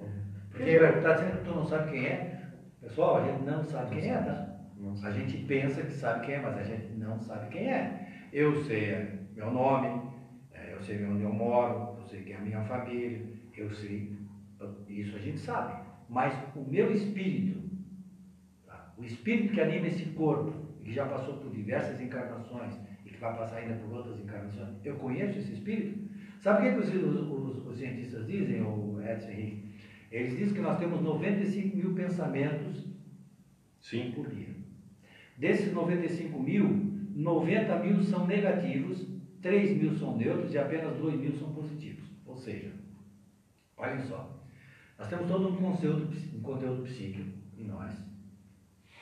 Porque 0.49 0.69
está 0.69 1.13
dizendo 1.13 1.37
que 1.39 1.45
tu 1.45 1.55
não 1.55 1.65
sabe 1.65 1.91
quem 1.91 2.05
é. 2.05 2.41
Pessoal, 2.81 3.17
a 3.17 3.25
gente 3.25 3.43
não 3.43 3.63
sabe 3.63 3.95
quem 3.95 4.11
é, 4.11 4.17
tá? 4.17 4.53
Não 4.77 5.07
A 5.07 5.11
gente 5.11 5.37
pensa 5.45 5.81
que 5.81 5.91
sabe 5.91 6.25
quem 6.25 6.35
é, 6.35 6.41
mas 6.41 6.57
a 6.57 6.63
gente 6.63 6.93
não 6.97 7.19
sabe 7.19 7.49
quem 7.49 7.71
é. 7.71 8.07
Eu 8.31 8.55
sei 8.63 8.85
é, 8.85 9.19
meu 9.35 9.49
nome, 9.51 10.01
é, 10.53 10.73
eu 10.73 10.81
sei 10.81 11.03
onde 11.05 11.23
eu 11.23 11.31
moro, 11.31 11.97
eu 11.99 12.05
sei 12.05 12.23
quem 12.23 12.33
é 12.33 12.37
a 12.37 12.41
minha 12.41 12.61
família, 12.63 13.25
eu 13.55 13.71
sei. 13.71 14.21
Isso 14.87 15.15
a 15.15 15.19
gente 15.19 15.39
sabe. 15.39 15.92
Mas 16.13 16.35
o 16.55 16.61
meu 16.63 16.91
espírito, 16.91 17.59
tá? 18.67 18.93
o 18.97 19.03
espírito 19.03 19.51
que 19.53 19.59
anima 19.61 19.87
esse 19.87 20.05
corpo, 20.11 20.51
que 20.83 20.93
já 20.93 21.07
passou 21.07 21.37
por 21.37 21.51
diversas 21.51 21.99
encarnações 21.99 22.75
e 23.03 23.09
que 23.09 23.17
vai 23.17 23.35
passar 23.35 23.57
ainda 23.57 23.73
por 23.75 23.91
outras 23.91 24.19
encarnações, 24.19 24.75
eu 24.85 24.95
conheço 24.97 25.39
esse 25.39 25.53
espírito? 25.53 25.97
Sabe 26.39 26.67
o 26.69 26.71
que, 26.75 26.81
que 26.83 26.95
os, 26.95 27.03
os- 27.03 27.65
os 27.65 27.77
cientistas 27.77 28.27
dizem, 28.27 28.61
o 28.61 29.01
Edson 29.01 29.29
Henrique? 29.31 29.73
Eles 30.11 30.37
dizem 30.37 30.53
que 30.53 30.61
nós 30.61 30.77
temos 30.77 31.01
95 31.01 31.75
mil 31.75 31.95
pensamentos 31.95 32.85
Sim. 33.81 34.11
por 34.15 34.27
dia. 34.29 34.53
Desses 35.35 35.73
95 35.73 36.39
mil, 36.39 36.67
90 37.15 37.75
mil 37.79 38.03
são 38.03 38.27
negativos, 38.27 39.07
3 39.41 39.75
mil 39.75 39.95
são 39.95 40.15
neutros 40.15 40.53
e 40.53 40.59
apenas 40.59 40.95
2 40.97 41.19
mil 41.19 41.33
são 41.33 41.51
positivos. 41.53 42.03
Ou 42.25 42.35
seja, 42.37 42.71
olhem 43.77 43.99
só, 44.01 44.42
nós 45.03 45.09
temos 45.09 45.27
todo 45.27 45.49
um 45.49 45.55
conteúdo, 45.57 46.15
um 46.33 46.41
conteúdo 46.41 46.83
psíquico 46.83 47.29
em 47.57 47.65
nós, 47.65 47.93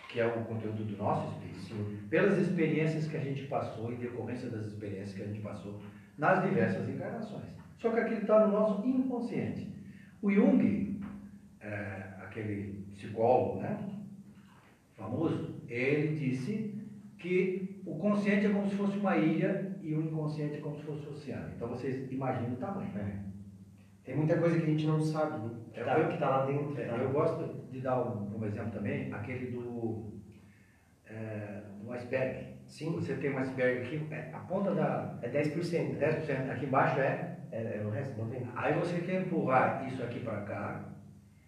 que 0.10 0.20
é 0.20 0.26
o 0.26 0.44
conteúdo 0.46 0.84
do 0.84 0.98
nosso 0.98 1.32
espírito, 1.32 2.08
pelas 2.10 2.40
experiências 2.40 3.08
que 3.08 3.18
a 3.18 3.20
gente 3.20 3.44
passou, 3.44 3.94
em 3.94 3.98
decorrência 3.98 4.50
das 4.50 4.66
experiências 4.66 5.14
que 5.14 5.22
a 5.22 5.28
gente 5.28 5.42
passou 5.42 5.80
nas 6.18 6.44
diversas 6.44 6.90
encarnações. 6.90 7.46
Só 7.78 7.92
que 7.92 8.00
aquilo 8.00 8.22
está 8.22 8.48
no 8.48 8.54
nosso 8.54 8.88
inconsciente. 8.88 9.72
O 10.24 10.32
Jung, 10.32 11.00
é, 11.60 12.16
aquele 12.24 12.84
psicólogo, 12.94 13.62
né? 13.62 13.78
famoso, 14.96 15.62
ele 15.68 16.16
disse 16.16 16.82
que 17.20 17.80
o 17.86 17.96
consciente 18.00 18.48
é 18.48 18.50
como 18.50 18.68
se 18.68 18.76
fosse 18.76 18.98
uma 18.98 19.18
ilha 19.18 19.78
e 19.84 19.94
o 19.94 20.02
inconsciente 20.02 20.56
é 20.56 20.62
como 20.62 20.76
se 20.78 20.84
fosse 20.84 21.06
o 21.06 21.12
oceano. 21.12 21.54
Então 21.56 21.68
vocês 21.68 22.12
imaginam 22.12 22.54
o 22.54 22.58
tamanho. 22.58 22.92
Tem 24.04 24.16
muita 24.16 24.38
coisa 24.38 24.58
que 24.58 24.64
a 24.64 24.70
gente 24.70 24.88
não 24.88 25.00
sabe, 25.00 25.38
né? 25.46 25.52
É 25.74 25.84
Tá. 25.84 25.98
o 26.00 26.08
que 26.10 26.18
tá 26.18 26.30
lá 26.30 26.46
dentro. 26.46 26.80
É, 26.82 26.86
tá? 26.86 26.96
Eu 26.98 27.10
gosto 27.12 27.68
de 27.72 27.82
dar 27.82 28.00
um, 28.02 28.30
como 28.32 28.46
exemplo 28.46 28.72
também 28.72 29.14
aquele 29.14 29.52
do, 29.52 30.12
é, 31.06 31.62
do 31.82 31.92
iceberg. 31.94 32.52
Sim, 32.66 32.94
Você 32.94 33.16
tem 33.16 33.34
um 33.34 33.38
iceberg 33.40 33.82
aqui, 33.86 34.08
é, 34.14 34.30
a 34.34 34.40
ponta 34.40 34.74
da 34.74 35.18
é 35.22 35.30
10%. 35.30 35.98
10%, 36.00 36.50
aqui 36.52 36.66
embaixo 36.66 37.00
é. 37.00 37.38
É, 37.52 37.80
é 37.82 37.86
o 37.86 37.90
resto, 37.90 38.18
não 38.18 38.30
tem. 38.30 38.48
Aí 38.56 38.74
você 38.80 39.00
quer 39.02 39.22
empurrar 39.24 39.86
isso 39.86 40.02
aqui 40.02 40.22
para 40.22 40.42
cá, 40.44 40.86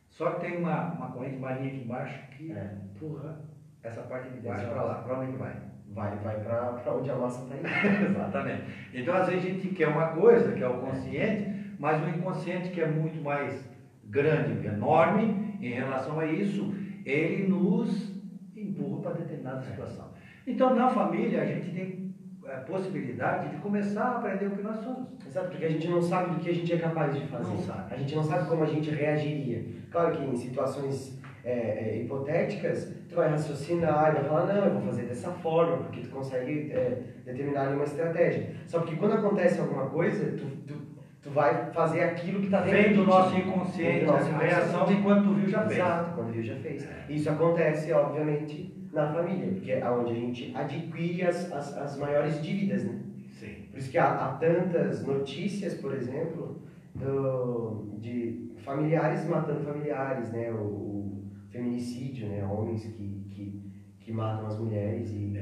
só 0.09 0.31
que 0.31 0.41
tem 0.41 0.57
uma, 0.57 0.91
uma 0.95 1.11
corrente 1.11 1.37
marinha 1.37 1.67
aqui 1.69 1.81
embaixo 1.85 2.19
que 2.31 2.51
É. 2.51 2.71
empurra 2.93 3.39
essa 3.81 4.01
parte 4.01 4.29
de 4.29 4.41
baixo 4.41 4.67
para 4.67 4.83
lá. 4.83 4.95
Para 4.95 5.19
onde 5.19 5.31
que 5.31 5.37
vai? 5.37 5.55
Vai, 5.91 6.17
vai 6.17 6.39
pra 6.41 6.93
onde 6.93 7.09
a 7.09 7.15
massa 7.15 7.47
tá 7.47 7.55
indo. 7.55 7.65
Exatamente. 8.11 8.63
Então, 8.93 9.15
às 9.15 9.27
vezes, 9.29 9.45
a 9.45 9.49
gente 9.49 9.69
quer 9.69 9.87
uma 9.87 10.07
coisa, 10.09 10.51
que 10.51 10.61
é 10.61 10.67
o 10.67 10.79
consciente, 10.81 11.62
mas 11.79 12.03
o 12.03 12.09
inconsciente, 12.09 12.69
que 12.69 12.81
é 12.81 12.87
muito 12.87 13.21
mais 13.21 13.67
grande, 14.05 14.67
enorme, 14.67 15.57
em 15.61 15.71
relação 15.73 16.19
a 16.19 16.25
isso, 16.25 16.73
ele 17.05 17.47
nos 17.47 18.13
empurra 18.55 19.01
para 19.01 19.11
determinada 19.13 19.61
situação. 19.61 20.11
Então, 20.45 20.75
na 20.75 20.89
família, 20.89 21.41
a 21.41 21.45
gente 21.45 21.71
tem 21.71 22.13
a 22.45 22.57
possibilidade 22.57 23.49
de 23.49 23.61
começar 23.61 24.03
a 24.03 24.17
aprender 24.17 24.47
o 24.47 24.51
que 24.51 24.61
nós 24.61 24.77
somos. 24.77 25.07
Exato, 25.25 25.49
porque 25.49 25.65
a 25.65 25.69
gente 25.69 25.87
não 25.87 26.01
sabe 26.01 26.35
do 26.35 26.39
que 26.41 26.49
a 26.49 26.53
gente 26.53 26.73
é 26.73 26.77
capaz 26.77 27.15
de 27.15 27.25
fazer. 27.27 27.49
Não 27.49 27.59
sabe. 27.59 27.93
A 27.93 27.97
gente 27.97 28.15
não 28.15 28.23
sabe 28.23 28.47
como 28.47 28.63
a 28.63 28.67
gente 28.67 28.89
reagiria. 28.91 29.65
Claro 29.89 30.17
que 30.17 30.23
em 30.23 30.35
situações 30.35 31.19
é, 31.43 31.51
é, 31.51 32.01
hipotéticas, 32.01 32.93
tu 33.09 33.15
vai 33.15 33.29
raciocinar 33.29 34.11
e 34.11 34.15
vai 34.15 34.23
falar, 34.23 34.53
não, 34.53 34.65
eu 34.65 34.73
vou 34.73 34.81
fazer 34.83 35.03
dessa 35.03 35.31
forma, 35.31 35.77
porque 35.77 36.01
tu 36.01 36.09
consegue 36.09 36.71
é, 36.71 37.01
determinar 37.25 37.69
uma 37.69 37.83
estratégia. 37.83 38.51
Só 38.67 38.81
que 38.81 38.95
quando 38.95 39.13
acontece 39.13 39.59
alguma 39.59 39.87
coisa, 39.87 40.37
tu, 40.37 40.45
tu, 40.67 40.75
tu 41.23 41.29
vai 41.29 41.71
fazer 41.71 42.01
aquilo 42.01 42.39
que 42.39 42.45
está 42.45 42.61
dentro 42.61 42.81
Vem 42.83 42.93
do 42.93 43.05
nosso 43.05 43.37
inconsciente, 43.37 44.05
nosso 44.05 44.29
a 44.29 44.37
reação 44.37 44.85
de 44.85 44.95
quando 45.01 45.23
tu 45.23 45.33
viu 45.35 45.47
já 45.49 45.61
fez. 45.61 45.71
Exato, 45.79 46.15
quando 46.15 46.31
viu 46.33 46.43
já 46.43 46.55
fez. 46.57 46.87
Isso 47.09 47.29
acontece, 47.29 47.91
obviamente, 47.93 48.73
na 48.91 49.11
família, 49.13 49.47
porque 49.53 49.71
é 49.71 49.89
onde 49.89 50.11
a 50.11 50.15
gente 50.15 50.51
adquire 50.55 51.23
as, 51.23 51.51
as, 51.51 51.77
as 51.77 51.97
maiores 51.97 52.41
dívidas, 52.43 52.83
né? 52.83 52.99
Sim. 53.31 53.55
Por 53.71 53.79
isso 53.79 53.89
que 53.89 53.97
há, 53.97 54.11
há 54.25 54.33
tantas 54.37 55.05
notícias, 55.05 55.73
por 55.75 55.93
exemplo, 55.95 56.61
do- 56.93 57.97
de 57.99 58.51
familiares 58.63 59.27
matando 59.27 59.61
familiares, 59.61 60.31
né? 60.31 60.51
O, 60.51 60.55
o 60.57 61.23
feminicídio, 61.49 62.27
né? 62.27 62.43
Homens 62.45 62.83
que, 62.83 63.25
que, 63.29 63.71
que 63.99 64.11
matam 64.11 64.45
as 64.47 64.59
mulheres 64.59 65.09
e... 65.11 65.33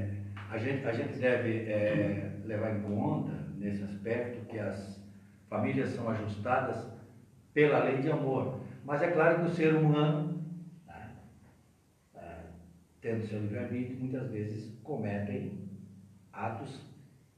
A 0.50 0.58
gente, 0.58 0.86
a 0.86 0.92
gente 0.92 1.18
deve 1.18 1.60
é, 1.70 2.30
levar 2.44 2.76
em 2.76 2.82
conta, 2.82 3.32
nesse 3.56 3.82
aspecto, 3.82 4.44
que 4.46 4.58
as 4.58 5.01
famílias 5.52 5.90
são 5.90 6.08
ajustadas 6.08 6.86
pela 7.52 7.84
lei 7.84 7.98
de 8.00 8.10
amor. 8.10 8.58
Mas 8.84 9.02
é 9.02 9.10
claro 9.10 9.40
que 9.40 9.50
o 9.50 9.54
ser 9.54 9.74
humano, 9.74 10.42
né, 10.86 11.10
é, 12.14 12.36
tendo 13.02 13.22
seu 13.26 13.38
livre-arbítrio, 13.40 13.98
muitas 14.00 14.30
vezes 14.30 14.80
cometem 14.82 15.68
atos 16.32 16.80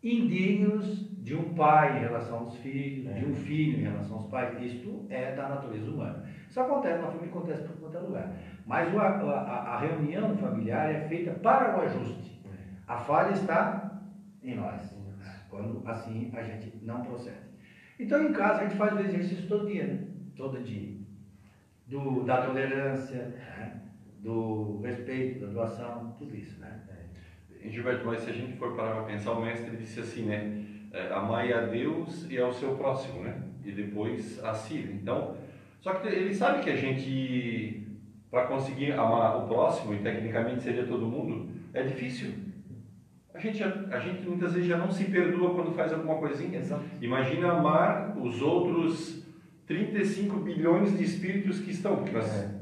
indignos 0.01 0.87
de 1.25 1.35
um 1.35 1.55
pai 1.55 1.97
em 1.97 2.01
relação 2.01 2.39
aos 2.41 2.57
filhos, 2.59 3.13
de 3.17 3.25
um 3.25 3.35
filho 3.35 3.81
em 3.81 3.83
relação 3.83 4.17
aos 4.19 4.27
pais. 4.27 4.63
Isto 4.63 5.07
é 5.11 5.35
da 5.35 5.49
natureza 5.49 5.91
humana. 5.91 6.25
Isso 6.49 6.61
acontece 6.61 7.01
na 7.01 7.09
família, 7.09 7.31
acontece 7.31 7.63
por 7.65 7.77
qualquer 7.79 7.99
lugar. 7.99 8.33
Mas 8.65 8.95
a, 8.97 9.07
a- 9.07 9.75
a 9.75 9.79
reunião 9.81 10.37
familiar 10.37 10.89
é 10.89 11.01
feita 11.09 11.33
para 11.33 11.77
o 11.77 11.81
ajuste. 11.81 12.41
A 12.87 12.97
falha 12.99 13.33
está 13.33 14.03
em 14.43 14.55
nós, 14.55 14.95
quando 15.49 15.83
assim 15.89 16.31
a 16.35 16.43
gente 16.43 16.79
não 16.83 17.01
procede. 17.03 17.44
Então 17.99 18.23
em 18.23 18.33
casa 18.33 18.61
a 18.61 18.65
gente 18.65 18.77
faz 18.77 18.95
o 18.95 19.01
exercício 19.01 19.49
todo 19.49 19.67
dia, 19.67 19.85
né? 19.85 19.99
Todo 20.37 20.63
dia. 20.63 20.95
Do, 21.87 22.25
da 22.25 22.47
tolerância, 22.47 23.27
né? 23.27 23.81
do 24.19 24.81
respeito, 24.83 25.47
da 25.47 25.53
doação, 25.53 26.15
tudo 26.19 26.35
isso, 26.35 26.59
né? 26.61 26.81
Gilberto, 27.67 28.07
mas 28.07 28.21
se 28.21 28.31
a 28.31 28.33
gente 28.33 28.57
for 28.59 28.77
parar 28.77 28.95
para 28.95 29.05
pensar, 29.05 29.33
o 29.33 29.43
mestre 29.43 29.77
disse 29.77 30.01
assim, 30.01 30.27
né? 30.27 30.65
é, 30.95 31.13
Amai 31.13 31.53
a 31.53 31.63
Deus 31.63 32.27
e 32.31 32.39
ao 32.39 32.53
seu 32.53 32.77
próximo, 32.77 33.23
né? 33.23 33.43
E 33.65 33.73
depois 33.73 34.43
a 34.45 34.55
si. 34.55 34.89
Então, 34.93 35.37
só 35.81 35.95
que 35.95 36.09
ele 36.09 36.33
sabe 36.33 36.63
que 36.63 36.71
a 36.71 36.77
gente, 36.77 37.87
para 38.31 38.47
conseguir 38.47 38.93
amar 38.93 39.39
o 39.39 39.49
próximo, 39.49 39.93
e 39.93 39.99
tecnicamente 39.99 40.63
seria 40.63 40.87
todo 40.87 41.07
mundo, 41.07 41.51
é 41.73 41.83
difícil. 41.83 42.33
A 43.35 43.39
gente, 43.41 43.59
já- 43.59 43.75
a 43.91 43.99
gente 43.99 44.27
muitas 44.29 44.53
vezes 44.53 44.69
já 44.69 44.79
não 44.79 44.91
se 44.91 45.05
perdoa 45.05 45.55
quando 45.55 45.73
faz 45.75 45.93
alguma 45.93 46.17
coisinha. 46.19 46.59
Exato. 46.59 46.85
Imagina 47.01 47.53
amar 47.53 48.17
os 48.17 48.41
outros 48.41 49.25
35 49.67 50.37
bilhões 50.39 50.97
de 50.97 51.03
espíritos 51.05 51.59
que 51.61 51.73
estão. 51.73 52.05
Nós 52.13 52.43
É. 52.43 52.55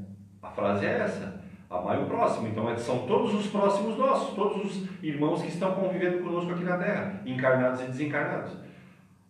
A 0.43 0.49
frase 0.49 0.87
é 0.87 0.99
essa. 1.01 1.43
Amai 1.69 2.03
o 2.03 2.07
próximo. 2.07 2.49
Então 2.49 2.69
é, 2.71 2.77
são 2.77 3.07
todos 3.07 3.35
os 3.35 3.47
próximos 3.49 3.97
nossos, 3.99 4.35
todos 4.35 4.65
os 4.65 4.89
irmãos 5.03 5.43
que 5.43 5.49
estão 5.49 5.73
convivendo 5.75 6.19
conosco 6.23 6.53
aqui 6.53 6.65
na 6.65 6.77
Terra, 6.79 7.21
encarnados 7.27 7.81
e 7.83 7.87
desencarnados. 7.87 8.53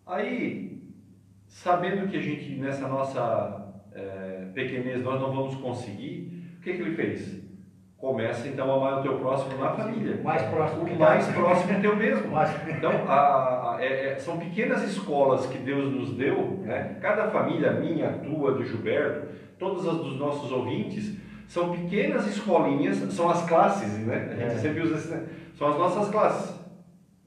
Aí, 0.06 0.80
sabendo 1.46 2.08
que 2.08 2.16
a 2.16 2.20
gente, 2.20 2.50
nessa 2.56 2.88
nossa 2.88 3.72
é, 3.94 4.48
pequenez, 4.54 5.02
nós 5.02 5.20
não 5.20 5.32
vamos 5.32 5.54
conseguir, 5.56 6.54
o 6.58 6.62
que, 6.62 6.72
que 6.74 6.82
ele 6.82 6.96
fez? 6.96 7.42
Começa 8.02 8.48
então 8.48 8.68
a 8.68 8.76
amar 8.76 8.98
o 8.98 9.02
teu 9.02 9.16
próximo 9.20 9.56
na 9.60 9.70
família. 9.70 10.20
Mais 10.24 10.42
próximo. 10.42 10.82
O 10.82 10.98
mais 10.98 11.24
próximo 11.28 11.80
teu 11.80 11.94
mesmo. 11.94 12.32
Então, 12.68 12.90
a, 13.06 13.76
a, 13.76 13.78
é, 13.80 14.06
é, 14.06 14.16
são 14.16 14.38
pequenas 14.38 14.82
escolas 14.82 15.46
que 15.46 15.58
Deus 15.58 15.94
nos 15.94 16.16
deu, 16.16 16.58
né? 16.64 16.96
cada 17.00 17.30
família, 17.30 17.70
minha, 17.74 18.08
tua, 18.14 18.54
do 18.54 18.64
Gilberto, 18.64 19.28
todas 19.56 19.86
as 19.86 19.98
dos 19.98 20.18
nossos 20.18 20.50
ouvintes, 20.50 21.16
são 21.46 21.70
pequenas 21.70 22.26
escolinhas, 22.26 22.96
são 23.14 23.30
as 23.30 23.46
classes, 23.48 23.96
né? 24.00 24.30
A 24.32 24.34
gente 24.34 24.56
é. 24.56 24.58
sempre 24.58 24.82
usa 24.82 24.96
esse, 24.96 25.08
né? 25.08 25.24
São 25.54 25.68
as 25.68 25.78
nossas 25.78 26.08
classes. 26.08 26.60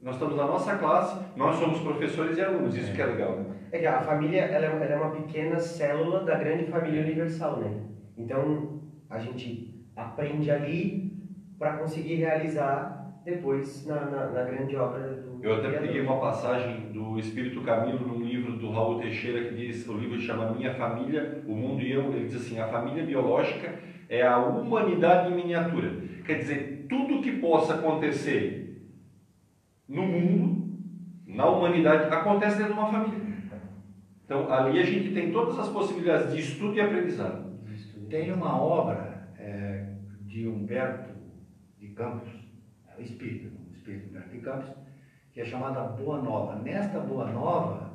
Nós 0.02 0.16
estamos 0.16 0.36
na 0.36 0.44
nossa 0.44 0.76
classe, 0.76 1.18
nós 1.36 1.56
somos 1.56 1.80
professores 1.80 2.36
e 2.36 2.42
alunos, 2.42 2.76
isso 2.76 2.90
é. 2.90 2.94
que 2.94 3.00
é 3.00 3.06
legal, 3.06 3.34
né? 3.34 3.46
É 3.72 3.78
que 3.78 3.86
a 3.86 4.02
família 4.02 4.42
ela, 4.42 4.66
ela 4.66 4.92
é 4.92 4.96
uma 4.96 5.12
pequena 5.12 5.58
célula 5.58 6.22
da 6.22 6.34
grande 6.34 6.66
família 6.66 7.00
universal, 7.00 7.56
né? 7.60 7.80
Então, 8.18 8.82
a 9.08 9.18
gente 9.18 9.75
aprende 9.96 10.50
ali 10.50 11.12
para 11.58 11.78
conseguir 11.78 12.16
realizar 12.16 12.96
depois 13.24 13.84
na, 13.86 14.04
na, 14.04 14.26
na, 14.26 14.44
grande 14.44 14.76
obra 14.76 15.00
do 15.00 15.42
Eu 15.42 15.54
até 15.54 15.70
peguei 15.70 16.00
uma 16.00 16.20
passagem 16.20 16.92
do 16.92 17.18
Espírito 17.18 17.62
Camilo 17.62 18.06
num 18.06 18.24
livro 18.24 18.52
do 18.52 18.70
Raul 18.70 19.00
Teixeira 19.00 19.48
que 19.48 19.54
diz, 19.54 19.88
o 19.88 19.94
livro 19.94 20.20
chama 20.20 20.52
Minha 20.52 20.74
Família, 20.74 21.42
o 21.46 21.56
Mundo 21.56 21.82
e 21.82 21.90
Eu, 21.90 22.12
ele 22.12 22.26
diz 22.26 22.36
assim, 22.36 22.60
a 22.60 22.68
família 22.68 23.04
biológica 23.04 23.74
é 24.08 24.24
a 24.24 24.38
humanidade 24.38 25.32
em 25.32 25.36
miniatura. 25.36 25.92
Quer 26.24 26.38
dizer, 26.38 26.86
tudo 26.88 27.20
que 27.20 27.32
possa 27.38 27.74
acontecer 27.74 28.86
no 29.88 30.02
mundo, 30.02 30.78
na 31.26 31.46
humanidade, 31.46 32.12
acontece 32.14 32.58
dentro 32.58 32.74
de 32.74 32.78
uma 32.78 32.92
família. 32.92 33.26
Então, 34.24 34.52
ali 34.52 34.78
a 34.78 34.84
gente 34.84 35.12
tem 35.12 35.32
todas 35.32 35.58
as 35.58 35.68
possibilidades 35.68 36.32
de 36.32 36.40
estudo 36.40 36.74
e 36.74 36.80
aprendizado. 36.80 37.46
Tem 38.08 38.32
uma 38.32 38.60
obra 38.60 39.16
de 40.36 40.46
Humberto 40.46 41.14
de 41.78 41.88
Campos, 41.94 42.28
é 42.94 43.00
o 43.00 43.02
espírito, 43.02 43.56
o 43.70 43.72
espírito 43.72 44.10
Humberto 44.10 44.28
de 44.28 44.40
Campos, 44.40 44.68
que 45.32 45.40
é 45.40 45.44
chamada 45.46 45.82
Boa 45.82 46.20
Nova. 46.20 46.56
Nesta 46.56 47.00
Boa 47.00 47.30
Nova, 47.32 47.90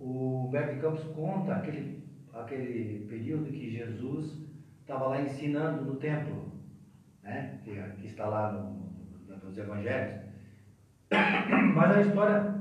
o 0.00 0.46
Humberto 0.46 0.74
de 0.74 0.80
Campos 0.80 1.04
conta 1.14 1.56
aquele, 1.56 2.02
aquele 2.32 3.06
período 3.10 3.52
que 3.52 3.70
Jesus 3.72 4.42
estava 4.80 5.08
lá 5.08 5.20
ensinando 5.20 5.84
no 5.84 5.96
templo, 5.96 6.50
né? 7.22 7.60
que, 7.62 7.74
que 8.00 8.06
está 8.06 8.26
lá 8.26 8.52
no, 8.52 8.70
no, 9.28 9.36
nos 9.44 9.58
evangelhos. 9.58 10.22
Mas 11.74 11.94
a 11.94 12.00
história, 12.00 12.54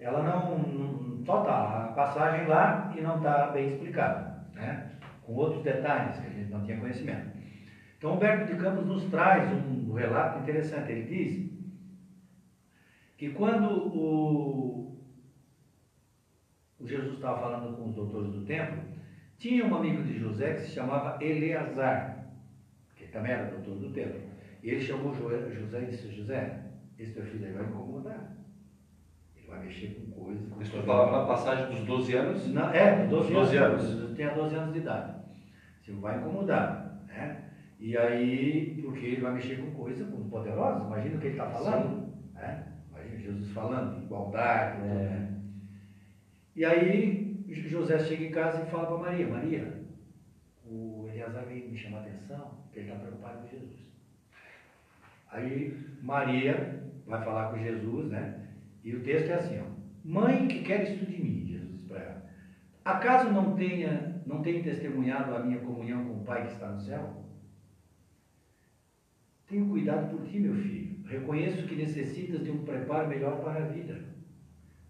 ela 0.00 0.24
não, 0.24 0.58
não 0.58 1.24
só 1.24 1.42
está 1.42 1.84
a 1.84 1.92
passagem 1.92 2.48
lá 2.48 2.92
e 2.98 3.00
não 3.00 3.18
está 3.18 3.52
bem 3.52 3.68
explicada, 3.68 4.44
né? 4.54 4.90
com 5.22 5.34
outros 5.34 5.62
detalhes 5.62 6.18
que 6.18 6.26
a 6.26 6.30
gente 6.30 6.50
não 6.50 6.64
tinha 6.64 6.80
conhecimento. 6.80 7.39
Então, 8.00 8.14
Humberto 8.14 8.46
de 8.46 8.58
Campos 8.58 8.86
nos 8.86 9.04
traz 9.10 9.52
um 9.52 9.92
relato 9.92 10.38
interessante. 10.38 10.90
Ele 10.90 11.02
diz 11.02 11.50
que 13.18 13.28
quando 13.28 13.68
o, 13.94 14.96
o 16.78 16.86
Jesus 16.86 17.16
estava 17.16 17.40
falando 17.40 17.76
com 17.76 17.90
os 17.90 17.94
doutores 17.94 18.32
do 18.32 18.46
templo, 18.46 18.82
tinha 19.36 19.66
um 19.66 19.76
amigo 19.76 20.02
de 20.02 20.18
José 20.18 20.54
que 20.54 20.62
se 20.62 20.70
chamava 20.70 21.22
Eleazar, 21.22 22.24
que 22.96 23.06
também 23.08 23.32
era 23.32 23.50
doutor 23.50 23.74
do 23.74 23.90
templo. 23.90 24.18
E 24.62 24.70
ele 24.70 24.80
chamou 24.80 25.14
José 25.14 25.82
e 25.82 25.86
disse: 25.90 26.10
José, 26.10 26.58
esse 26.98 27.12
teu 27.12 27.22
filho 27.26 27.44
aí 27.44 27.52
vai 27.52 27.66
incomodar. 27.66 28.34
Ele 29.36 29.46
vai 29.46 29.60
mexer 29.60 29.88
com 29.88 30.10
coisas. 30.10 30.42
Isso 30.62 30.82
falava 30.84 31.18
na 31.18 31.26
passagem 31.26 31.76
dos 31.76 31.84
12 31.84 32.14
anos? 32.14 32.48
Não, 32.48 32.70
é, 32.70 33.04
dos 33.04 33.28
12, 33.28 33.32
12 33.34 33.56
anos. 33.58 33.84
anos. 33.84 34.16
Tinha 34.16 34.30
12 34.30 34.54
anos 34.54 34.72
de 34.72 34.78
idade. 34.78 35.20
Você 35.82 35.92
vai 35.92 36.16
incomodar. 36.16 37.04
Né? 37.06 37.49
E 37.80 37.96
aí, 37.96 38.78
porque 38.82 39.06
ele 39.06 39.22
vai 39.22 39.32
mexer 39.32 39.56
com 39.56 39.70
coisas 39.70 40.06
muito 40.06 40.28
poderosas, 40.28 40.86
imagina 40.86 41.16
o 41.16 41.18
que 41.18 41.28
ele 41.28 41.34
está 41.34 41.50
falando. 41.50 42.12
Né? 42.34 42.66
Imagina 42.90 43.18
Jesus 43.18 43.50
falando, 43.52 44.04
igualdade, 44.04 44.82
é. 44.82 44.84
né? 44.84 45.40
E 46.54 46.64
aí 46.64 47.42
José 47.48 47.98
chega 47.98 48.24
em 48.24 48.30
casa 48.30 48.62
e 48.62 48.70
fala 48.70 48.86
para 48.86 48.98
Maria, 48.98 49.28
Maria, 49.28 49.80
o 50.66 51.08
Eleazar 51.10 51.46
veio 51.46 51.70
me 51.70 51.76
chamar 51.76 51.98
a 51.98 52.00
atenção, 52.02 52.58
porque 52.64 52.80
ele 52.80 52.90
está 52.90 53.00
preocupado 53.00 53.38
com 53.38 53.48
Jesus. 53.48 53.76
Aí 55.30 55.76
Maria 56.02 56.84
vai 57.06 57.24
falar 57.24 57.50
com 57.50 57.58
Jesus, 57.58 58.10
né? 58.10 58.48
E 58.84 58.94
o 58.94 59.02
texto 59.02 59.30
é 59.30 59.34
assim, 59.34 59.60
ó. 59.60 59.64
Mãe 60.04 60.48
que 60.48 60.62
quer 60.62 60.82
isso 60.82 61.06
de 61.06 61.22
mim, 61.22 61.46
Jesus 61.46 61.72
diz 61.72 61.82
para 61.84 62.00
ela. 62.00 62.30
Acaso 62.84 63.30
não 63.30 63.54
tenha, 63.54 64.22
não 64.26 64.42
tenha 64.42 64.62
testemunhado 64.62 65.34
a 65.34 65.40
minha 65.40 65.60
comunhão 65.60 66.04
com 66.04 66.20
o 66.20 66.24
Pai 66.24 66.46
que 66.46 66.52
está 66.52 66.68
no 66.68 66.80
céu? 66.80 67.19
Tenho 69.50 69.68
cuidado 69.68 70.16
por 70.16 70.24
ti, 70.28 70.38
meu 70.38 70.54
filho. 70.54 71.04
Reconheço 71.04 71.66
que 71.66 71.74
necessitas 71.74 72.44
de 72.44 72.52
um 72.52 72.64
preparo 72.64 73.08
melhor 73.08 73.42
para 73.42 73.64
a 73.64 73.66
vida. 73.66 74.00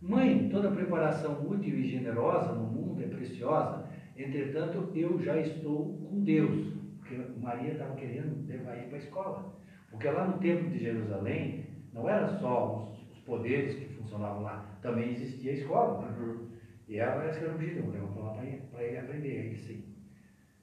Mãe, 0.03 0.51
toda 0.51 0.71
preparação 0.71 1.49
útil 1.49 1.79
e 1.79 1.89
generosa 1.89 2.53
no 2.53 2.65
mundo 2.65 3.03
é 3.03 3.07
preciosa. 3.07 3.89
Entretanto, 4.15 4.93
eu 4.95 5.19
já 5.19 5.41
estou 5.41 5.97
com 5.97 6.23
Deus. 6.23 6.75
Porque 6.99 7.17
Maria 7.39 7.73
estava 7.73 7.97
querendo 7.97 8.47
levar 8.47 8.77
ele 8.77 8.89
para 8.89 8.97
a 8.97 9.01
escola. 9.01 9.61
Porque 9.91 10.11
lá 10.11 10.27
no 10.27 10.39
templo 10.39 10.69
de 10.69 10.79
Jerusalém, 10.79 11.65
não 11.95 12.07
era 12.07 12.29
só 12.39 12.93
os, 12.93 13.17
os 13.17 13.19
poderes 13.21 13.75
que 13.75 13.95
funcionavam 13.95 14.43
lá, 14.43 14.79
também 14.83 15.11
existia 15.11 15.53
a 15.53 15.55
escola. 15.55 16.03
Né? 16.03 16.19
Uhum. 16.19 16.49
E 16.87 16.99
ela 16.99 17.23
era 17.23 17.31
escravagida, 17.31 17.89
levou 17.89 18.09
para 18.09 18.23
lá 18.23 18.43
para 18.71 18.83
ele 18.85 18.99
aprender, 18.99 19.41
aí 19.41 19.57
sim. 19.57 19.85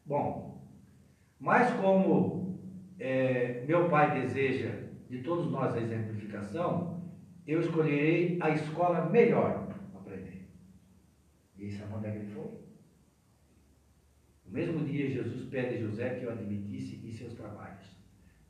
Bom, 0.05 0.61
mas 1.39 1.71
como 1.81 2.46
é, 2.99 3.63
meu 3.67 3.89
pai 3.89 4.21
deseja 4.21 4.71
de 5.09 5.19
todos 5.23 5.51
nós 5.51 5.73
a 5.73 5.81
exemplificação, 5.81 7.01
eu 7.45 7.59
escolherei 7.59 8.37
a 8.41 8.49
escola 8.49 9.09
melhor 9.09 9.67
para 9.67 9.99
aprender. 9.99 10.47
E 11.57 11.71
sabe 11.71 11.93
onde 11.93 12.07
é 12.07 12.11
que 12.11 12.17
ele 12.17 12.33
foi? 12.33 12.51
No 14.45 14.51
mesmo 14.51 14.85
dia, 14.85 15.09
Jesus 15.09 15.49
pede 15.49 15.75
a 15.75 15.79
José 15.79 16.09
que 16.15 16.25
o 16.25 16.29
admitisse 16.29 17.05
em 17.05 17.11
seus 17.11 17.33
trabalhos. 17.33 17.85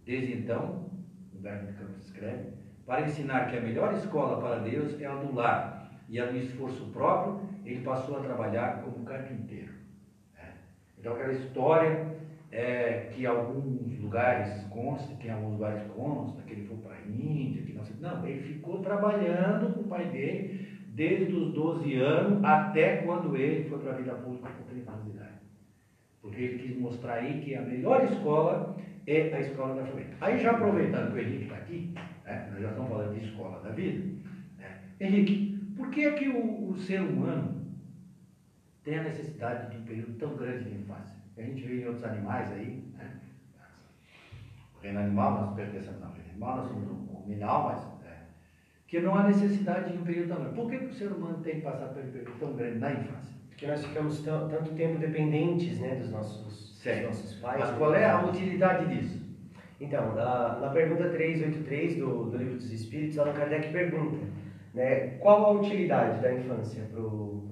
Desde 0.05 0.33
então, 0.33 0.89
Humberto 1.33 1.67
de 1.67 1.73
Campos 1.73 2.05
escreve, 2.05 2.53
para 2.85 3.05
ensinar 3.05 3.49
que 3.49 3.57
a 3.57 3.61
melhor 3.61 3.93
escola 3.93 4.39
para 4.39 4.59
Deus 4.59 4.99
é 5.01 5.05
a 5.05 5.15
do 5.15 5.33
lar, 5.33 5.77
e 6.09 6.19
a 6.19 6.25
do 6.25 6.37
esforço 6.37 6.85
próprio, 6.91 7.49
ele 7.65 7.83
passou 7.83 8.17
a 8.17 8.21
trabalhar 8.21 8.81
como 8.81 9.03
carpinteiro. 9.03 9.73
É. 10.37 10.51
Então, 10.97 11.13
aquela 11.13 11.33
história 11.33 12.15
é, 12.51 13.09
que 13.13 13.25
alguns 13.25 13.99
lugares 13.99 14.63
consta, 14.69 15.13
que 15.15 15.29
alguns 15.29 15.53
lugares 15.53 15.83
consta, 15.95 16.41
que 16.43 16.53
ele 16.53 16.67
foi 16.67 16.77
para 16.77 16.95
a 16.95 17.01
Índia, 17.01 17.63
que 17.63 17.73
não 17.73 17.83
sei. 17.83 17.95
Não, 17.99 18.25
ele 18.25 18.41
ficou 18.41 18.81
trabalhando 18.81 19.73
com 19.73 19.81
o 19.81 19.87
pai 19.87 20.09
dele 20.09 20.67
desde 20.89 21.33
os 21.33 21.53
12 21.53 21.95
anos 21.95 22.43
até 22.43 22.97
quando 22.97 23.35
ele 23.35 23.69
foi 23.69 23.79
para 23.79 23.93
a 23.93 23.97
vida 23.97 24.13
pública 24.15 24.49
com 24.49 24.63
30 24.63 24.91
anos 24.91 25.05
de 25.05 25.11
idade. 25.11 25.37
Porque 26.21 26.41
ele 26.41 26.57
quis 26.57 26.77
mostrar 26.77 27.13
aí 27.15 27.41
que 27.41 27.55
a 27.55 27.61
melhor 27.61 28.03
escola 28.03 28.77
é 29.05 29.33
a 29.33 29.39
escola 29.39 29.75
da 29.75 29.85
família. 29.85 30.15
Aí 30.19 30.39
já 30.39 30.51
aproveitando 30.51 31.11
que 31.11 31.19
o 31.19 31.21
Henrique 31.21 31.43
está 31.43 31.55
aqui, 31.55 31.93
né, 32.25 32.49
nós 32.51 32.61
já 32.61 32.69
estamos 32.69 32.89
falando 32.89 33.13
de 33.13 33.25
escola 33.25 33.59
da 33.61 33.69
vida, 33.69 34.03
né, 34.57 34.79
Henrique, 34.99 35.57
por 35.77 35.89
que 35.91 36.05
é 36.05 36.11
que 36.13 36.27
o, 36.27 36.71
o 36.71 36.77
ser 36.79 37.01
humano 37.01 37.61
tem 38.83 38.97
a 38.97 39.03
necessidade 39.03 39.69
de 39.69 39.77
um 39.77 39.85
período 39.85 40.13
tão 40.17 40.35
grande 40.35 40.63
de 40.63 40.75
infância? 40.77 41.16
Que 41.37 41.43
a 41.43 41.45
gente 41.45 41.61
vê 41.61 41.81
em 41.81 41.85
outros 41.85 42.03
animais 42.03 42.51
aí, 42.51 42.83
né? 42.97 43.11
O 44.75 44.81
reino 44.81 44.99
animal 44.99 45.31
nós 45.33 45.55
pertencemos 45.55 46.01
ao 46.01 46.11
reino 46.11 46.29
animal, 46.31 46.57
nós 46.57 46.67
somos 46.67 46.89
um 46.89 47.13
ruminal, 47.13 47.63
mas 47.63 48.09
é, 48.11 48.17
que 48.87 48.99
não 48.99 49.13
há 49.15 49.27
necessidade 49.27 49.91
de 49.91 49.99
um 49.99 50.03
período 50.03 50.29
tão 50.29 50.37
grande. 50.37 50.55
Por 50.55 50.69
que, 50.69 50.77
que 50.79 50.85
o 50.85 50.93
ser 50.93 51.11
humano 51.11 51.37
tem 51.43 51.55
que 51.55 51.61
passar 51.61 51.89
por 51.89 52.03
um 52.03 52.11
período 52.11 52.39
tão 52.39 52.55
grande 52.55 52.79
na 52.79 52.91
infância? 52.91 53.37
Porque 53.49 53.67
nós 53.67 53.85
ficamos 53.85 54.21
tanto 54.21 54.73
tempo 54.73 54.99
dependentes 54.99 55.79
né, 55.79 55.95
dos, 55.95 56.09
nossos, 56.09 56.81
dos 56.83 57.03
nossos 57.03 57.33
pais. 57.35 57.59
Mas 57.59 57.77
qual 57.77 57.93
é 57.93 58.09
a 58.09 58.25
utilidade 58.25 58.95
disso? 58.95 59.21
Então, 59.79 60.15
na, 60.15 60.59
na 60.59 60.69
pergunta 60.69 61.07
383 61.09 61.97
do, 61.97 62.31
do 62.31 62.37
Livro 62.37 62.55
dos 62.55 62.71
Espíritos, 62.71 63.19
Allan 63.19 63.33
Kardec 63.33 63.71
pergunta 63.71 64.25
né, 64.73 65.17
qual 65.19 65.45
a 65.45 65.51
utilidade 65.51 66.19
da 66.19 66.33
infância 66.33 66.83
para 66.91 66.99
pro, 66.99 67.43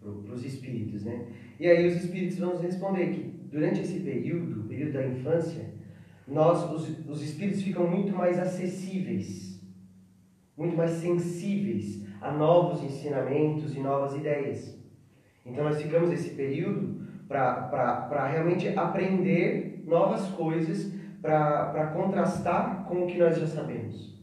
pro, 0.00 0.32
os 0.32 0.42
espíritos, 0.42 1.04
né? 1.04 1.26
E 1.60 1.68
aí 1.68 1.86
os 1.86 2.02
espíritos 2.02 2.38
vão 2.38 2.54
nos 2.54 2.62
responder 2.62 3.10
que 3.10 3.20
durante 3.52 3.82
esse 3.82 4.00
período, 4.00 4.62
o 4.62 4.64
período 4.64 4.94
da 4.94 5.06
infância, 5.06 5.74
nós, 6.26 6.64
os, 6.72 7.06
os 7.06 7.22
espíritos 7.22 7.60
ficam 7.60 7.86
muito 7.86 8.16
mais 8.16 8.38
acessíveis, 8.38 9.60
muito 10.56 10.74
mais 10.74 10.92
sensíveis 10.92 12.06
a 12.18 12.32
novos 12.32 12.82
ensinamentos 12.82 13.76
e 13.76 13.80
novas 13.80 14.14
ideias. 14.16 14.74
Então 15.44 15.64
nós 15.64 15.82
ficamos 15.82 16.10
esse 16.10 16.30
período 16.30 17.06
para 17.28 18.26
realmente 18.26 18.68
aprender 18.68 19.84
novas 19.86 20.28
coisas, 20.30 20.94
para 21.20 21.88
contrastar 21.88 22.86
com 22.86 23.04
o 23.04 23.06
que 23.06 23.18
nós 23.18 23.38
já 23.38 23.46
sabemos. 23.46 24.18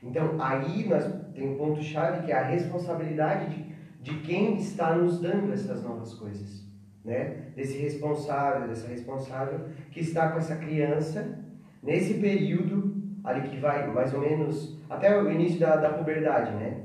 Então, 0.00 0.40
aí 0.40 0.88
nós 0.88 1.04
tem 1.34 1.48
um 1.48 1.56
ponto-chave 1.56 2.24
que 2.24 2.30
é 2.30 2.36
a 2.36 2.46
responsabilidade 2.46 3.52
de, 3.52 4.12
de 4.12 4.20
quem 4.20 4.56
está 4.56 4.94
nos 4.94 5.20
dando 5.20 5.52
essas 5.52 5.82
novas 5.82 6.14
coisas. 6.14 6.65
Né? 7.06 7.52
Desse 7.54 7.78
responsável, 7.78 8.66
dessa 8.66 8.88
responsável 8.88 9.60
que 9.92 10.00
está 10.00 10.28
com 10.28 10.38
essa 10.38 10.56
criança 10.56 11.38
nesse 11.80 12.14
período 12.14 12.96
ali 13.22 13.48
que 13.48 13.58
vai 13.58 13.86
mais 13.92 14.12
ou 14.12 14.20
menos 14.20 14.76
até 14.90 15.16
o 15.16 15.30
início 15.30 15.60
da, 15.60 15.76
da 15.76 15.90
puberdade, 15.90 16.52
né? 16.56 16.82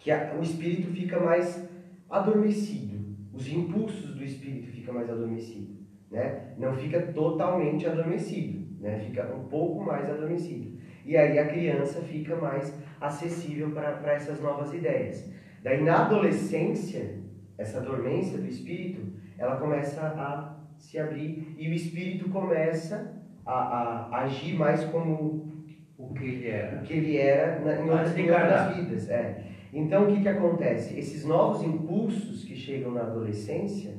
Que 0.00 0.10
a, 0.10 0.34
o 0.36 0.42
espírito 0.42 0.90
fica 0.90 1.20
mais 1.20 1.68
adormecido, 2.10 3.16
os 3.32 3.46
impulsos 3.48 4.14
do 4.14 4.24
espírito 4.24 4.66
ficam 4.72 4.94
mais 4.94 5.08
adormecidos, 5.08 5.76
né? 6.10 6.54
Não 6.58 6.74
fica 6.74 7.00
totalmente 7.00 7.86
adormecido, 7.86 8.66
né? 8.80 8.98
Fica 9.06 9.32
um 9.34 9.44
pouco 9.44 9.84
mais 9.84 10.10
adormecido. 10.10 10.78
E 11.04 11.16
aí 11.16 11.38
a 11.38 11.46
criança 11.46 12.00
fica 12.02 12.34
mais 12.34 12.76
acessível 13.00 13.70
para 13.70 14.12
essas 14.12 14.40
novas 14.40 14.74
ideias. 14.74 15.28
Daí 15.62 15.82
na 15.82 16.06
adolescência, 16.06 17.21
essa 17.62 17.80
dormência 17.80 18.38
do 18.38 18.46
espírito, 18.46 19.00
ela 19.38 19.56
começa 19.56 20.00
a 20.00 20.56
se 20.76 20.98
abrir 20.98 21.54
e 21.56 21.68
o 21.68 21.72
espírito 21.72 22.28
começa 22.28 23.22
a, 23.46 23.52
a 23.52 24.22
agir 24.24 24.54
mais 24.54 24.84
como 24.84 25.50
o 25.96 26.12
que 26.12 26.24
ele 26.24 26.48
era, 26.48 26.80
o 26.80 26.82
que 26.82 26.92
ele 26.92 27.16
era 27.16 27.60
na, 27.60 27.80
em, 27.80 27.90
outras, 27.90 28.18
em 28.18 28.30
outras 28.30 28.76
vidas. 28.76 29.08
É. 29.08 29.44
Então 29.72 30.04
o 30.04 30.06
que, 30.08 30.20
que 30.20 30.28
acontece? 30.28 30.98
Esses 30.98 31.24
novos 31.24 31.62
impulsos 31.62 32.44
que 32.44 32.54
chegam 32.54 32.92
na 32.92 33.02
adolescência, 33.02 33.94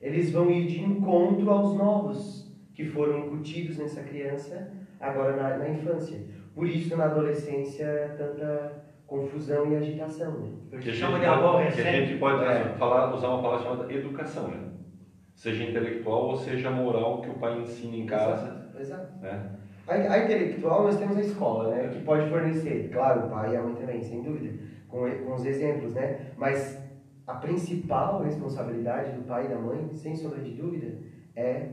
eles 0.00 0.32
vão 0.32 0.50
ir 0.50 0.66
de 0.66 0.82
encontro 0.82 1.50
aos 1.50 1.76
novos 1.76 2.52
que 2.74 2.84
foram 2.84 3.26
incutidos 3.26 3.78
nessa 3.78 4.02
criança 4.02 4.72
agora 4.98 5.36
na, 5.36 5.58
na 5.58 5.68
infância. 5.68 6.18
Por 6.54 6.66
isso 6.66 6.96
na 6.96 7.04
adolescência 7.04 8.14
tanta 8.16 8.85
confusão 9.06 9.72
e 9.72 9.76
agitação. 9.76 10.32
Né? 10.70 10.78
Que, 10.80 10.92
chama 10.92 11.18
de 11.18 11.26
avó 11.26 11.58
que 11.58 11.80
a 11.80 11.92
gente 11.92 12.18
pode 12.18 12.44
é. 12.44 12.74
falar, 12.78 13.14
usar 13.14 13.28
uma 13.28 13.42
palavra 13.42 13.64
chamada 13.64 13.92
educação, 13.92 14.48
né? 14.48 14.70
Seja 15.34 15.64
intelectual 15.64 16.28
ou 16.28 16.36
seja 16.36 16.70
moral 16.70 17.20
que 17.20 17.30
o 17.30 17.34
pai 17.34 17.60
ensina 17.60 17.96
em 17.96 18.06
casa. 18.06 18.66
Exato. 18.78 18.80
Exato. 18.80 19.18
Né? 19.20 19.50
A, 19.86 19.94
a, 19.94 20.24
intelectual 20.24 20.82
nós 20.82 20.98
temos 20.98 21.16
a 21.16 21.20
escola, 21.20 21.74
né? 21.74 21.88
Que 21.88 22.00
pode 22.02 22.28
fornecer, 22.28 22.90
claro, 22.92 23.26
o 23.26 23.30
pai 23.30 23.52
e 23.52 23.56
a 23.56 23.62
mãe 23.62 23.74
também, 23.74 24.02
sem 24.02 24.22
dúvida, 24.22 24.58
com, 24.88 25.08
com 25.08 25.34
os 25.34 25.44
exemplos, 25.44 25.94
né? 25.94 26.32
Mas 26.36 26.82
a 27.26 27.34
principal 27.34 28.22
responsabilidade 28.22 29.12
do 29.12 29.24
pai 29.24 29.46
e 29.46 29.48
da 29.48 29.58
mãe, 29.58 29.90
sem 29.94 30.16
sombra 30.16 30.40
de 30.40 30.50
dúvida, 30.52 30.98
é 31.34 31.68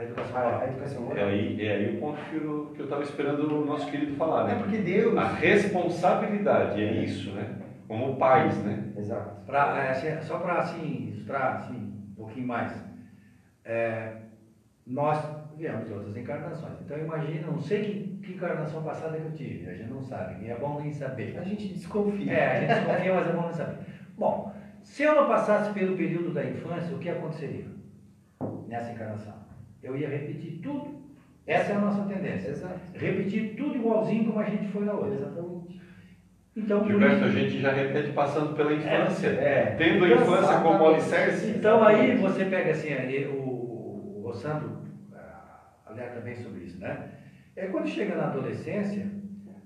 a 0.00 0.04
educação 0.04 0.32
moral. 0.32 0.60
A, 0.60 0.64
educação 0.64 1.02
moral. 1.02 1.18
É 1.18 1.30
aí, 1.30 1.66
é 1.66 1.72
aí 1.72 1.96
o 1.96 2.00
ponto 2.00 2.20
que 2.24 2.80
eu 2.80 2.84
estava 2.84 3.02
esperando 3.02 3.62
o 3.62 3.64
nosso 3.66 3.90
querido 3.90 4.16
falar, 4.16 4.44
né? 4.44 4.52
É 4.54 4.56
porque 4.56 4.78
Deus... 4.78 5.16
A 5.16 5.28
responsabilidade 5.28 6.82
é 6.82 7.04
isso, 7.04 7.32
né? 7.32 7.56
Como 7.86 8.16
pais, 8.16 8.56
né? 8.64 8.92
Exato. 8.96 9.44
Pra, 9.44 9.78
é, 9.78 10.20
só 10.22 10.38
para 10.38 10.58
assim, 10.58 11.08
ilustrar 11.08 11.56
assim, 11.56 11.92
um 12.10 12.14
pouquinho 12.14 12.46
mais. 12.46 12.72
É, 13.64 14.12
nós 14.86 15.22
viemos 15.56 15.86
de 15.86 15.92
outras 15.92 16.16
encarnações. 16.16 16.80
Então 16.82 16.98
imagina, 16.98 17.48
não 17.48 17.60
sei 17.60 17.82
que, 17.82 18.26
que, 18.26 18.32
encarnação 18.32 18.82
passada 18.82 19.18
que 19.18 19.26
eu 19.26 19.32
tive, 19.32 19.68
a 19.68 19.74
gente 19.74 19.90
não 19.90 20.02
sabe, 20.02 20.44
e 20.44 20.50
é 20.50 20.54
bom 20.54 20.80
nem 20.80 20.92
saber. 20.92 21.36
A 21.38 21.42
gente 21.42 21.68
desconfia. 21.68 22.32
É, 22.32 22.46
a 22.46 22.60
gente 22.60 22.74
desconfia, 22.80 23.14
mas 23.14 23.28
é 23.28 23.32
bom 23.32 23.42
nem 23.42 23.52
saber. 23.52 23.78
Bom, 24.16 24.54
se 24.82 25.02
eu 25.02 25.14
não 25.14 25.26
passasse 25.26 25.72
pelo 25.72 25.96
período 25.96 26.32
da 26.32 26.44
infância, 26.44 26.94
o 26.94 26.98
que 26.98 27.10
aconteceria 27.10 27.66
nessa 28.66 28.92
encarnação? 28.92 29.39
Eu 29.82 29.96
ia 29.96 30.08
repetir 30.08 30.60
tudo. 30.62 31.00
Essa 31.46 31.72
é 31.72 31.76
a 31.76 31.80
nossa 31.80 32.04
tendência. 32.04 32.50
Exato. 32.50 32.80
Repetir 32.94 33.56
tudo 33.56 33.76
igualzinho 33.76 34.26
como 34.26 34.38
a 34.38 34.44
gente 34.44 34.68
foi 34.68 34.84
na 34.84 34.92
outra. 34.92 35.14
Exatamente. 35.14 35.80
Então, 36.56 36.86
Gilberto, 36.86 37.24
a 37.24 37.30
gente 37.30 37.60
já 37.60 37.72
repete 37.72 38.12
passando 38.12 38.54
pela 38.54 38.72
infância, 38.72 39.28
é, 39.28 39.72
é. 39.72 39.74
tendo 39.78 40.04
a 40.04 40.08
infância 40.08 40.60
como 40.60 40.84
alicerce. 40.84 41.50
Então 41.50 41.82
aí 41.82 42.16
você 42.16 42.44
pega 42.44 42.72
assim, 42.72 42.88
o, 43.26 44.22
o 44.24 44.32
Sandro 44.34 44.80
alerta 45.86 46.20
bem 46.20 46.34
sobre 46.34 46.64
isso, 46.64 46.78
né? 46.78 47.08
É 47.56 47.66
quando 47.66 47.88
chega 47.88 48.14
na 48.14 48.24
adolescência, 48.24 49.06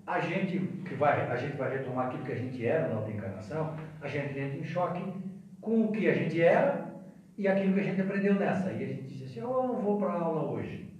a 0.06 0.20
gente 0.20 0.58
que 0.58 0.94
vai, 0.94 1.30
a 1.30 1.36
gente 1.36 1.56
vai 1.56 1.76
retomar 1.76 2.06
aquilo 2.06 2.24
que 2.24 2.32
a 2.32 2.36
gente 2.36 2.66
era 2.66 2.88
na 2.88 2.96
outra 2.96 3.12
encarnação, 3.12 3.76
a 4.00 4.08
gente 4.08 4.38
entra 4.38 4.58
em 4.58 4.64
choque 4.64 5.02
com 5.60 5.84
o 5.84 5.92
que 5.92 6.08
a 6.08 6.14
gente 6.14 6.40
era 6.40 6.93
e 7.36 7.48
aquilo 7.48 7.74
que 7.74 7.80
a 7.80 7.84
gente 7.84 8.00
aprendeu 8.00 8.34
nessa. 8.34 8.72
E 8.72 8.82
a 8.82 8.86
gente 8.86 9.02
diz 9.02 9.22
assim, 9.22 9.42
oh, 9.42 9.62
eu 9.62 9.68
não 9.68 9.80
vou 9.80 9.98
para 9.98 10.08
a 10.08 10.20
aula 10.20 10.50
hoje. 10.50 10.92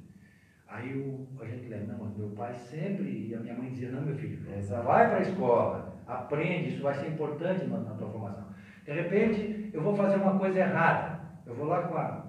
Aí 0.69 0.93
o, 0.97 1.29
a 1.41 1.45
gente 1.47 1.69
lembra, 1.69 1.97
não, 1.97 2.09
meu 2.17 2.31
pai 2.31 2.55
sempre, 2.55 3.29
e 3.29 3.35
a 3.35 3.41
minha 3.41 3.55
mãe 3.55 3.71
dizia, 3.71 3.91
não, 3.91 4.03
meu 4.03 4.17
filho, 4.17 4.39
vai 4.85 5.09
para 5.09 5.19
a 5.19 5.23
escola, 5.23 6.03
aprende, 6.07 6.71
isso 6.71 6.83
vai 6.83 6.95
ser 6.95 7.09
importante 7.09 7.65
na, 7.67 7.79
na 7.79 7.95
tua 7.95 8.11
formação. 8.11 8.45
De 8.85 8.93
repente, 8.93 9.71
eu 9.73 9.83
vou 9.83 9.95
fazer 9.95 10.17
uma 10.17 10.39
coisa 10.39 10.59
errada, 10.59 11.21
eu 11.47 11.55
vou 11.55 11.67
lá 11.67 11.83
com 11.83 11.97
a 11.97 12.25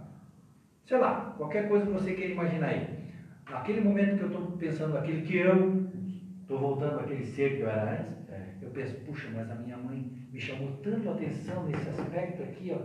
sei 0.85 0.97
lá, 0.99 1.33
qualquer 1.37 1.67
coisa 1.67 1.85
que 1.85 1.91
você 1.91 2.13
queira 2.13 2.33
imaginar 2.33 2.67
aí. 2.67 2.87
Naquele 3.49 3.81
momento 3.81 4.17
que 4.17 4.23
eu 4.23 4.27
estou 4.27 4.57
pensando 4.57 4.97
aquilo 4.97 5.21
que 5.23 5.37
eu 5.37 5.87
estou 6.41 6.59
voltando 6.59 6.99
àquele 6.99 7.25
ser 7.25 7.57
que 7.57 7.61
eu 7.61 7.69
era 7.69 7.99
antes, 7.99 8.29
é. 8.29 8.53
eu 8.61 8.69
penso, 8.69 8.95
puxa, 9.01 9.29
mas 9.33 9.49
a 9.49 9.55
minha 9.55 9.77
mãe 9.77 10.11
me 10.31 10.39
chamou 10.39 10.71
tanto 10.83 11.09
a 11.09 11.13
atenção 11.13 11.65
nesse 11.65 11.89
aspecto 11.89 12.43
aqui, 12.43 12.71
ó. 12.73 12.79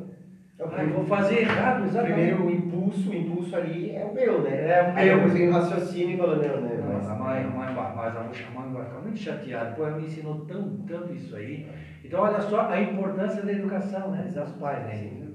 Ah, 0.63 0.85
eu 0.85 0.91
vou 0.91 1.07
fazer 1.07 1.41
errado, 1.41 1.85
exatamente. 1.85 2.15
Primeiro 2.15 2.45
o 2.45 2.51
impulso, 2.51 3.11
o 3.11 3.15
impulso 3.15 3.57
ali 3.57 3.97
é 3.97 4.05
o 4.05 4.15
meu, 4.15 4.43
né? 4.43 4.69
É 4.69 4.83
o 4.83 4.87
meu. 4.87 4.97
Aí 4.97 5.09
depois 5.09 5.33
vem 5.33 5.49
o 5.49 5.53
raciocínio 5.53 6.15
e 6.15 6.19
fala, 6.19 6.37
não, 6.37 6.61
né? 6.61 6.85
Mas, 6.87 7.09
a 7.09 7.15
mãe, 7.15 7.43
a 7.43 7.49
mãe, 7.49 7.75
mas 7.75 8.17
a 8.17 8.21
mãe 8.21 8.73
vai 8.73 8.85
ficar 8.85 9.01
muito 9.01 9.19
chateada, 9.19 9.75
pô, 9.75 9.87
ela 9.87 9.97
me 9.97 10.05
ensinou 10.05 10.45
tão, 10.45 10.77
tanto 10.87 11.15
isso 11.15 11.35
aí. 11.35 11.67
Então 12.05 12.21
olha 12.21 12.41
só 12.41 12.69
a 12.69 12.81
importância 12.81 13.43
da 13.43 13.53
educação, 13.53 14.11
né? 14.11 14.31
Das 14.35 14.53
pais, 14.53 14.85
né? 14.85 15.29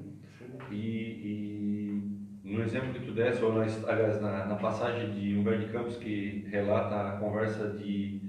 E, 0.72 0.76
e 2.44 2.56
no 2.56 2.62
exemplo 2.62 2.94
que 2.94 3.00
tu 3.00 3.12
desse, 3.12 3.44
ou 3.44 3.54
na, 3.54 3.62
aliás, 3.62 4.22
na, 4.22 4.46
na, 4.46 4.56
passagem 4.56 5.12
de 5.12 5.36
Humberto 5.36 5.66
de 5.66 5.72
Campos, 5.72 5.98
que 5.98 6.48
relata 6.52 7.10
a 7.10 7.18
conversa 7.18 7.70
de, 7.70 8.22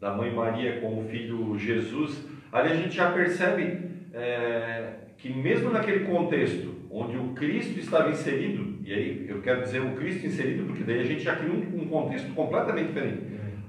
da 0.00 0.14
mãe 0.14 0.32
Maria 0.32 0.80
com 0.80 1.00
o 1.00 1.04
filho 1.04 1.58
Jesus, 1.58 2.24
ali 2.52 2.72
a 2.72 2.76
gente 2.76 2.94
já 2.94 3.10
percebe 3.10 3.90
é, 4.12 5.05
que 5.26 5.32
mesmo 5.32 5.70
naquele 5.70 6.00
contexto 6.00 6.76
onde 6.90 7.16
o 7.16 7.30
Cristo 7.34 7.78
estava 7.80 8.10
inserido, 8.10 8.76
e 8.84 8.92
aí 8.92 9.26
eu 9.28 9.42
quero 9.42 9.62
dizer 9.62 9.82
o 9.82 9.90
Cristo 9.96 10.26
inserido, 10.26 10.64
porque 10.64 10.84
daí 10.84 11.00
a 11.00 11.04
gente 11.04 11.22
já 11.22 11.34
cria 11.34 11.52
um, 11.52 11.82
um 11.82 11.88
contexto 11.88 12.32
completamente 12.32 12.88
diferente. 12.88 13.22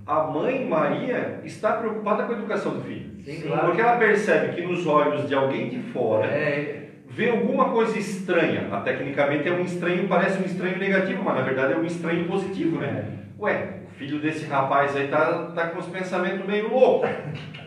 A 0.06 0.24
mãe 0.24 0.66
Maria 0.66 1.42
está 1.44 1.74
preocupada 1.74 2.24
com 2.24 2.34
a 2.34 2.38
educação 2.38 2.76
do 2.76 2.82
filho. 2.82 3.20
Sim, 3.20 3.42
claro. 3.42 3.66
Porque 3.66 3.82
ela 3.82 3.98
percebe 3.98 4.56
que 4.56 4.62
nos 4.62 4.86
olhos 4.88 5.28
de 5.28 5.36
alguém 5.36 5.68
de 5.68 5.80
fora, 5.92 6.28
é, 6.28 6.90
vê 7.10 7.30
alguma 7.30 7.72
coisa 7.72 7.98
estranha. 7.98 8.70
Ah, 8.72 8.80
tecnicamente 8.82 9.50
é 9.50 9.52
um 9.52 9.62
estranho, 9.62 10.08
parece 10.08 10.42
um 10.42 10.46
estranho 10.46 10.78
negativo, 10.78 11.24
mas 11.24 11.36
na 11.36 11.42
verdade 11.42 11.74
é 11.74 11.78
um 11.78 11.86
estranho 11.86 12.26
positivo, 12.26 12.78
né? 12.78 12.88
É. 12.88 13.44
Ué, 13.44 13.74
o 13.86 13.96
filho 13.96 14.22
desse 14.22 14.46
rapaz 14.46 14.96
aí 14.96 15.08
tá, 15.10 15.52
tá 15.54 15.68
com 15.68 15.80
os 15.80 15.88
pensamentos 15.88 16.46
meio 16.46 16.72
loucos. 16.72 17.10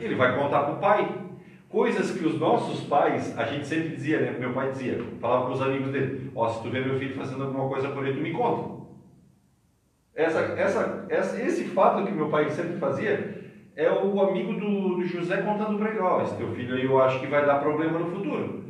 Ele 0.00 0.14
vai 0.14 0.35
contar 0.38 0.61
pro 0.61 0.76
pai. 0.76 1.07
Coisas 1.71 2.11
que 2.11 2.27
os 2.27 2.37
nossos 2.37 2.81
pais, 2.89 3.39
a 3.39 3.45
gente 3.45 3.65
sempre 3.65 3.91
dizia, 3.91 4.19
né? 4.21 4.35
Meu 4.37 4.53
pai 4.53 4.73
dizia, 4.73 5.01
falava 5.21 5.47
com 5.47 5.53
os 5.53 5.63
amigos 5.63 5.93
dele: 5.93 6.29
Ó, 6.35 6.45
oh, 6.45 6.49
se 6.49 6.61
tu 6.65 6.69
vê 6.69 6.81
meu 6.81 6.99
filho 6.99 7.15
fazendo 7.15 7.45
alguma 7.45 7.69
coisa 7.69 7.91
por 7.91 8.05
ele, 8.05 8.17
tu 8.17 8.23
me 8.23 8.33
conta. 8.33 8.81
Essa, 10.13 10.41
essa, 10.41 11.07
essa, 11.09 11.41
esse 11.41 11.65
fato 11.67 12.05
que 12.05 12.11
meu 12.11 12.29
pai 12.29 12.51
sempre 12.51 12.77
fazia 12.79 13.41
é 13.77 13.89
o 13.89 14.21
amigo 14.21 14.55
do, 14.55 14.97
do 14.97 15.07
José 15.07 15.37
contando 15.43 15.79
para 15.79 15.91
ele: 15.91 16.01
Ó, 16.01 16.18
oh, 16.18 16.23
esse 16.23 16.37
teu 16.37 16.53
filho 16.53 16.75
aí 16.75 16.85
eu 16.85 17.01
acho 17.01 17.21
que 17.21 17.29
vai 17.29 17.47
dar 17.47 17.61
problema 17.61 18.01
no 18.01 18.11
futuro. 18.11 18.64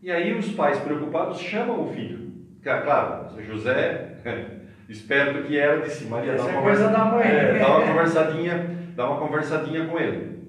E 0.00 0.12
aí 0.12 0.32
os 0.38 0.52
pais 0.52 0.78
preocupados 0.78 1.40
chamam 1.40 1.82
o 1.82 1.92
filho. 1.92 2.30
Claro, 2.62 3.30
José, 3.42 4.18
esperto 4.88 5.42
que 5.42 5.58
era, 5.58 5.80
disse, 5.80 6.04
Maria, 6.04 6.36
dá 6.36 6.44
uma, 6.44 6.50
é 6.50 6.54
conversa, 6.54 6.88
da 6.88 7.04
mãe, 7.04 7.26
é, 7.26 7.58
dá 7.58 7.76
uma 7.76 7.86
conversadinha, 7.86 8.76
dá 8.94 9.10
uma 9.10 9.18
conversadinha 9.18 9.86
com 9.86 9.98
ele. 9.98 10.43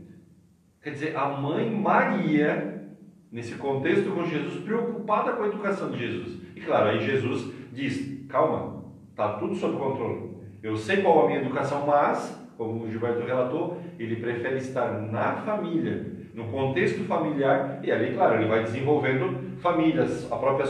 Quer 0.85 0.91
dizer, 0.91 1.17
a 1.17 1.29
mãe 1.29 1.67
Maria, 1.67 2.79
nesse 3.31 3.55
contexto 3.55 4.11
com 4.11 4.23
Jesus, 4.23 4.63
preocupada 4.63 5.31
com 5.31 5.41
a 5.41 5.47
educação 5.47 5.89
de 5.89 5.97
Jesus. 5.97 6.37
E 6.55 6.61
claro, 6.61 6.89
aí 6.89 6.99
Jesus 6.99 7.51
diz, 7.73 8.23
calma, 8.29 8.83
está 9.09 9.29
tudo 9.29 9.55
sob 9.55 9.79
controle. 9.79 10.35
Eu 10.61 10.77
sei 10.77 10.97
qual 10.97 11.23
a 11.23 11.27
minha 11.27 11.41
educação, 11.41 11.87
mas, 11.87 12.39
como 12.55 12.83
o 12.83 12.91
Gilberto 12.91 13.25
relatou, 13.25 13.81
ele 13.97 14.17
prefere 14.17 14.57
estar 14.57 15.01
na 15.01 15.37
família, 15.37 16.05
no 16.35 16.49
contexto 16.49 17.03
familiar, 17.05 17.79
e 17.81 17.91
ali, 17.91 18.13
claro, 18.13 18.35
ele 18.35 18.47
vai 18.47 18.61
desenvolvendo 18.61 19.57
famílias, 19.57 20.31
a 20.31 20.35
própria 20.35 20.67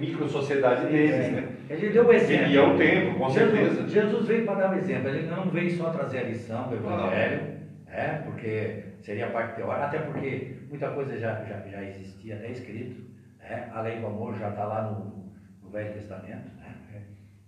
micro-sociedade 0.00 0.86
deles. 0.86 1.12
É. 1.12 1.30
Né? 1.30 1.48
Ele 1.68 1.90
deu 1.90 2.06
o 2.06 2.12
exemplo. 2.14 2.46
E 2.46 2.56
é 2.56 2.62
o 2.62 2.74
tempo, 2.78 3.18
com 3.18 3.28
Jesus, 3.28 3.52
certeza. 3.52 3.86
Jesus 3.86 4.26
veio 4.26 4.46
para 4.46 4.60
dar 4.60 4.70
um 4.70 4.78
exemplo, 4.78 5.10
ele 5.10 5.26
não 5.26 5.50
veio 5.50 5.70
só 5.72 5.90
trazer 5.90 6.20
a 6.20 6.22
lição 6.22 6.68
do 6.68 6.76
Evangelho, 6.76 7.58
é, 7.86 8.22
porque 8.24 8.87
seria 9.02 9.26
a 9.26 9.30
parte 9.30 9.56
teórica, 9.56 9.86
até 9.86 9.98
porque 10.00 10.58
muita 10.68 10.90
coisa 10.90 11.18
já, 11.18 11.44
já, 11.44 11.60
já 11.66 11.82
existia 11.82 12.36
até 12.36 12.50
escrito. 12.50 13.08
Né? 13.38 13.70
A 13.72 13.80
lei 13.80 14.00
do 14.00 14.06
amor 14.06 14.36
já 14.36 14.50
está 14.50 14.64
lá 14.64 14.82
no, 14.82 15.32
no, 15.62 15.70
Velho 15.70 15.94
Testamento, 15.94 16.50
né? 16.56 16.74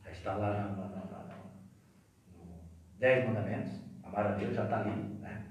já 0.04 0.10
está 0.10 0.34
lá 0.34 0.74
no, 0.76 0.84
no, 0.84 1.00
Dez 2.98 3.26
Mandamentos, 3.26 3.80
a 4.04 4.22
Deus 4.32 4.54
já 4.54 4.64
está 4.64 4.80
ali. 4.80 4.90
Né? 5.20 5.42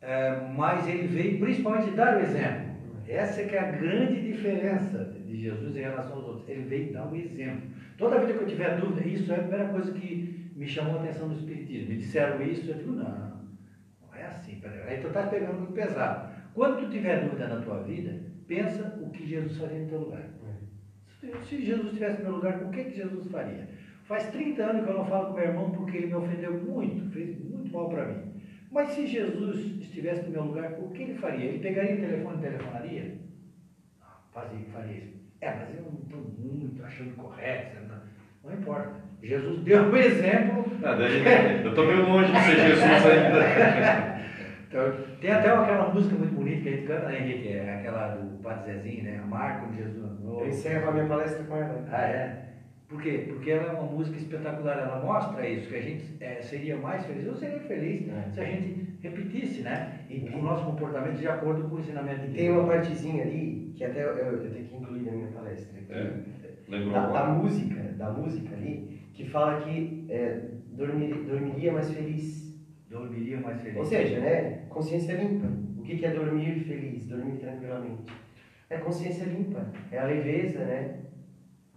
É, 0.00 0.40
mas 0.54 0.86
ele 0.86 1.06
veio 1.08 1.40
principalmente 1.40 1.90
dar 1.92 2.16
o 2.16 2.20
exemplo. 2.20 2.76
Essa 3.08 3.42
é 3.42 3.44
que 3.46 3.54
é 3.54 3.60
a 3.60 3.70
grande 3.70 4.20
diferença 4.20 5.04
de 5.04 5.40
Jesus 5.40 5.76
em 5.76 5.80
relação 5.80 6.16
aos 6.16 6.24
outros. 6.24 6.48
Ele 6.48 6.62
veio 6.62 6.92
dar 6.92 7.06
o 7.06 7.14
exemplo. 7.14 7.70
Toda 7.96 8.18
vida 8.18 8.34
que 8.34 8.40
eu 8.40 8.48
tiver 8.48 8.78
dúvida, 8.78 9.06
isso 9.06 9.32
é 9.32 9.36
a 9.36 9.38
primeira 9.38 9.68
coisa 9.68 9.92
que 9.92 10.52
me 10.56 10.66
chamou 10.66 10.98
a 10.98 11.02
atenção 11.02 11.28
do 11.28 11.34
Espiritismo. 11.34 11.90
Me 11.90 11.96
disseram 11.96 12.42
isso, 12.42 12.68
eu 12.70 12.76
digo, 12.76 12.92
não 12.92 13.35
é 14.26 14.30
assim. 14.30 14.62
Aí 14.86 15.00
tu 15.00 15.08
está 15.08 15.24
pegando 15.24 15.58
muito 15.58 15.72
pesado. 15.72 16.34
Quando 16.54 16.80
tu 16.80 16.90
tiver 16.90 17.24
dúvida 17.24 17.48
na 17.48 17.60
tua 17.60 17.82
vida, 17.82 18.18
pensa 18.46 18.98
o 19.00 19.10
que 19.10 19.26
Jesus 19.26 19.58
faria 19.58 19.80
no 19.80 19.88
teu 19.88 20.00
lugar. 20.00 20.22
Se 21.42 21.64
Jesus 21.64 21.86
estivesse 21.86 22.18
no 22.18 22.24
meu 22.24 22.36
lugar, 22.36 22.62
o 22.62 22.70
que, 22.70 22.84
que 22.84 22.96
Jesus 22.96 23.30
faria? 23.30 23.68
Faz 24.04 24.30
30 24.30 24.62
anos 24.62 24.84
que 24.84 24.90
eu 24.90 24.98
não 24.98 25.06
falo 25.06 25.28
com 25.28 25.34
meu 25.34 25.44
irmão 25.44 25.70
porque 25.70 25.96
ele 25.96 26.06
me 26.06 26.14
ofendeu 26.14 26.52
muito, 26.52 27.10
fez 27.10 27.38
muito 27.38 27.72
mal 27.72 27.88
para 27.88 28.06
mim. 28.06 28.32
Mas 28.70 28.90
se 28.90 29.06
Jesus 29.06 29.56
estivesse 29.80 30.22
no 30.24 30.30
meu 30.30 30.44
lugar, 30.44 30.72
o 30.78 30.90
que 30.90 31.02
ele 31.02 31.14
faria? 31.14 31.46
Ele 31.46 31.58
pegaria 31.58 31.96
o 31.96 32.00
telefone 32.00 32.36
e 32.36 32.40
telefonaria? 32.40 33.18
Não, 34.00 34.06
fazia, 34.32 34.66
faria 34.72 34.98
isso. 34.98 35.16
É, 35.40 35.54
mas 35.54 35.74
eu 35.76 35.82
não 35.82 36.00
estou 36.02 36.34
muito 36.38 36.84
achando 36.84 37.16
correto. 37.16 37.76
Não, 37.88 38.00
não 38.44 38.58
importa. 38.58 39.06
Jesus 39.22 39.60
deu 39.62 39.82
um 39.82 39.96
exemplo. 39.96 40.64
Ah, 40.84 40.94
daí, 40.94 41.64
eu 41.64 41.70
estou 41.70 41.86
meio 41.86 42.08
longe 42.08 42.32
de 42.32 42.38
ser 42.38 42.56
Jesus 42.56 42.82
ainda. 43.06 44.15
Então, 44.76 45.16
tem 45.20 45.30
até 45.30 45.48
aquela 45.48 45.88
música 45.88 46.16
muito 46.16 46.34
bonita 46.34 46.62
que 46.62 46.68
a 46.68 46.72
gente 46.72 46.86
canta, 46.86 47.08
né, 47.08 47.20
Henrique? 47.20 47.48
É 47.48 47.74
aquela 47.76 48.08
do 48.08 48.42
Padre 48.42 48.72
Zezinho, 48.72 49.04
né? 49.04 49.20
Amar 49.22 49.60
como 49.60 49.74
Jesus 49.74 50.04
amou. 50.04 50.42
Eu 50.42 50.48
encerro 50.48 50.88
a 50.90 50.92
minha 50.92 51.06
palestra 51.06 51.44
com 51.44 51.56
ela. 51.56 51.84
Ah, 51.90 52.02
é? 52.02 52.46
Por 52.88 53.02
quê? 53.02 53.24
Porque 53.26 53.50
ela 53.50 53.72
é 53.72 53.72
uma 53.72 53.90
música 53.90 54.16
espetacular, 54.16 54.78
ela 54.78 55.04
mostra 55.04 55.48
isso, 55.48 55.68
que 55.68 55.74
a 55.74 55.80
gente 55.80 56.04
é, 56.20 56.40
seria 56.40 56.76
mais 56.76 57.04
feliz, 57.04 57.26
eu 57.26 57.34
seria 57.34 57.58
feliz 57.60 58.08
é. 58.08 58.30
se 58.30 58.40
a 58.40 58.44
gente 58.44 58.98
repetisse, 59.02 59.62
né? 59.62 60.00
E 60.08 60.28
o 60.32 60.42
nosso 60.42 60.64
comportamento 60.66 61.16
de 61.16 61.26
acordo 61.26 61.68
com 61.68 61.76
o 61.76 61.80
ensinamento 61.80 62.20
de 62.20 62.26
Deus. 62.26 62.36
Tem 62.36 62.50
uma 62.50 62.66
partezinha 62.66 63.24
ali, 63.24 63.72
que 63.74 63.84
até 63.84 64.04
eu, 64.04 64.10
eu, 64.10 64.44
eu 64.44 64.50
tenho 64.50 64.66
que 64.66 64.76
incluir 64.76 65.02
na 65.02 65.12
minha 65.12 65.28
palestra. 65.28 65.80
Aqui, 65.80 65.92
é. 65.92 66.90
da, 66.92 67.06
da, 67.08 67.26
música, 67.26 67.82
da 67.96 68.10
música 68.10 68.54
ali, 68.54 69.00
que 69.14 69.24
fala 69.24 69.60
que 69.62 70.06
é, 70.08 70.42
dormir, 70.68 71.12
dormiria 71.24 71.72
mais 71.72 71.90
feliz. 71.92 72.45
Dormiria 72.98 73.40
mais 73.40 73.60
feliz. 73.60 73.76
Ou 73.76 73.84
seja, 73.84 74.20
né? 74.20 74.66
Consciência 74.68 75.14
limpa. 75.14 75.46
O 75.78 75.82
que, 75.82 75.96
que 75.96 76.06
é 76.06 76.10
dormir 76.10 76.60
feliz? 76.60 77.06
Dormir 77.06 77.38
tranquilamente. 77.38 78.02
É 78.68 78.78
consciência 78.78 79.24
limpa, 79.24 79.64
é 79.92 79.98
a 79.98 80.04
leveza, 80.04 80.64
né? 80.64 81.00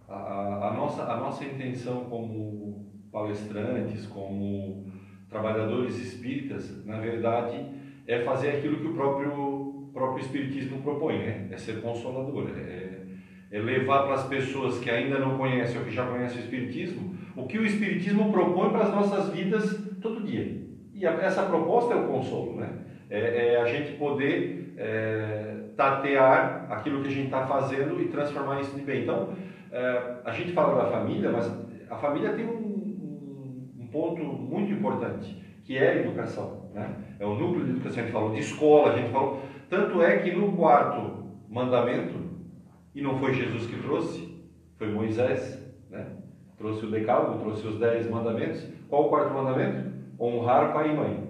A, 0.07 0.69
a, 0.69 0.73
nossa, 0.73 1.03
a 1.03 1.17
nossa 1.17 1.43
intenção 1.43 2.05
como 2.05 2.89
palestrantes, 3.11 4.07
como 4.07 4.87
trabalhadores 5.29 5.99
espíritas, 5.99 6.83
na 6.85 6.99
verdade, 6.99 7.63
é 8.07 8.21
fazer 8.21 8.49
aquilo 8.49 8.79
que 8.79 8.87
o 8.87 8.93
próprio, 8.95 9.89
próprio 9.93 10.23
Espiritismo 10.23 10.81
propõe, 10.81 11.19
né? 11.19 11.47
é 11.51 11.57
ser 11.57 11.79
consolador, 11.79 12.49
é, 12.57 13.01
é 13.51 13.59
levar 13.59 14.03
para 14.03 14.15
as 14.15 14.27
pessoas 14.27 14.79
que 14.79 14.89
ainda 14.89 15.19
não 15.19 15.37
conhecem 15.37 15.77
ou 15.77 15.85
que 15.85 15.91
já 15.91 16.07
conhecem 16.07 16.39
o 16.39 16.43
Espiritismo, 16.43 17.15
o 17.35 17.45
que 17.45 17.59
o 17.59 17.65
Espiritismo 17.65 18.31
propõe 18.31 18.71
para 18.71 18.85
as 18.85 18.93
nossas 18.93 19.31
vidas 19.31 19.79
todo 20.01 20.25
dia. 20.25 20.58
E 20.99 21.07
a, 21.07 21.11
essa 21.13 21.43
proposta 21.43 21.93
é 21.93 21.97
o 21.97 22.07
consolo, 22.07 22.57
né? 22.57 22.69
é, 23.09 23.53
é 23.53 23.61
a 23.61 23.65
gente 23.65 23.93
poder 23.93 24.73
é, 24.77 25.55
tatear 25.75 26.67
aquilo 26.69 27.01
que 27.01 27.07
a 27.07 27.11
gente 27.11 27.25
está 27.25 27.47
fazendo 27.47 28.01
e 28.01 28.09
transformar 28.09 28.59
isso 28.59 28.75
de 28.75 28.81
bem. 28.81 29.03
Então, 29.03 29.29
é, 29.71 30.17
a 30.25 30.31
gente 30.31 30.51
fala 30.51 30.83
da 30.83 30.91
família, 30.91 31.31
mas 31.31 31.49
a 31.89 31.95
família 31.95 32.33
tem 32.33 32.45
um, 32.45 33.73
um, 33.79 33.87
ponto 33.87 34.21
muito 34.21 34.73
importante, 34.73 35.41
que 35.63 35.77
é 35.77 35.89
a 35.89 35.95
educação. 36.01 36.69
Né? 36.73 36.93
É 37.17 37.25
o 37.25 37.33
núcleo 37.33 37.63
de 37.63 37.71
educação, 37.71 37.99
a 37.99 38.05
gente 38.05 38.13
falou 38.13 38.33
de 38.33 38.39
escola, 38.41 38.91
a 38.91 38.97
gente 38.97 39.09
falou. 39.09 39.41
Tanto 39.69 40.03
é 40.03 40.17
que 40.17 40.31
no 40.31 40.51
quarto 40.53 41.29
mandamento, 41.47 42.15
e 42.93 43.01
não 43.01 43.17
foi 43.17 43.33
Jesus 43.33 43.67
que 43.67 43.81
trouxe, 43.81 44.37
foi 44.77 44.91
Moisés, 44.91 45.65
né? 45.89 46.07
trouxe 46.57 46.85
o 46.85 46.91
decálogo, 46.91 47.39
trouxe 47.39 47.65
os 47.67 47.79
dez 47.79 48.09
mandamentos. 48.09 48.67
Qual 48.89 49.05
o 49.05 49.09
quarto 49.09 49.33
mandamento? 49.33 49.88
Honrar 50.19 50.73
pai 50.73 50.91
e 50.91 50.95
mãe. 50.95 51.29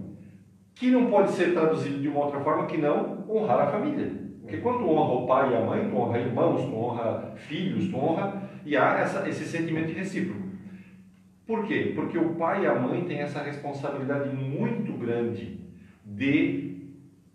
Que 0.75 0.89
não 0.89 1.07
pode 1.07 1.31
ser 1.31 1.53
traduzido 1.53 1.99
de 1.99 2.07
uma 2.07 2.25
outra 2.25 2.39
forma 2.39 2.65
que 2.65 2.77
não 2.77 3.25
honrar 3.29 3.67
a 3.67 3.71
família. 3.71 4.11
Porque 4.41 4.57
quando 4.57 4.79
tu 4.79 4.89
honra 4.89 5.13
o 5.13 5.27
pai 5.27 5.51
e 5.51 5.55
a 5.55 5.61
mãe, 5.61 5.89
tu 5.89 5.95
honra 5.95 6.19
irmãos, 6.19 6.63
tu 6.63 6.75
honra 6.75 7.33
filhos, 7.35 7.89
tu 7.89 7.97
honra. 7.97 8.49
E 8.65 8.75
há 8.75 8.99
essa, 8.99 9.27
esse 9.29 9.45
sentimento 9.45 9.93
recíproco. 9.93 10.49
Por 11.45 11.65
quê? 11.65 11.93
Porque 11.95 12.17
o 12.17 12.35
pai 12.35 12.63
e 12.63 12.67
a 12.67 12.75
mãe 12.75 13.03
têm 13.05 13.19
essa 13.19 13.41
responsabilidade 13.41 14.35
muito 14.35 14.93
grande 14.93 15.59
de 16.05 16.69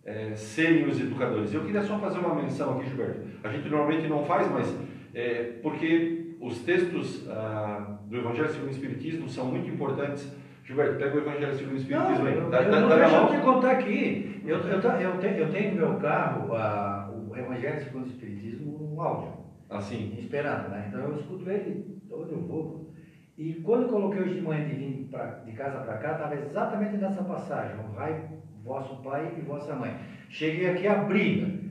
é, 0.05 0.35
serem 0.35 0.87
os 0.87 1.01
educadores. 1.01 1.53
Eu 1.53 1.65
queria 1.65 1.83
só 1.83 1.99
fazer 1.99 2.19
uma 2.19 2.35
menção 2.35 2.79
aqui, 2.79 2.89
Gilberto. 2.89 3.21
A 3.43 3.49
gente 3.49 3.69
normalmente 3.69 4.07
não 4.07 4.25
faz, 4.25 4.51
mas 4.51 4.77
é, 5.15 5.59
porque 5.63 6.37
os 6.41 6.59
textos 6.61 7.29
ah, 7.29 7.99
do 8.07 8.17
Evangelho 8.17 8.49
segundo 8.49 8.69
o 8.69 8.71
Espiritismo 8.71 9.29
são 9.29 9.47
muito 9.47 9.69
importantes. 9.69 10.31
Gilberto, 10.65 10.97
pega 10.97 11.15
o 11.15 11.21
Evangelho 11.21 11.55
segundo 11.55 11.75
o 11.75 11.77
Espiritismo 11.77 12.19
não, 12.19 12.27
aí. 12.27 12.37
Eu, 12.39 12.51
tá, 12.51 12.63
eu 12.63 12.71
tá, 12.71 12.81
não 12.81 12.89
tá, 12.89 12.97
deixa 12.97 13.17
eu 13.17 13.29
te 13.29 13.45
contar 13.45 13.71
aqui. 13.73 14.43
Eu, 14.47 14.59
eu, 14.59 14.81
eu, 14.81 15.19
tenho, 15.19 15.39
eu 15.39 15.51
tenho 15.51 15.75
no 15.75 15.77
meu 15.77 16.01
carro 16.01 16.55
a 16.55 17.11
o 17.13 17.37
Evangelho 17.37 17.85
segundo 17.85 18.05
o 18.05 18.09
Espiritismo 18.09 18.79
no 18.79 19.01
áudio. 19.01 19.45
Assim. 19.69 20.15
Esperando, 20.19 20.71
né? 20.71 20.87
Então 20.89 21.01
eu 21.01 21.17
escuto 21.17 21.51
ele 21.51 22.01
todo 22.09 22.33
eu 22.33 22.41
vou. 22.41 22.91
E 23.37 23.55
quando 23.55 23.83
eu 23.83 23.89
coloquei 23.89 24.23
hoje 24.23 24.35
de 24.35 24.41
manhã 24.41 24.67
de 24.67 24.75
vir 24.75 25.09
pra, 25.11 25.27
de 25.45 25.53
casa 25.53 25.79
para 25.81 25.99
cá, 25.99 26.13
estava 26.13 26.35
exatamente 26.37 26.97
nessa 26.97 27.23
passagem. 27.25 27.77
Honrai 27.81 28.29
vosso 28.65 29.03
pai 29.03 29.35
e 29.37 29.43
vossa 29.43 29.75
mãe. 29.75 29.95
Cheguei 30.31 30.71
aqui 30.71 30.87
abrindo. 30.87 31.63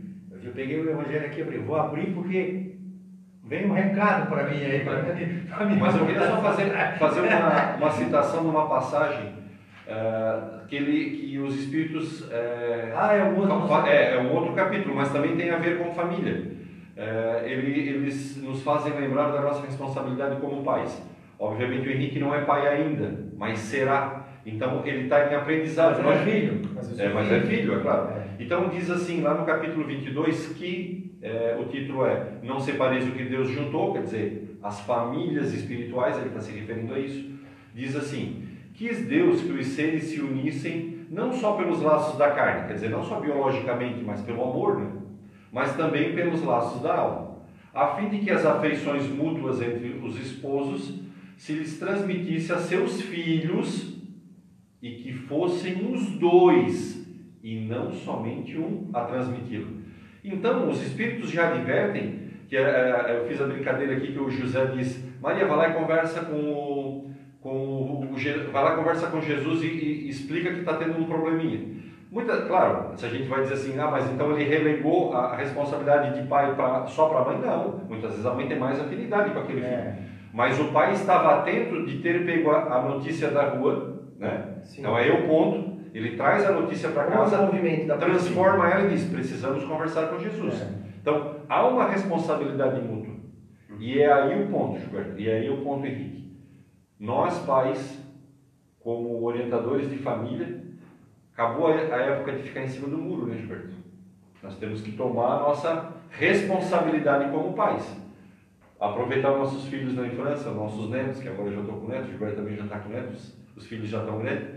Eu 0.44 0.52
peguei 0.52 0.80
o 0.82 0.90
Evangelho 0.90 1.26
aqui 1.26 1.40
e 1.40 1.44
abri. 1.44 1.58
Vou 1.60 1.76
abrir 1.78 2.14
porque 2.14 2.73
vem 3.54 3.70
um 3.70 3.74
recado 3.74 4.28
para 4.28 4.44
mim 4.50 4.64
aí. 4.64 4.80
Pra, 4.80 5.66
mim, 5.66 5.78
Mas 5.80 5.96
eu 5.96 6.06
queria 6.06 6.28
só 6.28 6.42
fazer, 6.42 6.72
fazer 6.98 7.22
uma, 7.22 7.76
uma 7.76 7.92
citação 7.92 8.44
numa 8.44 8.68
passagem 8.68 9.44
Uh, 9.84 10.66
que, 10.66 10.78
ele, 10.78 11.10
que 11.18 11.38
os 11.40 11.60
espíritos. 11.60 12.22
Uh, 12.22 12.96
ah, 12.96 13.14
é 13.14 13.24
um, 13.26 13.38
outro... 13.38 13.86
é, 13.86 14.16
é 14.16 14.20
um 14.20 14.34
outro 14.34 14.54
capítulo, 14.54 14.96
mas 14.96 15.12
também 15.12 15.36
tem 15.36 15.50
a 15.50 15.58
ver 15.58 15.78
com 15.78 15.94
família. 15.94 16.54
Uh, 16.96 17.46
ele, 17.46 17.90
eles 17.90 18.42
nos 18.42 18.64
fazem 18.64 18.94
lembrar 18.94 19.32
da 19.32 19.42
nossa 19.42 19.66
responsabilidade 19.66 20.40
como 20.40 20.64
pais. 20.64 21.06
Obviamente 21.38 21.90
o 21.90 21.92
Henrique 21.92 22.18
não 22.18 22.34
é 22.34 22.46
pai 22.46 22.66
ainda, 22.66 23.26
mas 23.36 23.60
será. 23.60 24.23
Então 24.46 24.86
ele 24.86 25.04
está 25.04 25.32
em 25.32 25.36
aprendizado. 25.36 26.04
Mas 26.04 26.22
é 26.22 26.24
filho. 26.26 26.62
Mas, 26.74 27.00
é, 27.00 27.14
mas 27.14 27.32
é 27.32 27.42
filho, 27.42 27.80
é 27.80 27.82
claro. 27.82 28.10
É. 28.10 28.44
Então 28.44 28.70
diz 28.70 28.90
assim, 28.90 29.22
lá 29.22 29.34
no 29.36 29.46
capítulo 29.46 29.86
22, 29.86 30.48
que 30.58 31.16
é, 31.22 31.58
o 31.60 31.66
título 31.66 32.06
é 32.06 32.34
Não 32.44 32.60
separeis 32.60 33.08
o 33.08 33.12
que 33.12 33.24
Deus 33.24 33.50
juntou, 33.50 33.94
quer 33.94 34.04
dizer, 34.04 34.58
as 34.62 34.82
famílias 34.82 35.54
espirituais, 35.54 36.18
ele 36.18 36.28
está 36.28 36.42
se 36.42 36.52
referindo 36.52 36.94
a 36.94 37.00
isso. 37.00 37.32
Diz 37.74 37.96
assim: 37.96 38.44
Quis 38.74 39.06
Deus 39.06 39.42
que 39.42 39.52
os 39.52 39.68
seres 39.68 40.04
se 40.04 40.20
unissem 40.20 40.94
não 41.10 41.32
só 41.32 41.54
pelos 41.54 41.82
laços 41.82 42.18
da 42.18 42.32
carne, 42.32 42.68
quer 42.68 42.74
dizer, 42.74 42.90
não 42.90 43.04
só 43.04 43.20
biologicamente, 43.20 44.04
mas 44.04 44.22
pelo 44.22 44.44
amor, 44.44 44.80
né? 44.80 44.92
mas 45.52 45.76
também 45.76 46.16
pelos 46.16 46.42
laços 46.44 46.82
da 46.82 46.96
alma, 46.96 47.38
a 47.72 47.96
fim 47.96 48.10
de 48.10 48.18
que 48.20 48.32
as 48.32 48.44
afeições 48.44 49.08
mútuas 49.08 49.62
entre 49.62 50.02
os 50.04 50.20
esposos 50.20 51.00
se 51.38 51.54
lhes 51.54 51.78
transmitisse 51.78 52.52
a 52.52 52.58
seus 52.58 53.00
filhos 53.02 53.93
e 54.84 54.92
que 54.96 55.14
fossem 55.14 55.94
os 55.94 56.10
dois 56.20 57.08
e 57.42 57.62
não 57.62 57.90
somente 57.94 58.58
um 58.58 58.90
a 58.94 59.02
transmiti-lo. 59.06 59.78
Então, 60.22 60.70
os 60.70 60.82
espíritos 60.82 61.32
já 61.32 61.48
advertem, 61.48 62.20
que 62.50 62.58
é, 62.58 62.62
é, 62.62 63.18
eu 63.18 63.28
fiz 63.28 63.42
a 63.42 63.48
brincadeira 63.48 63.96
aqui 63.96 64.12
que 64.12 64.20
o 64.20 64.30
José 64.30 64.66
diz, 64.76 65.02
Maria, 65.22 65.48
vai 65.48 65.58
lá 65.58 65.70
e 65.70 65.74
conversa 65.74 66.26
com 66.26 66.36
o 66.36 67.14
com 67.40 67.50
o, 67.50 68.16
vai 68.54 68.64
lá 68.64 68.76
conversa 68.76 69.08
com 69.08 69.20
Jesus 69.20 69.62
e, 69.64 69.68
e 69.68 70.10
explica 70.10 70.50
que 70.54 70.60
está 70.60 70.78
tendo 70.78 70.98
um 70.98 71.06
probleminha. 71.06 71.74
Muita, 72.10 72.44
claro, 72.44 72.96
se 72.96 73.06
a 73.06 73.10
gente 73.10 73.28
vai 73.28 73.42
dizer 73.42 73.56
assim, 73.56 73.78
ah, 73.78 73.92
mas 73.92 74.10
então 74.10 74.32
ele 74.32 74.46
relegou 74.46 75.14
a, 75.14 75.32
a 75.32 75.36
responsabilidade 75.36 76.22
de 76.22 76.28
pai 76.28 76.56
pra, 76.56 76.86
só 76.86 77.10
para 77.10 77.20
a 77.20 77.26
mãe, 77.26 77.42
não. 77.46 77.82
Muitas 77.90 78.12
vezes 78.12 78.26
a 78.26 78.34
mãe 78.34 78.48
tem 78.48 78.58
mais 78.58 78.80
afinidade 78.80 79.32
com 79.32 79.40
aquele 79.40 79.60
filho. 79.60 79.74
É. 79.74 79.98
Mas 80.32 80.58
o 80.58 80.66
pai 80.72 80.94
estava 80.94 81.40
atento 81.40 81.86
de 81.86 81.98
ter 82.00 82.26
pego 82.26 82.52
a, 82.52 82.78
a 82.78 82.82
notícia 82.84 83.30
da 83.30 83.50
rua, 83.50 83.93
né? 84.24 84.56
Sim. 84.64 84.82
Então 84.82 84.96
aí 84.96 85.10
é 85.10 85.14
o 85.14 85.28
ponto. 85.28 85.74
Ele 85.94 86.16
traz 86.16 86.44
a 86.46 86.52
notícia 86.52 86.90
para 86.90 87.06
casa, 87.06 87.46
movimento 87.46 87.88
da 87.88 87.98
transforma 87.98 88.68
ela 88.68 88.86
e 88.86 88.90
diz: 88.90 89.08
precisamos 89.10 89.64
conversar 89.66 90.08
com 90.08 90.18
Jesus. 90.18 90.62
É. 90.62 90.68
Então 91.02 91.36
há 91.48 91.68
uma 91.68 91.88
responsabilidade 91.88 92.82
mútua. 92.82 93.14
E 93.80 94.00
é 94.00 94.12
aí 94.12 94.44
o 94.44 94.48
ponto, 94.48 94.80
Gilberto. 94.80 95.20
E 95.20 95.30
é 95.30 95.40
aí 95.40 95.50
o 95.50 95.58
ponto, 95.58 95.86
Henrique. 95.86 96.32
Nós, 97.00 97.38
pais, 97.40 98.00
como 98.80 99.22
orientadores 99.24 99.90
de 99.90 99.98
família, 99.98 100.64
acabou 101.34 101.68
a 101.68 101.72
época 101.72 102.34
de 102.34 102.44
ficar 102.44 102.62
em 102.62 102.68
cima 102.68 102.88
do 102.88 102.98
muro, 102.98 103.26
né, 103.28 103.36
Gilberto? 103.38 103.74
Nós 104.42 104.56
temos 104.58 104.82
que 104.82 104.94
tomar 104.94 105.38
a 105.38 105.40
nossa 105.40 105.94
responsabilidade 106.12 107.32
como 107.32 107.54
pais. 107.54 107.98
Aproveitar 108.80 109.32
nossos 109.32 109.66
filhos 109.66 109.96
na 109.96 110.08
infância, 110.08 110.52
nossos 110.52 110.90
netos, 110.90 111.22
que 111.22 111.28
agora 111.28 111.50
eu 111.50 111.56
já 111.56 111.62
estou 111.62 111.82
com 111.82 111.88
netos, 111.88 112.10
Gilberto 112.10 112.36
também 112.38 112.56
já 112.56 112.64
está 112.64 112.80
com 112.80 112.90
netos, 112.90 113.43
os 113.56 113.66
filhos 113.68 113.90
já 113.90 114.00
estão 114.00 114.20
grandes, 114.20 114.48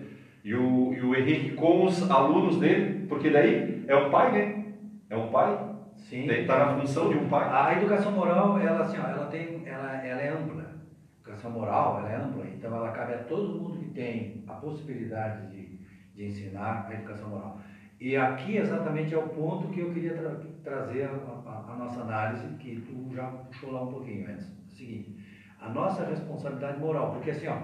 e 0.44 0.54
o, 0.54 0.92
e 0.94 1.00
o 1.00 1.14
Henrique 1.14 1.56
com 1.56 1.84
os 1.84 2.08
alunos 2.10 2.58
dele, 2.58 3.06
porque 3.08 3.30
daí 3.30 3.84
é 3.88 3.96
um 3.96 4.10
pai, 4.10 4.32
né? 4.32 4.64
É 5.10 5.16
um 5.16 5.28
pai, 5.28 5.74
Sim. 5.96 6.30
está 6.30 6.58
na 6.58 6.78
função 6.78 7.08
de 7.08 7.16
um 7.16 7.28
pai. 7.28 7.48
A 7.50 7.76
educação 7.76 8.12
moral, 8.12 8.58
ela, 8.58 8.82
assim, 8.82 8.98
ó, 8.98 9.08
ela, 9.08 9.26
tem, 9.26 9.62
ela, 9.66 10.06
ela 10.06 10.20
é 10.20 10.28
ampla. 10.28 10.62
A 10.62 11.20
educação 11.20 11.50
moral, 11.50 11.98
ela 11.98 12.12
é 12.12 12.16
ampla. 12.16 12.44
Então, 12.46 12.74
ela 12.74 12.92
cabe 12.92 13.14
a 13.14 13.24
todo 13.24 13.60
mundo 13.60 13.78
que 13.78 13.90
tem 13.90 14.44
a 14.46 14.54
possibilidade 14.54 15.48
de, 15.48 15.80
de 16.14 16.26
ensinar 16.26 16.86
a 16.88 16.94
educação 16.94 17.28
moral. 17.28 17.60
E 18.00 18.16
aqui 18.16 18.58
exatamente 18.58 19.14
é 19.14 19.18
o 19.18 19.28
ponto 19.28 19.68
que 19.68 19.80
eu 19.80 19.92
queria 19.92 20.14
tra 20.14 20.36
trazer 20.62 21.04
a, 21.04 21.10
a, 21.10 21.72
a, 21.72 21.76
nossa 21.76 22.00
análise, 22.02 22.46
que 22.58 22.80
tu 22.82 23.14
já 23.14 23.24
puxou 23.24 23.72
lá 23.72 23.82
um 23.82 23.92
pouquinho 23.92 24.28
antes. 24.30 24.46
É 24.46 24.66
o 24.66 24.70
seguinte, 24.70 25.16
a 25.60 25.68
nossa 25.70 26.04
responsabilidade 26.04 26.78
moral, 26.78 27.12
porque 27.12 27.30
assim, 27.30 27.46
ó, 27.46 27.56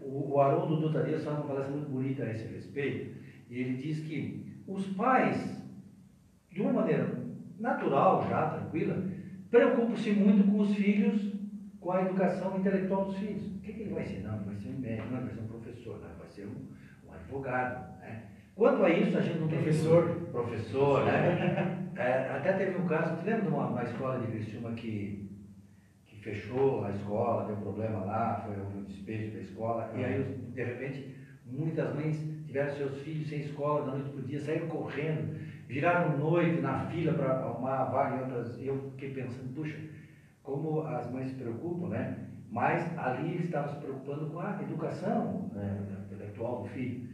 o, 0.00 0.34
o 0.34 0.40
Haroldo 0.40 0.76
Dutra 0.76 1.04
Dias 1.04 1.24
faz 1.24 1.36
uma 1.36 1.46
palestra 1.46 1.72
muito 1.72 1.90
bonita 1.90 2.24
a 2.24 2.30
esse 2.30 2.46
respeito, 2.46 3.16
e 3.50 3.60
ele 3.60 3.76
diz 3.76 4.00
que 4.00 4.62
os 4.66 4.86
pais, 4.88 5.62
de 6.50 6.60
uma 6.60 6.72
maneira 6.72 7.10
natural 7.58 8.26
já, 8.28 8.50
tranquila, 8.50 9.02
preocupam-se 9.50 10.12
muito 10.12 10.50
com 10.50 10.58
os 10.58 10.74
filhos, 10.74 11.32
com 11.80 11.92
a 11.92 12.02
educação 12.02 12.58
intelectual 12.58 13.06
dos 13.06 13.16
filhos. 13.16 13.46
O 13.46 13.60
que, 13.60 13.72
que 13.72 13.82
ele 13.82 13.94
vai 13.94 14.04
ser? 14.04 14.22
Não, 14.22 14.38
vai 14.44 14.54
ser 14.56 14.68
um 14.68 14.78
médico, 14.78 15.08
não, 15.10 15.20
vai 15.22 15.34
ser 15.34 15.40
um 15.40 15.46
professor, 15.46 16.00
não, 16.00 16.18
vai 16.18 16.28
ser 16.28 16.46
um, 16.46 17.08
um 17.08 17.12
advogado. 17.12 18.00
Né? 18.00 18.22
Quanto 18.54 18.82
a 18.84 18.90
isso, 18.90 19.16
a 19.16 19.20
gente 19.20 19.38
não 19.38 19.48
tem. 19.48 19.58
Professor. 19.62 20.04
Professor, 20.30 21.04
né? 21.04 21.88
É, 21.96 22.30
até 22.30 22.52
teve 22.52 22.78
um 22.78 22.86
caso, 22.86 23.16
você 23.16 23.30
lembra 23.30 23.42
de 23.42 23.48
uma, 23.48 23.66
uma 23.66 23.82
escola 23.82 24.20
de 24.20 24.28
Criciúma 24.28 24.72
que 24.72 25.27
fechou 26.28 26.84
a 26.84 26.90
escola, 26.90 27.46
deu 27.46 27.56
problema 27.56 28.04
lá, 28.04 28.44
foi 28.44 28.56
um 28.56 28.84
despejo 28.84 29.32
da 29.32 29.40
escola, 29.40 29.90
e 29.96 30.04
aí, 30.04 30.22
de 30.54 30.62
repente, 30.62 31.14
muitas 31.46 31.94
mães 31.94 32.20
tiveram 32.46 32.74
seus 32.74 33.00
filhos 33.02 33.28
sem 33.28 33.40
escola 33.40 33.86
da 33.86 33.92
noite 33.92 34.10
para 34.10 34.20
o 34.20 34.26
dia, 34.26 34.40
saíram 34.40 34.68
correndo, 34.68 35.38
viraram 35.66 36.18
noite 36.18 36.60
na 36.60 36.86
fila 36.86 37.14
para 37.14 37.32
arrumar 37.32 37.84
vaga 37.84 38.16
em 38.16 38.20
outras. 38.20 38.58
Eu 38.60 38.90
fiquei 38.92 39.10
pensando, 39.10 39.54
puxa, 39.54 39.76
como 40.42 40.82
as 40.82 41.10
mães 41.10 41.28
se 41.28 41.34
preocupam, 41.34 41.88
né? 41.88 42.26
Mas 42.50 42.96
ali 42.98 43.34
eles 43.34 43.44
estavam 43.46 43.74
se 43.74 43.80
preocupando 43.80 44.30
com 44.30 44.40
a 44.40 44.58
educação 44.62 45.50
né, 45.52 45.82
intelectual 46.06 46.62
do 46.62 46.68
filho. 46.70 47.06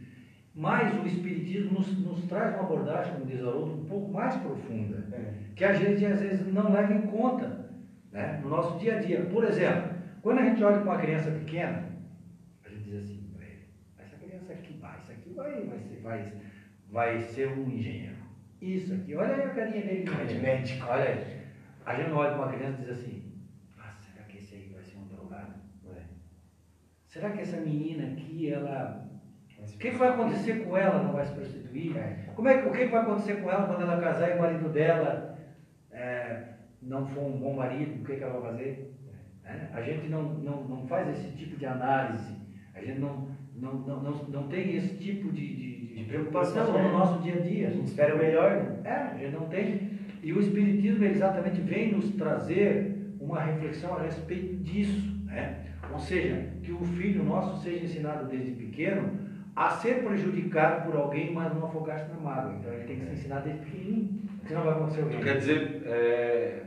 Mas 0.53 0.97
o 0.97 1.05
Espiritismo 1.05 1.73
nos, 1.73 1.99
nos 1.99 2.23
traz 2.27 2.53
uma 2.53 2.63
abordagem, 2.63 3.13
como 3.13 3.25
diz 3.25 3.41
Haroldo, 3.41 3.73
um 3.73 3.85
pouco 3.85 4.13
mais 4.13 4.37
profunda, 4.37 5.05
é. 5.11 5.33
que 5.53 5.65
a 5.65 5.73
gente 5.73 6.05
às 6.05 6.21
vezes 6.21 6.53
não 6.53 6.71
leva 6.71 6.93
em 6.93 7.01
conta 7.01 7.64
né, 8.15 8.39
no 8.41 8.49
nosso 8.49 8.79
dia 8.79 8.95
a 8.95 8.99
dia. 8.99 9.25
Por 9.25 9.43
exemplo, 9.43 9.91
quando 10.21 10.39
a 10.39 10.45
gente 10.45 10.63
olha 10.63 10.79
para 10.79 10.91
uma 10.91 11.01
criança 11.01 11.29
pequena, 11.29 11.85
a 12.65 12.69
gente 12.69 12.83
diz 12.83 13.03
assim, 13.03 13.35
essa 13.99 14.15
criança 14.15 14.53
aqui 14.53 14.77
vai, 14.79 14.97
isso 14.97 15.11
aqui 15.11 15.33
vai, 15.33 15.65
vai, 15.65 15.79
ser, 15.79 16.01
vai, 16.01 16.33
vai 16.89 17.21
ser 17.21 17.49
um 17.49 17.69
engenheiro. 17.69 18.15
Isso 18.61 18.93
aqui, 18.93 19.15
olha 19.15 19.35
aí 19.35 19.43
a 19.43 19.49
carinha 19.49 19.85
dele 19.85 20.05
de 20.27 20.39
médico, 20.39 20.87
olha 20.87 21.09
aí. 21.09 21.41
A 21.85 21.95
gente 21.95 22.11
olha 22.11 22.31
para 22.31 22.45
uma 22.45 22.53
criança 22.53 22.81
e 22.81 22.85
diz 22.85 22.89
assim, 22.97 23.33
ah, 23.77 23.93
será 23.99 24.25
que 24.25 24.37
esse 24.37 24.55
aí 24.55 24.71
vai 24.73 24.81
ser 24.81 24.97
um 24.97 25.07
drogado? 25.07 25.53
É. 25.95 26.03
Será 27.05 27.31
que 27.31 27.41
essa 27.41 27.57
menina 27.57 28.13
aqui, 28.13 28.49
ela 28.49 29.05
o 29.59 29.77
que 29.77 29.91
vai 29.91 30.09
acontecer 30.09 30.63
com 30.63 30.77
ela? 30.77 31.03
Não 31.03 31.11
vai 31.11 31.25
se 31.25 31.33
prostituir? 31.33 31.97
É. 31.97 32.29
Como 32.35 32.47
é, 32.47 32.65
o 32.65 32.71
que 32.71 32.85
vai 32.85 33.01
acontecer 33.01 33.41
com 33.41 33.51
ela 33.51 33.67
quando 33.67 33.81
ela 33.81 33.99
casar 33.99 34.29
e 34.29 34.37
o 34.37 34.41
marido 34.41 34.69
dela 34.69 35.37
é, 35.91 36.54
não 36.85 37.05
for 37.07 37.23
um 37.23 37.37
bom 37.37 37.55
marido? 37.55 38.01
O 38.01 38.05
que, 38.05 38.15
que 38.15 38.23
ela 38.23 38.39
vai 38.39 38.51
fazer? 38.51 38.93
É. 39.43 39.67
A 39.73 39.81
gente 39.81 40.07
não, 40.07 40.23
não, 40.35 40.63
não 40.63 40.87
faz 40.87 41.07
esse 41.09 41.35
tipo 41.35 41.57
de 41.57 41.65
análise, 41.65 42.35
a 42.73 42.81
gente 42.81 42.99
não, 42.99 43.27
não, 43.55 43.73
não, 43.73 44.03
não, 44.03 44.11
não 44.29 44.47
tem 44.47 44.75
esse 44.75 44.95
tipo 44.97 45.31
de, 45.31 45.55
de, 45.55 45.95
de 45.95 46.03
preocupação 46.05 46.71
no 46.71 46.91
nosso 46.91 47.21
dia 47.21 47.35
a 47.35 47.39
dia. 47.39 47.67
A 47.67 47.71
gente 47.71 47.87
espera 47.87 48.15
o 48.15 48.17
melhor, 48.17 48.51
né? 48.51 48.81
É, 48.83 48.91
a 48.91 49.17
gente 49.17 49.33
não 49.33 49.47
tem. 49.47 49.91
E 50.21 50.33
o 50.33 50.39
Espiritismo 50.39 51.03
exatamente 51.05 51.61
vem 51.61 51.91
nos 51.91 52.09
trazer 52.11 53.15
uma 53.19 53.41
reflexão 53.41 53.95
a 53.95 54.01
respeito 54.01 54.55
disso. 54.63 55.15
Né? 55.25 55.65
Ou 55.91 55.99
seja, 55.99 56.49
que 56.63 56.71
o 56.71 56.83
filho 56.83 57.23
nosso 57.23 57.63
seja 57.63 57.85
ensinado 57.85 58.27
desde 58.27 58.51
pequeno 58.51 59.25
a 59.55 59.69
ser 59.69 60.03
prejudicado 60.03 60.85
por 60.85 60.99
alguém, 60.99 61.31
mas 61.31 61.53
não 61.53 61.65
afogar-se 61.65 62.09
na 62.09 62.19
mágoa. 62.19 62.55
Então 62.59 62.73
ele 62.73 62.83
tem 62.83 62.99
que 62.99 63.05
ser 63.05 63.13
ensinado 63.13 63.45
desde 63.45 63.63
pequenininho, 63.63 64.21
senão 64.45 64.63
vai 64.63 64.73
acontecer 64.73 65.01
o 65.01 65.09
quê? 65.09 65.17
Quer 65.23 65.37
dizer, 65.37 65.83
é, 65.85 66.63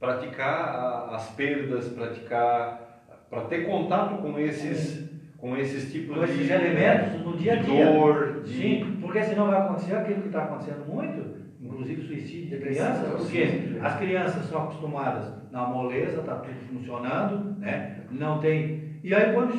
praticar 0.00 1.10
as 1.12 1.28
perdas, 1.32 1.88
praticar, 1.88 3.02
para 3.28 3.42
ter 3.42 3.66
contato 3.66 4.22
com 4.22 4.38
esses, 4.38 5.08
com 5.36 5.54
esses 5.56 5.92
tipos 5.92 6.16
com 6.16 6.24
esses 6.24 6.46
de, 6.46 6.52
elementos 6.52 7.20
no 7.20 7.36
dia 7.36 7.52
a 7.52 7.56
dia. 7.56 7.86
De 7.86 7.92
dor, 7.92 8.42
de... 8.42 8.50
Sim, 8.50 8.98
porque 9.00 9.22
senão 9.22 9.48
vai 9.48 9.60
acontecer 9.60 9.94
aquilo 9.94 10.22
que 10.22 10.28
está 10.28 10.44
acontecendo 10.44 10.86
muito, 10.86 11.36
inclusive 11.60 12.02
suicídio 12.02 12.58
de 12.58 12.64
crianças, 12.64 13.14
porque 13.14 13.78
as 13.82 13.98
crianças 13.98 14.46
são 14.46 14.62
acostumadas 14.62 15.32
na 15.52 15.66
moleza, 15.66 16.20
está 16.20 16.36
tudo 16.36 16.68
funcionando, 16.72 17.60
né? 17.60 18.04
não 18.10 18.38
tem. 18.38 18.98
E 19.04 19.14
aí 19.14 19.34
quando 19.34 19.54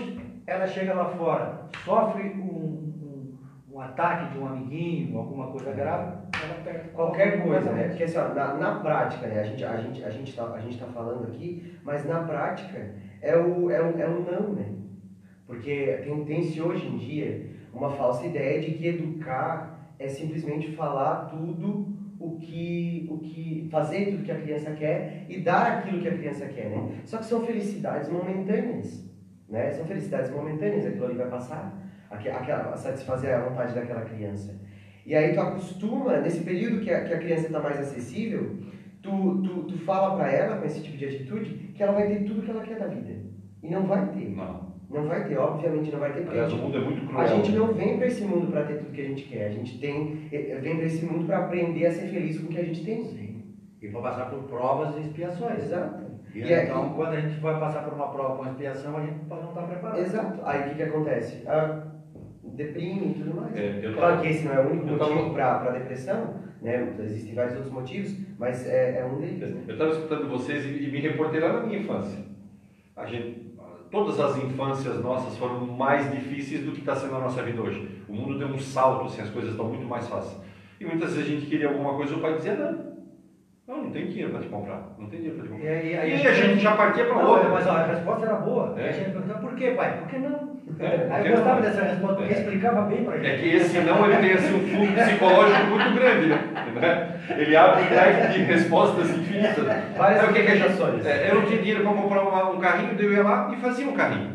ela 0.48 0.66
chega 0.66 0.94
lá 0.94 1.06
fora, 1.06 1.62
sofre 1.86 2.24
um, 2.24 2.42
um, 2.42 3.38
um 3.72 3.80
ataque 3.80 4.34
de 4.34 4.40
um 4.40 4.48
amiguinho, 4.48 5.18
alguma 5.18 5.48
coisa 5.48 5.72
grave, 5.72 6.14
ela 6.14 6.31
perde 6.31 6.31
qualquer 6.94 7.44
coisa, 7.44 7.72
né? 7.72 7.88
Porque 7.90 8.04
assim, 8.04 8.18
ó, 8.18 8.34
na, 8.34 8.54
na, 8.56 8.80
prática, 8.80 9.28
né? 9.28 9.40
A 9.40 9.44
gente 9.44 9.64
a 9.64 9.78
gente 9.78 10.04
a 10.04 10.10
gente 10.10 10.30
está 10.30 10.46
a 10.46 10.60
gente 10.60 10.78
tá 10.78 10.86
falando 10.88 11.28
aqui, 11.28 11.78
mas 11.84 12.06
na 12.06 12.24
prática 12.24 12.96
é 13.22 13.36
o 13.36 13.70
é 13.70 13.82
o, 13.82 14.00
é 14.00 14.08
o 14.08 14.22
não, 14.22 14.54
né? 14.54 14.66
Porque 15.46 16.00
tem 16.04 16.26
tem-se 16.26 16.62
hoje 16.62 16.88
em 16.88 16.98
dia 16.98 17.50
uma 17.74 17.92
falsa 17.92 18.26
ideia 18.26 18.62
de 18.62 18.72
que 18.72 18.88
educar 18.88 19.94
é 19.98 20.08
simplesmente 20.08 20.72
falar 20.72 21.26
tudo 21.26 22.02
o 22.20 22.38
que, 22.38 23.08
o 23.10 23.18
que 23.18 23.68
fazer 23.72 24.12
tudo 24.12 24.24
que 24.24 24.32
a 24.32 24.40
criança 24.40 24.72
quer 24.72 25.26
e 25.28 25.40
dar 25.40 25.80
aquilo 25.80 26.00
que 26.02 26.08
a 26.08 26.18
criança 26.18 26.46
quer, 26.46 26.70
né? 26.70 27.02
Só 27.06 27.18
que 27.18 27.26
são 27.26 27.46
felicidades 27.46 28.10
momentâneas. 28.10 29.10
Né? 29.50 29.72
São 29.72 29.86
felicidades 29.86 30.32
momentâneas, 30.32 30.86
aquilo 30.86 31.06
ali 31.06 31.16
vai 31.16 31.30
passar, 31.30 31.74
aquela, 32.10 32.78
satisfazer 32.78 33.34
a 33.34 33.42
vontade 33.42 33.74
daquela 33.74 34.02
criança. 34.02 34.56
E 35.12 35.16
aí 35.16 35.34
tu 35.34 35.42
acostuma, 35.42 36.22
nesse 36.22 36.40
período 36.40 36.80
que 36.80 36.90
a, 36.90 37.04
que 37.04 37.14
a 37.14 37.18
criança 37.18 37.48
está 37.48 37.60
mais 37.60 37.78
acessível, 37.78 38.56
tu, 39.02 39.42
tu, 39.42 39.64
tu 39.64 39.78
fala 39.80 40.16
para 40.16 40.32
ela, 40.32 40.56
com 40.56 40.66
esse 40.66 40.82
tipo 40.82 40.98
de 40.98 41.04
atitude, 41.04 41.50
que 41.76 41.84
ela 41.84 41.92
vai 41.92 42.08
ter 42.08 42.24
tudo 42.24 42.42
que 42.42 42.50
ela 42.50 42.64
quer 42.64 42.80
da 42.80 42.88
vida. 42.88 43.20
E 43.62 43.70
não 43.70 43.86
vai 43.88 44.08
ter. 44.14 44.30
Não. 44.30 44.72
Não 44.90 45.08
vai 45.10 45.28
ter, 45.28 45.38
obviamente 45.38 45.92
não 45.92 46.00
vai 46.00 46.14
ter. 46.14 46.26
Aliás, 46.30 46.54
o 46.54 46.56
mundo 46.56 46.78
é 46.78 46.80
muito 46.80 47.06
cruel. 47.06 47.20
A 47.20 47.28
gente 47.28 47.52
não 47.52 47.74
vem 47.74 47.98
para 47.98 48.08
esse 48.08 48.24
mundo 48.24 48.50
para 48.54 48.64
ter 48.64 48.78
tudo 48.78 48.94
que 48.94 49.02
a 49.02 49.06
gente 49.10 49.24
quer. 49.24 49.48
A 49.48 49.52
gente 49.52 49.80
tem, 49.80 50.30
eh, 50.32 50.58
vem 50.62 50.78
para 50.78 50.86
esse 50.86 51.06
mundo 51.06 51.26
para 51.26 51.40
aprender 51.40 51.88
a 51.88 51.92
ser 51.92 52.08
feliz 52.08 52.40
com 52.40 52.46
o 52.46 52.50
que 52.50 52.60
a 52.60 52.64
gente 52.64 52.86
tem. 52.86 53.04
Sim. 53.04 53.44
E 53.82 53.90
para 53.90 54.02
passar 54.02 54.30
por 54.30 54.44
provas 54.44 54.96
e 54.96 55.02
expiações. 55.02 55.66
Exato. 55.66 56.06
E, 56.34 56.40
e 56.40 56.54
então, 56.54 56.94
quando 56.94 57.16
a 57.16 57.20
gente 57.20 57.38
vai 57.42 57.60
passar 57.60 57.84
por 57.84 57.96
uma 57.96 58.08
prova 58.08 58.38
com 58.38 58.50
expiação, 58.50 58.96
a 58.96 59.02
gente 59.02 59.26
pode 59.26 59.42
não 59.42 59.50
estar 59.50 59.64
preparado. 59.64 60.00
Exato. 60.00 60.40
Aí 60.46 60.62
o 60.62 60.70
que, 60.70 60.76
que 60.76 60.84
acontece? 60.84 61.44
Ah, 61.46 61.91
deprime 62.56 63.12
e 63.12 63.14
tudo 63.14 63.42
mais. 63.42 63.56
É, 63.56 63.92
claro 63.94 64.22
que 64.22 64.28
esse 64.28 64.46
não 64.46 64.54
é 64.54 64.60
o 64.60 64.70
único 64.70 64.88
motivo 64.88 65.34
para 65.34 65.60
para 65.60 65.80
depressão, 65.80 66.36
né? 66.62 66.96
Existem 67.00 67.34
vários 67.34 67.56
outros 67.56 67.74
motivos, 67.74 68.16
mas 68.38 68.68
é, 68.68 69.00
é 69.00 69.06
um 69.06 69.20
deles. 69.20 69.50
Né? 69.50 69.64
Eu 69.68 69.74
estava 69.74 69.92
escutando 69.92 70.30
vocês 70.30 70.66
e, 70.66 70.86
e 70.86 70.92
me 70.92 71.00
reportei 71.00 71.40
lá 71.40 71.54
na 71.54 71.66
minha 71.66 71.80
infância. 71.80 72.20
A 72.96 73.06
gente, 73.06 73.54
todas 73.90 74.20
as 74.20 74.38
infâncias 74.38 75.02
nossas 75.02 75.38
foram 75.38 75.66
mais 75.66 76.12
difíceis 76.12 76.64
do 76.64 76.72
que 76.72 76.80
está 76.80 76.96
sendo 76.96 77.16
a 77.16 77.20
nossa 77.20 77.42
vida 77.42 77.62
hoje. 77.62 78.04
O 78.08 78.14
mundo 78.14 78.38
deu 78.38 78.48
um 78.48 78.60
salto, 78.60 79.06
assim, 79.06 79.22
as 79.22 79.30
coisas 79.30 79.52
estão 79.52 79.68
muito 79.68 79.86
mais 79.86 80.08
fáceis. 80.08 80.40
E 80.80 80.86
muitas 80.86 81.14
vezes 81.14 81.30
a 81.30 81.36
gente 81.36 81.46
queria 81.48 81.70
alguma 81.70 81.96
coisa 81.96 82.14
e 82.14 82.18
o 82.18 82.20
pai 82.20 82.36
dizia 82.36 82.56
não. 82.56 82.91
Não, 83.72 83.84
não 83.86 83.92
tem 83.92 84.08
dinheiro 84.08 84.32
para 84.32 84.42
te 84.42 84.50
comprar. 84.50 84.82
Não 85.00 85.08
tem 85.08 85.22
dinheiro 85.22 85.38
para 85.38 85.48
te 85.48 85.54
comprar. 85.54 85.72
E, 85.72 85.92
e, 85.92 85.98
aí, 85.98 86.22
e 86.22 86.28
a, 86.28 86.34
gente, 86.34 86.60
já 86.60 86.76
partia 86.76 87.06
para 87.06 87.26
outra. 87.26 87.50
Mas 87.52 87.66
a 87.66 87.86
resposta 87.86 88.26
era 88.26 88.36
boa. 88.36 88.76
É. 88.78 88.90
a 88.90 88.92
gente 88.92 89.12
perguntava, 89.12 89.40
por 89.40 89.56
quê, 89.56 89.72
pai? 89.72 89.98
Por 89.98 90.08
que 90.10 90.18
não? 90.18 90.52
É, 90.78 91.08
aí 91.10 91.28
eu 91.28 91.32
gostava 91.38 91.56
não. 91.56 91.62
dessa 91.62 91.84
resposta, 91.84 92.16
porque 92.18 92.34
é. 92.34 92.38
explicava 92.38 92.82
bem 92.82 93.06
para 93.06 93.14
a 93.14 93.18
gente. 93.18 93.30
É 93.30 93.38
que 93.38 93.56
esse 93.56 93.80
não 93.80 94.06
ele 94.06 94.18
tem 94.18 94.34
assim, 94.34 94.56
um 94.56 94.68
fundo 94.68 94.94
psicológico 94.94 95.68
muito 95.68 95.94
grande. 95.94 96.28
Né? 96.28 97.20
Ele 97.38 97.56
abre 97.56 97.84
um 97.84 97.96
leque 97.96 98.34
de 98.34 98.44
respostas 98.44 99.10
infinitas. 99.10 99.66
Várias 99.98 100.30
o 100.30 100.34
que, 100.34 100.44
que 100.44 100.52
a 100.52 100.56
gente 100.56 101.08
é, 101.08 101.30
Eu 101.32 101.36
não 101.36 101.46
tinha 101.46 101.60
dinheiro 101.60 101.84
para 101.84 101.94
comprar 101.94 102.24
uma, 102.24 102.50
um 102.50 102.60
carrinho, 102.60 103.00
eu 103.00 103.14
ia 103.14 103.24
lá 103.24 103.54
e 103.54 103.62
fazia 103.62 103.88
um 103.88 103.94
carrinho. 103.94 104.32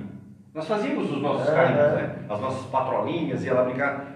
Nós 0.54 0.66
fazíamos 0.66 1.12
os 1.12 1.20
nossos 1.20 1.50
carrinhos, 1.50 1.92
né? 1.92 2.16
as 2.26 2.40
nossas 2.40 2.64
patrolinhas, 2.70 3.44
ia 3.44 3.52
lá 3.52 3.64
brincar. 3.64 4.06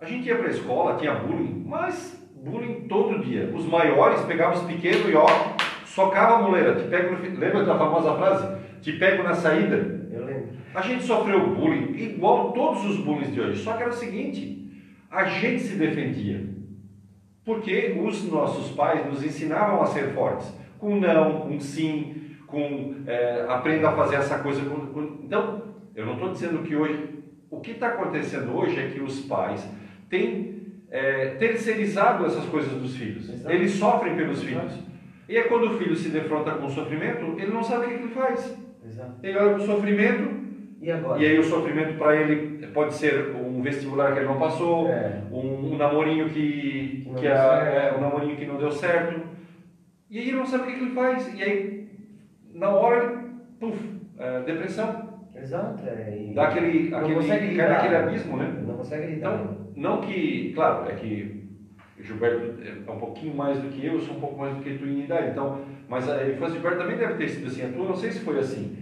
A 0.00 0.04
gente 0.04 0.28
ia 0.28 0.36
para 0.36 0.46
a 0.46 0.50
escola, 0.50 0.96
tinha 0.96 1.14
bullying, 1.14 1.64
mas 1.66 2.19
bullying 2.44 2.86
todo 2.88 3.24
dia. 3.24 3.50
Os 3.54 3.66
maiores 3.66 4.22
pegavam 4.22 4.58
os 4.58 4.64
pequenos 4.64 5.08
e 5.08 5.14
ó, 5.14 5.26
socava 5.84 6.36
a 6.36 6.42
muleira. 6.42 6.74
Te 6.74 6.88
pego 6.88 7.16
no... 7.16 7.38
Lembra 7.38 7.64
da 7.64 7.78
famosa 7.78 8.14
frase? 8.16 8.60
Te 8.80 8.92
pego 8.92 9.22
na 9.22 9.34
saída. 9.34 10.08
Eu 10.12 10.24
lembro. 10.24 10.48
A 10.74 10.80
gente 10.80 11.04
sofreu 11.04 11.54
bullying 11.54 11.96
igual 11.96 12.52
todos 12.52 12.84
os 12.84 12.96
bullies 12.98 13.32
de 13.32 13.40
hoje. 13.40 13.62
Só 13.62 13.74
que 13.74 13.82
era 13.82 13.90
o 13.90 13.94
seguinte: 13.94 14.70
a 15.10 15.24
gente 15.24 15.62
se 15.62 15.76
defendia. 15.76 16.48
Porque 17.44 17.98
os 18.00 18.30
nossos 18.30 18.70
pais 18.72 19.06
nos 19.06 19.24
ensinavam 19.24 19.82
a 19.82 19.86
ser 19.86 20.10
fortes, 20.10 20.54
com 20.78 20.96
não, 20.96 21.40
com 21.40 21.58
sim, 21.58 22.36
com 22.46 22.96
é, 23.06 23.46
aprenda 23.48 23.88
a 23.88 23.96
fazer 23.96 24.16
essa 24.16 24.38
coisa. 24.38 24.62
Com, 24.62 24.86
com... 24.86 25.00
Então, 25.24 25.62
eu 25.94 26.06
não 26.06 26.14
estou 26.14 26.32
dizendo 26.32 26.62
que 26.62 26.76
hoje. 26.76 27.18
O 27.50 27.58
que 27.58 27.72
está 27.72 27.88
acontecendo 27.88 28.56
hoje 28.56 28.78
é 28.78 28.90
que 28.90 29.00
os 29.00 29.22
pais 29.22 29.68
têm 30.08 30.59
é, 30.90 31.26
terceirizado 31.38 32.26
essas 32.26 32.44
coisas 32.46 32.72
dos 32.72 32.96
filhos. 32.96 33.28
Exato. 33.28 33.54
Eles 33.54 33.72
sofrem 33.72 34.16
pelos 34.16 34.42
Exato. 34.42 34.68
filhos. 34.68 34.90
E 35.28 35.36
é 35.36 35.42
quando 35.44 35.70
o 35.70 35.78
filho 35.78 35.94
se 35.94 36.08
defronta 36.08 36.50
com 36.52 36.66
o 36.66 36.70
sofrimento, 36.70 37.36
ele 37.38 37.52
não 37.52 37.62
sabe 37.62 37.86
o 37.86 37.88
que 37.88 37.94
ele 37.94 38.08
faz. 38.08 38.56
Exato. 38.84 39.14
Ele 39.22 39.38
olha 39.38 39.54
para 39.54 39.62
o 39.62 39.66
sofrimento 39.66 40.40
e, 40.80 40.90
agora? 40.90 41.22
e 41.22 41.26
aí 41.26 41.38
o 41.38 41.44
sofrimento 41.44 41.96
para 41.96 42.16
ele 42.16 42.66
pode 42.68 42.94
ser 42.94 43.36
um 43.36 43.62
vestibular 43.62 44.12
que 44.12 44.18
ele 44.18 44.28
não 44.28 44.38
passou, 44.38 44.88
é. 44.88 45.22
um, 45.30 45.72
um, 45.72 45.76
namorinho 45.76 46.28
que, 46.28 47.04
que, 47.04 47.14
que 47.20 47.26
é, 47.26 47.94
um 47.96 48.00
namorinho 48.00 48.36
que 48.36 48.46
não 48.46 48.56
deu 48.56 48.72
certo. 48.72 49.20
E 50.10 50.18
aí 50.18 50.28
ele 50.28 50.38
não 50.38 50.46
sabe 50.46 50.64
o 50.64 50.66
que, 50.66 50.72
ele 50.72 50.90
faz. 50.90 51.32
E 51.38 51.42
aí, 51.42 51.88
na 52.52 52.70
hora, 52.70 53.22
puf, 53.60 53.78
é, 54.18 54.40
depressão. 54.40 55.20
Exato. 55.36 55.82
É, 55.86 56.32
Dá 56.34 56.48
aquele, 56.48 56.92
aquele, 56.92 57.56
cai 57.56 57.68
naquele 57.68 57.96
abismo, 57.96 58.36
né? 58.36 58.62
Não 58.66 58.74
consegue 58.74 59.14
lidar. 59.14 59.34
Então, 59.34 59.59
não 59.80 60.02
que, 60.02 60.52
claro, 60.54 60.90
é 60.90 60.94
que 60.94 61.40
Gilberto 61.98 62.60
é 62.86 62.90
um 62.90 62.98
pouquinho 62.98 63.34
mais 63.34 63.58
do 63.58 63.68
que 63.68 63.86
eu, 63.86 63.94
eu 63.94 64.00
sou 64.00 64.16
um 64.16 64.20
pouco 64.20 64.38
mais 64.38 64.54
do 64.54 64.62
que 64.62 64.76
tu 64.76 64.84
em 64.84 65.04
idade, 65.04 65.30
então, 65.30 65.62
mas 65.88 66.06
a 66.08 66.28
infância 66.28 66.48
de 66.48 66.60
Gilberto 66.60 66.82
também 66.82 66.98
deve 66.98 67.14
ter 67.14 67.28
sido 67.28 67.46
assim, 67.46 67.62
a 67.62 67.72
tua 67.72 67.88
não 67.88 67.96
sei 67.96 68.12
se 68.12 68.20
foi 68.20 68.38
assim. 68.38 68.76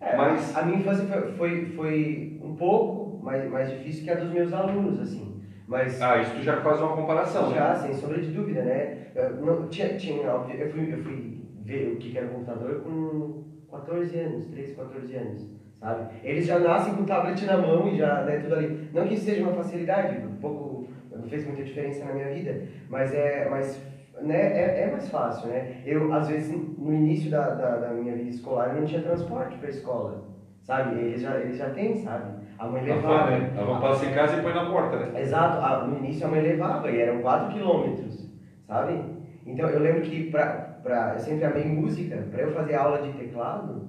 É, 0.00 0.16
mas... 0.16 0.56
A 0.56 0.62
minha 0.62 0.78
infância 0.78 1.04
foi, 1.06 1.32
foi, 1.32 1.66
foi, 1.74 2.40
um 2.40 2.54
pouco 2.54 3.24
mais, 3.24 3.50
mais 3.50 3.68
difícil 3.68 4.04
que 4.04 4.10
a 4.10 4.14
dos 4.14 4.30
meus 4.30 4.52
alunos, 4.52 5.00
assim. 5.00 5.42
Mas, 5.66 6.00
ah, 6.00 6.18
isso 6.20 6.34
tu 6.36 6.42
já 6.42 6.60
faz 6.60 6.80
uma 6.80 6.94
comparação, 6.94 7.52
já, 7.52 7.70
né? 7.70 7.74
sem 7.74 7.94
sombra 7.94 8.20
de 8.20 8.30
dúvida, 8.30 8.62
né? 8.62 9.08
Eu, 9.14 9.36
não, 9.44 9.68
tinha, 9.68 9.96
tinha, 9.96 10.22
eu, 10.22 10.44
fui, 10.70 10.92
eu 10.92 11.02
fui 11.02 11.42
ver 11.64 11.94
o 11.94 11.96
que 11.96 12.16
era 12.16 12.26
o 12.26 12.30
computador 12.30 12.80
com 12.82 13.44
14 13.70 14.18
anos, 14.20 14.46
13, 14.46 14.74
14 14.74 15.16
anos, 15.16 15.50
sabe? 15.84 16.06
Eles 16.24 16.46
já 16.46 16.58
nascem 16.58 16.94
com 16.94 17.02
o 17.02 17.06
tablet 17.06 17.44
na 17.44 17.58
mão 17.58 17.86
e 17.86 17.98
já, 17.98 18.22
né, 18.22 18.38
tudo 18.38 18.54
ali. 18.54 18.88
Não 18.92 19.06
que 19.06 19.14
isso 19.14 19.26
seja 19.26 19.42
uma 19.42 19.52
facilidade, 19.52 20.16
um 20.26 20.36
pouco, 20.36 20.88
não 21.14 21.28
fez 21.28 21.46
muita 21.46 21.62
diferença 21.62 22.04
na 22.06 22.14
minha 22.14 22.30
vida, 22.30 22.62
mas 22.88 23.12
é, 23.14 23.46
mas, 23.50 23.80
né, 24.22 24.58
é, 24.58 24.84
é 24.84 24.90
mais 24.90 25.08
fácil, 25.10 25.48
né? 25.48 25.82
Eu, 25.84 26.10
às 26.12 26.28
vezes, 26.28 26.56
no 26.78 26.92
início 26.92 27.30
da, 27.30 27.50
da, 27.50 27.76
da 27.76 27.88
minha 27.90 28.16
vida 28.16 28.30
escolar, 28.30 28.70
eu 28.70 28.80
não 28.80 28.86
tinha 28.86 29.02
transporte 29.02 29.58
para 29.58 29.66
a 29.66 29.70
escola, 29.70 30.24
sabe? 30.62 30.98
Eles 30.98 31.20
já, 31.20 31.38
eles 31.38 31.58
já 31.58 31.68
têm, 31.70 31.96
sabe? 31.96 32.42
A 32.58 32.66
mãe 32.66 32.82
levava. 32.82 33.30
Né? 33.32 33.52
A 33.58 33.64
mãe 33.64 33.80
passa 33.80 34.06
em 34.06 34.14
casa 34.14 34.38
e 34.38 34.42
põe 34.42 34.54
na 34.54 34.70
porta, 34.70 34.96
né? 34.96 35.20
Exato, 35.20 35.86
no 35.86 35.98
início 35.98 36.26
a 36.26 36.30
mãe 36.30 36.40
levava 36.40 36.90
e 36.90 36.98
eram 36.98 37.20
4 37.20 37.52
quilômetros, 37.52 38.30
sabe? 38.66 39.02
Então 39.44 39.68
eu 39.68 39.80
lembro 39.80 40.00
que 40.00 40.30
pra, 40.30 40.78
pra, 40.82 41.12
eu 41.14 41.18
sempre 41.18 41.44
amei 41.44 41.66
música, 41.66 42.24
para 42.30 42.40
eu 42.40 42.52
fazer 42.52 42.76
aula 42.76 43.02
de 43.02 43.12
teclado, 43.12 43.83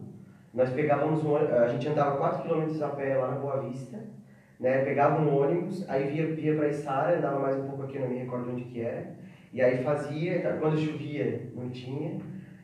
nós 0.55 0.69
pegávamos 0.69 1.23
um 1.23 1.35
a 1.35 1.67
gente 1.67 1.89
andava 1.89 2.15
4 2.15 2.43
quilômetros 2.43 2.81
a 2.81 2.87
pé 2.87 3.17
lá 3.17 3.31
na 3.31 3.37
Boa 3.37 3.61
Vista, 3.63 3.97
né? 4.57 4.85
Pegava 4.85 5.21
um 5.21 5.37
ônibus, 5.37 5.87
aí 5.89 6.09
via, 6.09 6.27
via 6.27 6.55
para 6.55 6.71
Sara, 6.71 7.17
andava 7.17 7.39
mais 7.39 7.57
um 7.57 7.67
pouco 7.67 7.83
aqui, 7.83 7.99
não 7.99 8.07
me 8.07 8.19
recordo 8.19 8.51
onde 8.51 8.63
que 8.63 8.81
era, 8.81 9.13
e 9.51 9.61
aí 9.61 9.83
fazia, 9.83 10.57
quando 10.61 10.79
chovia 10.79 11.51
não 11.53 11.69
tinha, 11.69 12.19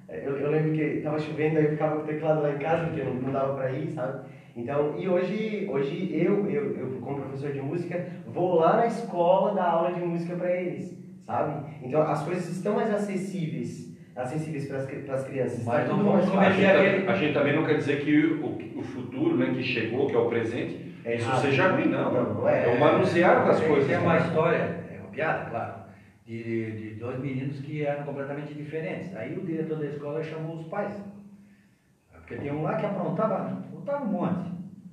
eu, 0.07 0.37
eu 0.37 0.51
lembro 0.51 0.71
que 0.71 0.81
estava 0.81 1.19
chovendo, 1.19 1.57
aí 1.57 1.65
eu 1.65 1.71
ficava 1.71 1.97
com 1.97 2.03
o 2.03 2.05
teclado 2.05 2.41
lá 2.41 2.53
em 2.53 2.59
casa, 2.59 2.85
porque 2.85 3.03
não, 3.03 3.13
não 3.15 3.31
dava 3.31 3.55
para 3.55 3.71
ir, 3.71 3.91
sabe? 3.91 4.29
Então, 4.55 4.95
e 4.97 5.07
hoje, 5.07 5.67
hoje 5.69 6.11
eu, 6.13 6.49
eu, 6.49 6.77
eu, 6.77 7.01
como 7.01 7.21
professor 7.21 7.51
de 7.51 7.61
música, 7.61 8.05
vou 8.25 8.55
lá 8.55 8.77
na 8.77 8.87
escola 8.87 9.53
dar 9.53 9.69
aula 9.69 9.93
de 9.93 10.01
música 10.01 10.35
para 10.35 10.51
eles, 10.51 10.97
sabe? 11.25 11.75
Então, 11.83 12.01
as 12.01 12.23
coisas 12.23 12.49
estão 12.49 12.73
mais 12.73 12.93
acessíveis 12.93 13.91
acessíveis 14.16 14.68
para 14.68 14.78
as 15.16 15.24
crianças. 15.26 15.64
Mas 15.64 15.88
não 15.88 16.03
vamos 16.03 16.30
cometer 16.30 16.66
aquele... 16.66 17.07
A 17.07 17.16
gente 17.16 17.34
também 17.34 17.55
não 17.55 17.66
quer 17.66 17.78
dizer 17.78 18.01
que 18.01 18.26
o, 18.26 18.80
o 18.80 18.84
futuro, 18.84 19.38
né, 19.38 19.53
que 19.53 19.64
chegou, 19.64 20.07
que 20.07 20.16
é 20.16 20.20
o 20.20 20.30
presente, 20.30 20.91
é 21.03 21.16
isso 21.16 21.36
seja 21.38 21.72
ruim, 21.72 21.88
não. 21.88 22.14
não, 22.14 22.34
não 22.36 22.49
é, 22.49 22.66
é 22.66 22.76
o 22.76 22.80
manusear 22.80 23.45
das 23.45 23.59
coisas. 23.59 23.88
Tem 23.88 23.97
uma 23.97 24.18
história, 24.18 24.57
é 24.57 24.99
uma 24.99 25.09
piada, 25.09 25.49
claro, 25.49 25.74
de, 26.26 26.72
de 26.72 26.89
dois 26.95 27.20
meninos 27.20 27.59
que 27.59 27.84
eram 27.84 28.03
completamente 28.03 28.53
diferentes. 28.53 29.16
Aí 29.16 29.36
o 29.38 29.45
diretor 29.45 29.80
da 29.80 29.88
escola 29.88 30.24
chamou 30.24 30.57
os 30.57 30.68
pais. 30.68 30.93
Porque 32.12 32.36
tem 32.36 32.51
um 32.51 32.62
lá 32.62 32.76
que 32.76 32.86
aprontava, 32.86 33.64
aprontava 33.68 34.05
um 34.05 34.12
monte. 34.12 34.51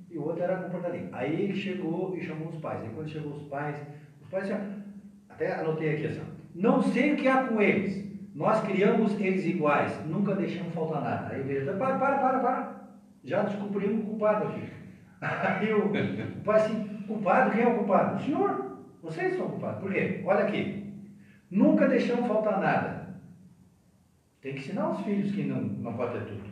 E 0.09 0.17
o 0.17 0.23
outro 0.23 0.43
era 0.43 0.57
comportadinho. 0.57 1.09
Aí 1.11 1.43
ele 1.43 1.53
chegou 1.53 2.17
e 2.17 2.21
chamou 2.21 2.49
os 2.49 2.57
pais. 2.57 2.81
Aí 2.81 2.89
quando 2.89 3.09
chegou 3.09 3.33
os 3.33 3.43
pais, 3.43 3.77
os 4.19 4.27
pais 4.29 4.47
já, 4.47 4.59
até 5.29 5.53
anotei 5.53 5.93
aqui 5.93 6.07
assim, 6.07 6.21
não 6.55 6.81
sei 6.81 7.13
o 7.13 7.15
que 7.15 7.27
há 7.27 7.43
com 7.43 7.61
eles. 7.61 8.08
Nós 8.33 8.61
criamos 8.61 9.19
eles 9.19 9.45
iguais, 9.45 10.05
nunca 10.05 10.35
deixamos 10.35 10.73
faltar 10.73 11.01
nada. 11.01 11.33
Aí 11.33 11.41
o 11.41 11.45
diretor, 11.45 11.77
para, 11.77 11.97
para, 11.97 12.17
para, 12.19 12.39
para. 12.39 12.79
Já 13.23 13.43
descobrimos 13.43 14.03
o 14.03 14.07
culpado 14.07 14.47
aqui. 14.47 14.69
Aí 15.21 15.73
o, 15.73 15.87
o 15.87 16.43
pai 16.43 16.55
assim, 16.57 17.03
culpado, 17.07 17.51
quem 17.51 17.63
é 17.63 17.67
o 17.67 17.77
culpado? 17.77 18.15
O 18.15 18.19
senhor, 18.19 18.77
vocês 19.01 19.35
são 19.35 19.49
culpados. 19.49 19.81
Por 19.81 19.91
quê? 19.91 20.21
Olha 20.25 20.45
aqui. 20.45 20.93
Nunca 21.49 21.87
deixamos 21.87 22.27
faltar 22.27 22.59
nada. 22.59 23.09
Tem 24.41 24.53
que 24.53 24.59
ensinar 24.59 24.91
os 24.91 25.01
filhos 25.01 25.31
que 25.31 25.43
não, 25.43 25.61
não 25.61 25.93
pode 25.93 26.13
ter 26.13 26.25
tudo. 26.25 26.49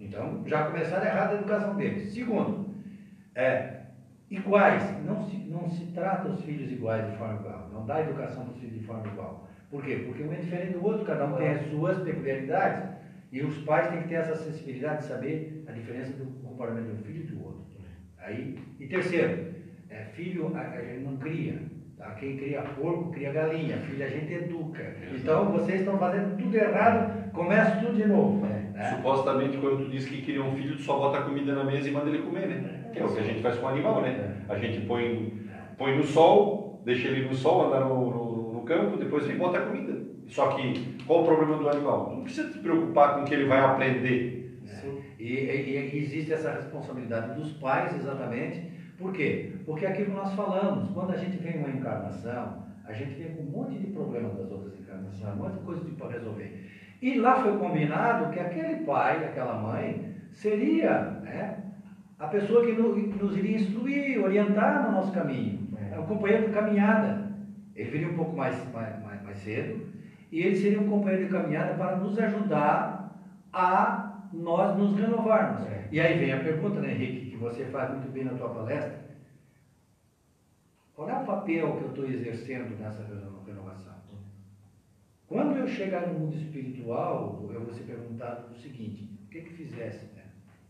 Então, 0.00 0.42
já 0.46 0.64
começaram 0.64 1.06
errado 1.06 1.32
a 1.32 1.34
educação 1.34 1.76
deles. 1.76 2.12
Segundo, 2.12 2.74
é, 3.34 3.82
iguais. 4.30 4.82
Não 5.04 5.22
se, 5.28 5.36
não 5.36 5.68
se 5.68 5.86
trata 5.92 6.28
os 6.28 6.42
filhos 6.42 6.72
iguais 6.72 7.08
de 7.08 7.16
forma 7.16 7.40
igual. 7.40 7.68
Não 7.72 7.86
dá 7.86 8.00
educação 8.00 8.44
para 8.44 8.54
os 8.54 8.58
filhos 8.58 8.80
de 8.80 8.86
forma 8.86 9.06
igual. 9.06 9.48
Por 9.70 9.84
quê? 9.84 10.02
Porque 10.06 10.22
um 10.22 10.32
é 10.32 10.36
diferente 10.36 10.72
do 10.72 10.84
outro, 10.84 11.04
cada 11.04 11.26
um 11.26 11.36
tem 11.36 11.48
as 11.48 11.70
suas 11.70 11.98
peculiaridades. 11.98 12.90
E 13.32 13.42
os 13.42 13.56
pais 13.58 13.88
têm 13.88 14.02
que 14.02 14.08
ter 14.08 14.16
essa 14.16 14.34
sensibilidade 14.34 15.02
de 15.02 15.08
saber 15.08 15.64
a 15.68 15.72
diferença 15.72 16.12
do 16.14 16.26
comportamento 16.42 16.86
de 16.86 16.92
um 16.92 17.04
filho 17.04 17.22
e 17.22 17.26
do 17.26 17.44
outro. 17.44 17.60
Aí, 18.18 18.58
e 18.80 18.86
terceiro, 18.86 19.54
é, 19.88 20.04
filho 20.14 20.52
a, 20.56 20.60
a 20.60 20.82
gente 20.82 21.04
não 21.04 21.16
cria. 21.16 21.62
Tá? 21.96 22.10
Quem 22.12 22.36
cria 22.36 22.62
porco, 22.62 23.12
cria 23.12 23.32
galinha. 23.32 23.76
Filho 23.76 24.04
a 24.04 24.08
gente 24.08 24.32
educa. 24.32 24.96
Então 25.14 25.52
vocês 25.52 25.80
estão 25.80 25.98
fazendo 25.98 26.36
tudo 26.36 26.56
errado, 26.56 27.30
começa 27.30 27.76
tudo 27.76 27.94
de 27.94 28.06
novo. 28.06 28.44
É. 28.46 28.48
Né? 28.48 28.94
Supostamente, 28.96 29.58
quando 29.58 29.84
tu 29.84 29.90
diz 29.90 30.06
que 30.06 30.22
cria 30.22 30.42
um 30.42 30.56
filho, 30.56 30.76
tu 30.76 30.82
só 30.82 30.98
bota 30.98 31.18
a 31.18 31.22
comida 31.22 31.54
na 31.54 31.62
mesa 31.62 31.88
e 31.88 31.92
manda 31.92 32.08
ele 32.08 32.22
comer, 32.22 32.48
né? 32.48 32.90
Que 32.92 32.98
é 32.98 33.04
o 33.04 33.12
que 33.12 33.20
a 33.20 33.22
gente 33.22 33.42
faz 33.42 33.56
com 33.58 33.66
o 33.66 33.68
animal, 33.68 34.02
né? 34.02 34.36
A 34.48 34.56
gente 34.58 34.86
põe, 34.86 35.46
põe 35.76 35.96
no 35.96 36.02
sol, 36.02 36.82
deixa 36.84 37.08
ele 37.08 37.28
no 37.28 37.34
sol, 37.34 37.66
andar 37.66 37.80
no, 37.80 38.09
no, 38.60 38.66
campo, 38.66 38.96
depois 38.96 39.24
ele 39.24 39.38
bota 39.38 39.58
a 39.58 39.66
comida. 39.66 40.00
Só 40.26 40.48
que, 40.48 40.96
qual 41.06 41.22
o 41.22 41.26
problema 41.26 41.56
do 41.56 41.68
animal? 41.68 42.14
Não 42.14 42.22
precisa 42.22 42.50
te 42.50 42.58
preocupar 42.58 43.14
com 43.14 43.22
o 43.22 43.24
que 43.24 43.34
ele 43.34 43.46
vai 43.46 43.60
aprender. 43.60 44.40
E, 45.18 45.24
e, 45.24 45.92
e 45.92 45.98
existe 45.98 46.32
essa 46.32 46.52
responsabilidade 46.52 47.38
dos 47.38 47.52
pais, 47.54 47.94
exatamente. 47.94 48.70
Por 48.96 49.12
quê? 49.12 49.52
Porque 49.66 49.84
é 49.84 49.88
aquilo 49.88 50.10
que 50.10 50.16
nós 50.16 50.32
falamos, 50.34 50.90
quando 50.92 51.12
a 51.12 51.16
gente 51.16 51.36
vem 51.38 51.58
uma 51.58 51.68
encarnação, 51.68 52.64
a 52.86 52.92
gente 52.92 53.14
vem 53.14 53.34
com 53.34 53.42
um 53.42 53.50
monte 53.50 53.78
de 53.78 53.88
problemas 53.88 54.34
das 54.36 54.50
outras 54.50 54.78
encarnações, 54.78 55.34
um 55.34 55.36
monte 55.36 55.58
de 55.58 55.64
coisas 55.64 55.92
para 55.94 56.10
resolver. 56.10 56.70
E 57.02 57.18
lá 57.18 57.42
foi 57.42 57.56
combinado 57.58 58.32
que 58.32 58.40
aquele 58.40 58.84
pai, 58.84 59.24
aquela 59.24 59.54
mãe, 59.54 60.14
seria 60.32 61.00
né, 61.22 61.64
a 62.18 62.26
pessoa 62.26 62.64
que 62.64 62.72
nos 62.72 63.36
iria 63.36 63.56
instruir, 63.56 64.22
orientar 64.22 64.86
no 64.86 64.92
nosso 64.92 65.12
caminho. 65.12 65.68
É 65.90 65.98
um 65.98 66.06
companheiro 66.06 66.48
de 66.48 66.52
caminhada. 66.52 67.19
Ele 67.80 67.90
viria 67.90 68.08
um 68.08 68.16
pouco 68.16 68.36
mais, 68.36 68.56
mais, 68.72 69.02
mais, 69.02 69.22
mais 69.22 69.38
cedo 69.38 69.88
e 70.30 70.40
ele 70.40 70.56
seria 70.56 70.80
um 70.80 70.88
companheiro 70.88 71.26
de 71.26 71.32
caminhada 71.32 71.74
para 71.74 71.96
nos 71.96 72.18
ajudar 72.18 73.20
a 73.52 74.28
nós 74.32 74.78
nos 74.78 74.98
renovarmos. 74.98 75.66
É. 75.66 75.88
E 75.90 76.00
aí 76.00 76.18
vem 76.18 76.32
a 76.32 76.40
pergunta, 76.40 76.80
né, 76.80 76.92
Henrique, 76.92 77.30
que 77.30 77.36
você 77.36 77.64
faz 77.66 77.90
muito 77.90 78.12
bem 78.12 78.24
na 78.24 78.34
tua 78.34 78.50
palestra. 78.50 79.00
Qual 80.94 81.08
é 81.08 81.14
o 81.14 81.24
papel 81.24 81.76
que 81.76 81.84
eu 81.84 81.88
estou 81.88 82.06
exercendo 82.06 82.78
nessa 82.78 83.02
renovação? 83.02 83.90
Quando 85.30 85.56
eu 85.56 85.68
chegar 85.68 86.08
no 86.08 86.18
mundo 86.18 86.36
espiritual, 86.36 87.48
eu 87.54 87.64
vou 87.64 87.72
ser 87.72 87.84
perguntado 87.84 88.52
o 88.52 88.56
seguinte: 88.56 89.08
o 89.24 89.28
que 89.28 89.42
que 89.42 89.54
fizesse? 89.54 90.06
Né? 90.16 90.24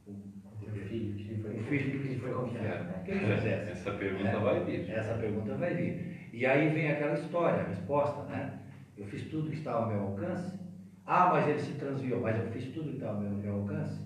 O, 0.07 0.11
o, 0.11 0.71
filho 0.71 1.15
que 1.15 1.35
foi, 1.37 1.57
o 1.57 1.63
filho 1.63 1.99
que 2.03 2.17
foi 2.17 2.31
confiado. 2.31 2.85
Né? 2.85 2.99
O 3.01 3.05
que, 3.05 3.13
que 3.13 3.19
fizesse? 3.21 3.71
Essa 3.71 3.93
pergunta 3.93 4.29
é, 4.29 4.39
vai 4.39 4.65
vir. 4.65 4.91
Essa 4.91 5.15
pergunta 5.15 5.55
vai 5.55 5.75
vir. 5.75 6.20
E 6.33 6.47
aí 6.47 6.69
vem 6.71 6.91
aquela 6.91 7.15
história, 7.15 7.63
a 7.63 7.69
resposta, 7.69 8.23
né? 8.25 8.59
Eu 8.97 9.07
fiz 9.07 9.25
tudo 9.25 9.51
que 9.51 9.57
estava 9.57 9.85
ao 9.85 9.89
meu 9.89 10.01
alcance. 10.01 10.59
Ah, 11.07 11.31
mas 11.33 11.49
ele 11.49 11.59
se 11.59 11.73
transviou, 11.73 12.21
mas 12.21 12.39
eu 12.39 12.47
fiz 12.51 12.67
tudo 12.67 12.91
que 12.91 12.97
estava 12.97 13.17
ao 13.17 13.21
meu, 13.23 13.31
meu 13.31 13.55
alcance. 13.55 14.01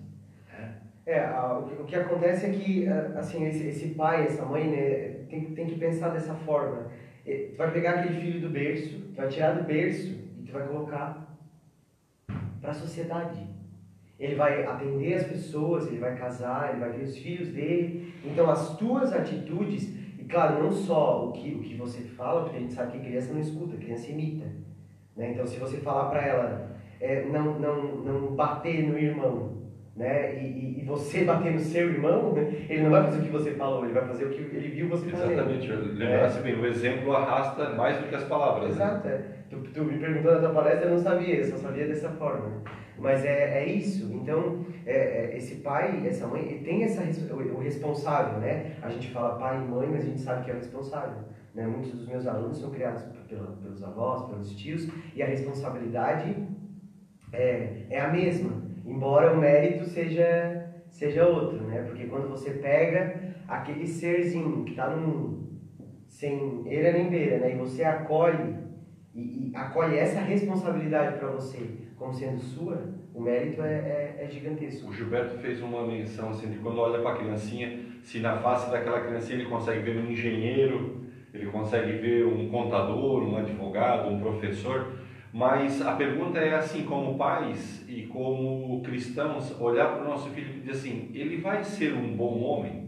É, 1.05 1.17
é 1.17 1.29
o, 1.29 1.63
que, 1.63 1.81
o, 1.81 1.85
que, 1.85 1.95
acontece 1.95 2.45
é 2.47 2.49
que, 2.49 2.87
assim, 2.87 3.45
esse, 3.45 3.67
esse 3.67 3.89
pai, 3.89 4.23
essa 4.25 4.45
mãe, 4.45 4.69
né, 4.69 5.25
tem, 5.29 5.53
tem 5.53 5.67
que 5.67 5.77
pensar 5.77 6.09
dessa 6.09 6.33
forma. 6.33 6.89
Tu 7.23 7.55
vai 7.57 7.71
pegar 7.71 7.99
aquele 7.99 8.19
filho 8.19 8.41
do 8.41 8.49
berço, 8.49 8.99
tu 9.13 9.15
vai 9.15 9.27
tirar 9.27 9.53
do 9.53 9.63
berço 9.63 10.25
vai 10.55 10.67
colocar 10.67 11.37
para 12.61 12.71
a 12.71 12.73
sociedade. 12.73 13.45
Ele 14.17 14.35
vai 14.35 14.63
atender 14.65 15.15
as 15.15 15.27
pessoas, 15.27 15.87
ele 15.87 15.99
vai 15.99 16.17
casar, 16.17 16.69
ele 16.69 16.79
vai 16.79 16.93
ter 16.93 17.03
os 17.03 17.17
filhos 17.17 17.49
dele. 17.49 18.13
Então, 18.23 18.49
as 18.49 18.77
tuas 18.77 19.11
atitudes, 19.11 19.93
e 20.25 20.27
claro, 20.27 20.63
não 20.63 20.71
só 20.71 21.29
o 21.29 21.31
que, 21.33 21.53
o 21.53 21.59
que 21.59 21.75
você 21.75 22.01
fala, 22.01 22.41
porque 22.41 22.57
a 22.57 22.59
gente 22.59 22.73
sabe 22.73 22.93
que 22.93 23.05
criança 23.05 23.31
não 23.31 23.39
escuta, 23.39 23.77
criança 23.77 24.11
imita. 24.11 24.45
Né? 25.15 25.31
Então, 25.31 25.45
se 25.45 25.59
você 25.59 25.77
falar 25.77 26.09
para 26.09 26.25
ela 26.25 26.77
é, 26.99 27.25
não, 27.25 27.59
não, 27.59 27.83
não 27.97 28.35
bater 28.35 28.87
no 28.87 28.97
irmão, 28.97 29.55
né? 29.95 30.43
E, 30.43 30.79
e, 30.81 30.83
você 30.83 31.23
bater 31.25 31.53
no 31.53 31.59
seu 31.59 31.89
irmão, 31.91 32.33
ele 32.67 32.81
não 32.81 32.89
vai 32.89 33.03
fazer 33.03 33.19
o 33.19 33.23
que 33.23 33.29
você 33.29 33.51
falou, 33.51 33.85
ele 33.85 33.93
vai 33.93 34.07
fazer 34.07 34.25
o 34.25 34.29
que 34.31 34.41
ele 34.41 34.69
viu 34.69 34.89
você 34.89 35.11
fazer. 35.11 35.33
Exatamente. 35.33 35.67
Lembrasse 35.71 36.39
é. 36.39 36.41
bem, 36.41 36.59
o 36.59 36.65
exemplo 36.65 37.15
arrasta 37.15 37.69
mais 37.75 37.97
do 37.99 38.07
que 38.07 38.15
as 38.15 38.23
palavras. 38.23 38.75
Né? 38.75 38.83
Exato. 38.83 39.07
Né? 39.07 39.13
É. 39.13 39.35
Tu, 39.47 39.57
tu, 39.75 39.83
me 39.83 39.99
perguntou 39.99 40.33
na 40.33 40.39
tua 40.39 40.49
palestra, 40.49 40.87
eu 40.87 40.95
não 40.95 41.03
sabia, 41.03 41.35
eu 41.35 41.45
só 41.45 41.57
sabia 41.57 41.85
dessa 41.85 42.09
forma. 42.09 42.63
Mas 42.97 43.25
é, 43.25 43.63
é 43.63 43.65
isso. 43.65 44.11
Então, 44.13 44.65
é, 44.85 44.93
é, 45.33 45.37
esse 45.37 45.55
pai, 45.55 46.05
essa 46.07 46.27
mãe, 46.27 46.41
ele 46.41 46.63
tem 46.63 46.83
essa, 46.83 47.01
o, 47.33 47.55
o 47.55 47.59
responsável, 47.59 48.39
né? 48.39 48.77
A 48.81 48.89
gente 48.89 49.11
fala 49.11 49.37
pai 49.37 49.57
e 49.57 49.67
mãe, 49.67 49.87
mas 49.91 50.03
a 50.03 50.07
gente 50.07 50.21
sabe 50.21 50.45
que 50.45 50.51
é 50.51 50.53
o 50.53 50.57
responsável. 50.57 51.23
Né? 51.53 51.65
Muitos 51.65 51.91
dos 51.91 52.07
meus 52.07 52.27
alunos 52.27 52.59
são 52.59 52.69
criados 52.69 53.03
pelos 53.27 53.83
avós, 53.83 54.29
pelos 54.29 54.55
tios, 54.55 54.89
e 55.15 55.23
a 55.23 55.25
responsabilidade 55.25 56.35
é, 57.31 57.85
é 57.89 58.01
a 58.01 58.11
mesma, 58.11 58.61
embora 58.85 59.33
o 59.33 59.37
mérito 59.37 59.85
seja, 59.85 60.73
seja 60.89 61.25
outro, 61.25 61.61
né? 61.65 61.81
Porque 61.83 62.05
quando 62.05 62.29
você 62.29 62.51
pega 62.51 63.35
aquele 63.47 63.87
serzinho 63.87 64.63
que 64.63 64.71
está 64.71 64.89
no 64.89 65.07
mundo, 65.07 65.45
sem 66.07 66.63
eira 66.67 66.93
nem 66.93 67.09
beira, 67.09 67.39
né? 67.39 67.53
E 67.53 67.57
você 67.57 67.83
acolhe, 67.83 68.55
e, 69.13 69.49
e 69.49 69.55
acolhe 69.55 69.97
essa 69.97 70.19
responsabilidade 70.21 71.17
para 71.17 71.29
você 71.29 71.84
como 71.97 72.13
sendo 72.13 72.39
sua, 72.39 72.93
o 73.13 73.21
mérito 73.21 73.61
é, 73.61 73.73
é, 73.73 74.19
é, 74.21 74.27
gigantesco. 74.29 74.89
O 74.89 74.93
Gilberto 74.93 75.37
fez 75.37 75.61
uma 75.61 75.85
menção 75.85 76.29
assim, 76.29 76.49
de 76.49 76.57
quando 76.57 76.79
olha 76.79 77.01
para 77.01 77.11
a 77.11 77.17
criancinha, 77.17 77.79
se 78.03 78.19
na 78.19 78.37
face 78.37 78.69
daquela 78.69 79.01
criancinha 79.01 79.39
ele 79.39 79.49
consegue 79.49 79.79
ver 79.79 79.97
um 79.97 80.11
engenheiro, 80.11 81.05
ele 81.33 81.45
consegue 81.47 81.93
ver 81.93 82.25
um 82.25 82.49
contador, 82.49 83.23
um 83.23 83.37
advogado, 83.37 84.09
um 84.09 84.19
professor, 84.19 84.93
mas 85.31 85.81
a 85.81 85.93
pergunta 85.95 86.39
é 86.39 86.55
assim, 86.55 86.83
como 86.83 87.17
pais 87.17 87.85
e 87.89 88.03
como 88.03 88.81
cristãos, 88.81 89.59
olhar 89.59 89.93
para 89.93 90.03
o 90.03 90.09
nosso 90.09 90.29
filho 90.29 90.49
e 90.49 90.59
dizer 90.59 90.71
assim, 90.71 91.11
ele 91.13 91.37
vai 91.37 91.63
ser 91.63 91.93
um 91.93 92.15
bom 92.15 92.41
homem? 92.41 92.85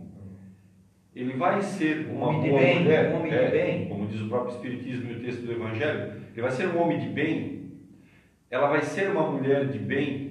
Ele 1.15 1.33
vai 1.33 1.61
ser 1.61 2.07
uma 2.09 2.27
homem 2.27 2.49
boa 2.49 2.61
bem, 2.61 2.83
mulher? 2.83 3.11
Um 3.11 3.17
homem 3.17 3.33
é, 3.33 3.45
de 3.45 3.51
bem. 3.51 3.89
Como 3.89 4.07
diz 4.07 4.21
o 4.21 4.29
próprio 4.29 4.53
Espiritismo 4.53 5.11
e 5.11 5.15
o 5.15 5.19
texto 5.21 5.45
do 5.45 5.51
Evangelho, 5.51 6.13
ele 6.31 6.41
vai 6.41 6.51
ser 6.51 6.67
um 6.67 6.81
homem 6.81 6.99
de 6.99 7.09
bem? 7.09 7.66
Ela 8.49 8.67
vai 8.67 8.81
ser 8.81 9.09
uma 9.09 9.29
mulher 9.29 9.67
de 9.67 9.79
bem? 9.79 10.27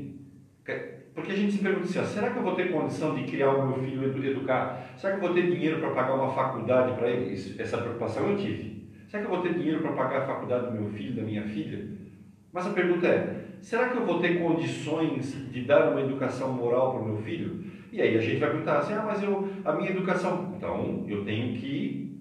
Porque 1.15 1.33
a 1.33 1.35
gente 1.35 1.53
se 1.53 1.59
pergunta 1.63 1.87
assim, 1.87 1.99
ó, 1.99 2.05
será 2.05 2.31
que 2.31 2.39
eu 2.39 2.43
vou 2.43 2.55
ter 2.55 2.71
condição 2.71 3.15
de 3.15 3.25
criar 3.25 3.51
o 3.51 3.67
meu 3.67 3.83
filho, 3.83 4.31
educar? 4.31 4.87
Será 4.97 5.17
que 5.17 5.25
eu 5.25 5.29
vou 5.29 5.35
ter 5.35 5.51
dinheiro 5.51 5.81
para 5.81 5.91
pagar 5.91 6.15
uma 6.15 6.31
faculdade 6.31 6.93
para 6.95 7.09
ele? 7.09 7.33
Isso, 7.33 7.61
essa 7.61 7.79
preocupação 7.79 8.31
eu 8.31 8.37
tive. 8.37 8.87
Será 9.09 9.23
que 9.23 9.31
eu 9.31 9.35
vou 9.35 9.43
ter 9.43 9.55
dinheiro 9.55 9.81
para 9.81 9.93
pagar 9.93 10.19
a 10.19 10.27
faculdade 10.27 10.67
do 10.67 10.73
meu 10.73 10.91
filho, 10.91 11.17
da 11.17 11.23
minha 11.23 11.43
filha? 11.45 11.89
Mas 12.53 12.67
a 12.67 12.71
pergunta 12.71 13.07
é: 13.07 13.45
será 13.63 13.89
que 13.89 13.97
eu 13.97 14.05
vou 14.05 14.21
ter 14.21 14.39
condições 14.39 15.35
de 15.51 15.63
dar 15.63 15.91
uma 15.91 16.03
educação 16.03 16.53
moral 16.53 16.93
para 16.93 17.03
o 17.03 17.07
meu 17.07 17.17
filho? 17.17 17.65
E 17.91 18.03
aí 18.03 18.17
a 18.17 18.21
gente 18.21 18.39
vai 18.39 18.51
perguntar 18.51 18.79
assim: 18.79 18.93
ah, 18.93 19.05
mas 19.07 19.23
eu, 19.23 19.49
a 19.65 19.73
minha 19.73 19.91
educação. 19.91 20.53
Então, 20.57 21.07
eu 21.09 21.25
tenho 21.25 21.57
que. 21.59 22.21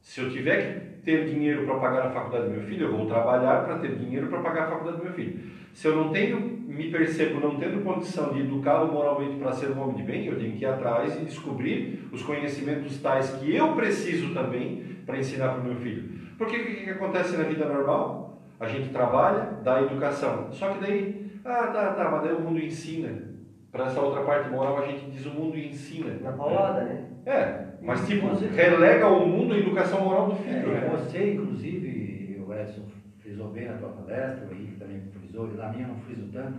Se 0.00 0.20
eu 0.20 0.30
tiver 0.30 0.56
que 0.58 0.89
ter 1.04 1.26
dinheiro 1.26 1.64
para 1.66 1.78
pagar 1.78 2.06
a 2.06 2.10
faculdade 2.10 2.44
do 2.44 2.50
meu 2.50 2.62
filho, 2.62 2.86
eu 2.86 2.96
vou 2.96 3.06
trabalhar 3.06 3.64
para 3.64 3.78
ter 3.78 3.96
dinheiro 3.96 4.28
para 4.28 4.40
pagar 4.40 4.64
a 4.64 4.70
faculdade 4.70 4.98
do 4.98 5.04
meu 5.04 5.12
filho. 5.12 5.40
Se 5.72 5.86
eu 5.86 5.96
não 5.96 6.10
tenho, 6.10 6.40
me 6.40 6.90
percebo 6.90 7.40
não 7.40 7.56
tendo 7.56 7.82
condição 7.82 8.32
de 8.32 8.40
educá-lo 8.40 8.92
moralmente 8.92 9.36
para 9.36 9.52
ser 9.52 9.70
um 9.70 9.80
homem 9.80 9.96
de 9.96 10.02
bem, 10.02 10.26
eu 10.26 10.38
tenho 10.38 10.56
que 10.56 10.64
ir 10.64 10.66
atrás 10.66 11.20
e 11.20 11.24
descobrir 11.24 12.08
os 12.12 12.22
conhecimentos 12.22 13.00
tais 13.00 13.30
que 13.36 13.54
eu 13.54 13.74
preciso 13.74 14.34
também 14.34 14.82
para 15.06 15.18
ensinar 15.18 15.50
para 15.50 15.60
o 15.60 15.64
meu 15.64 15.76
filho. 15.76 16.20
Porque 16.36 16.56
o 16.56 16.66
que, 16.66 16.74
que 16.84 16.90
acontece 16.90 17.36
na 17.36 17.44
vida 17.44 17.66
normal? 17.66 18.42
A 18.58 18.66
gente 18.66 18.90
trabalha, 18.90 19.58
dá 19.62 19.82
educação. 19.82 20.52
Só 20.52 20.70
que 20.70 20.80
daí, 20.80 21.32
ah, 21.44 21.66
tá, 21.68 21.94
tá, 21.94 22.10
mas 22.10 22.22
daí 22.22 22.32
o 22.34 22.40
mundo 22.40 22.58
ensina. 22.58 23.30
Para 23.72 23.86
essa 23.86 24.00
outra 24.00 24.22
parte 24.22 24.50
moral, 24.50 24.78
a 24.78 24.86
gente 24.86 25.10
diz 25.10 25.24
o 25.26 25.30
mundo 25.30 25.56
ensina. 25.56 26.14
Na 26.20 26.32
paulada, 26.32 26.82
né? 26.82 27.04
É, 27.24 27.69
mas 27.82 28.06
tipo, 28.06 28.28
você, 28.28 28.46
relega 28.48 29.08
o 29.08 29.26
mundo 29.26 29.54
a 29.54 29.58
educação 29.58 30.04
moral 30.04 30.30
do 30.30 30.36
filho. 30.36 30.74
É, 30.74 30.80
né? 30.80 30.88
Você, 30.92 31.32
inclusive, 31.32 32.44
o 32.46 32.54
Edson 32.54 32.82
frisou 33.20 33.48
bem 33.48 33.66
na 33.66 33.74
tua 33.74 33.88
palestra, 33.88 34.46
o 34.46 34.54
Henrique 34.54 34.76
também 34.76 35.00
frisou, 35.18 35.50
e 35.52 35.56
na 35.56 35.72
minha 35.72 35.88
não 35.88 35.96
friso 35.96 36.28
tanto, 36.32 36.58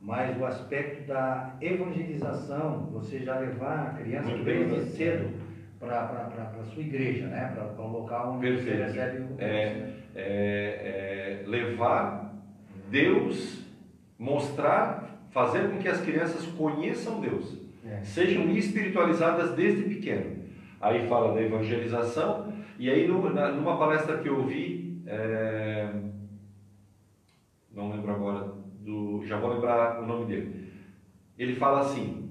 mas 0.00 0.38
o 0.38 0.44
aspecto 0.44 1.06
da 1.06 1.54
evangelização, 1.60 2.88
você 2.92 3.20
já 3.20 3.38
levar 3.38 3.88
a 3.88 4.02
criança 4.02 4.30
Muito 4.30 4.44
desde 4.44 4.74
bem, 4.74 4.86
cedo 4.86 5.30
para 5.78 6.60
a 6.60 6.64
sua 6.64 6.82
igreja, 6.82 7.26
né? 7.26 7.52
para 7.54 7.82
o 7.82 7.90
local 7.90 8.34
onde 8.34 8.46
Perfeito. 8.46 8.78
você 8.78 8.84
recebe 8.84 9.18
o 9.18 9.36
é, 9.38 9.90
é, 10.14 11.42
é, 11.42 11.44
levar 11.46 12.34
Deus, 12.88 13.64
mostrar, 14.18 15.26
fazer 15.30 15.70
com 15.70 15.78
que 15.78 15.88
as 15.88 16.00
crianças 16.00 16.46
conheçam 16.46 17.20
Deus, 17.20 17.56
é. 17.84 18.00
sejam 18.04 18.50
espiritualizadas 18.50 19.52
desde 19.54 19.82
pequeno. 19.82 20.41
Aí 20.82 21.06
fala 21.06 21.32
da 21.32 21.40
evangelização, 21.40 22.52
e 22.76 22.90
aí 22.90 23.06
numa 23.06 23.78
palestra 23.78 24.18
que 24.18 24.28
eu 24.28 24.44
vi, 24.44 25.00
é, 25.06 25.88
não 27.72 27.92
lembro 27.92 28.10
agora, 28.10 28.52
do, 28.80 29.24
já 29.24 29.38
vou 29.38 29.54
lembrar 29.54 30.02
o 30.02 30.06
nome 30.06 30.24
dele, 30.26 30.72
ele 31.38 31.54
fala 31.54 31.80
assim, 31.80 32.22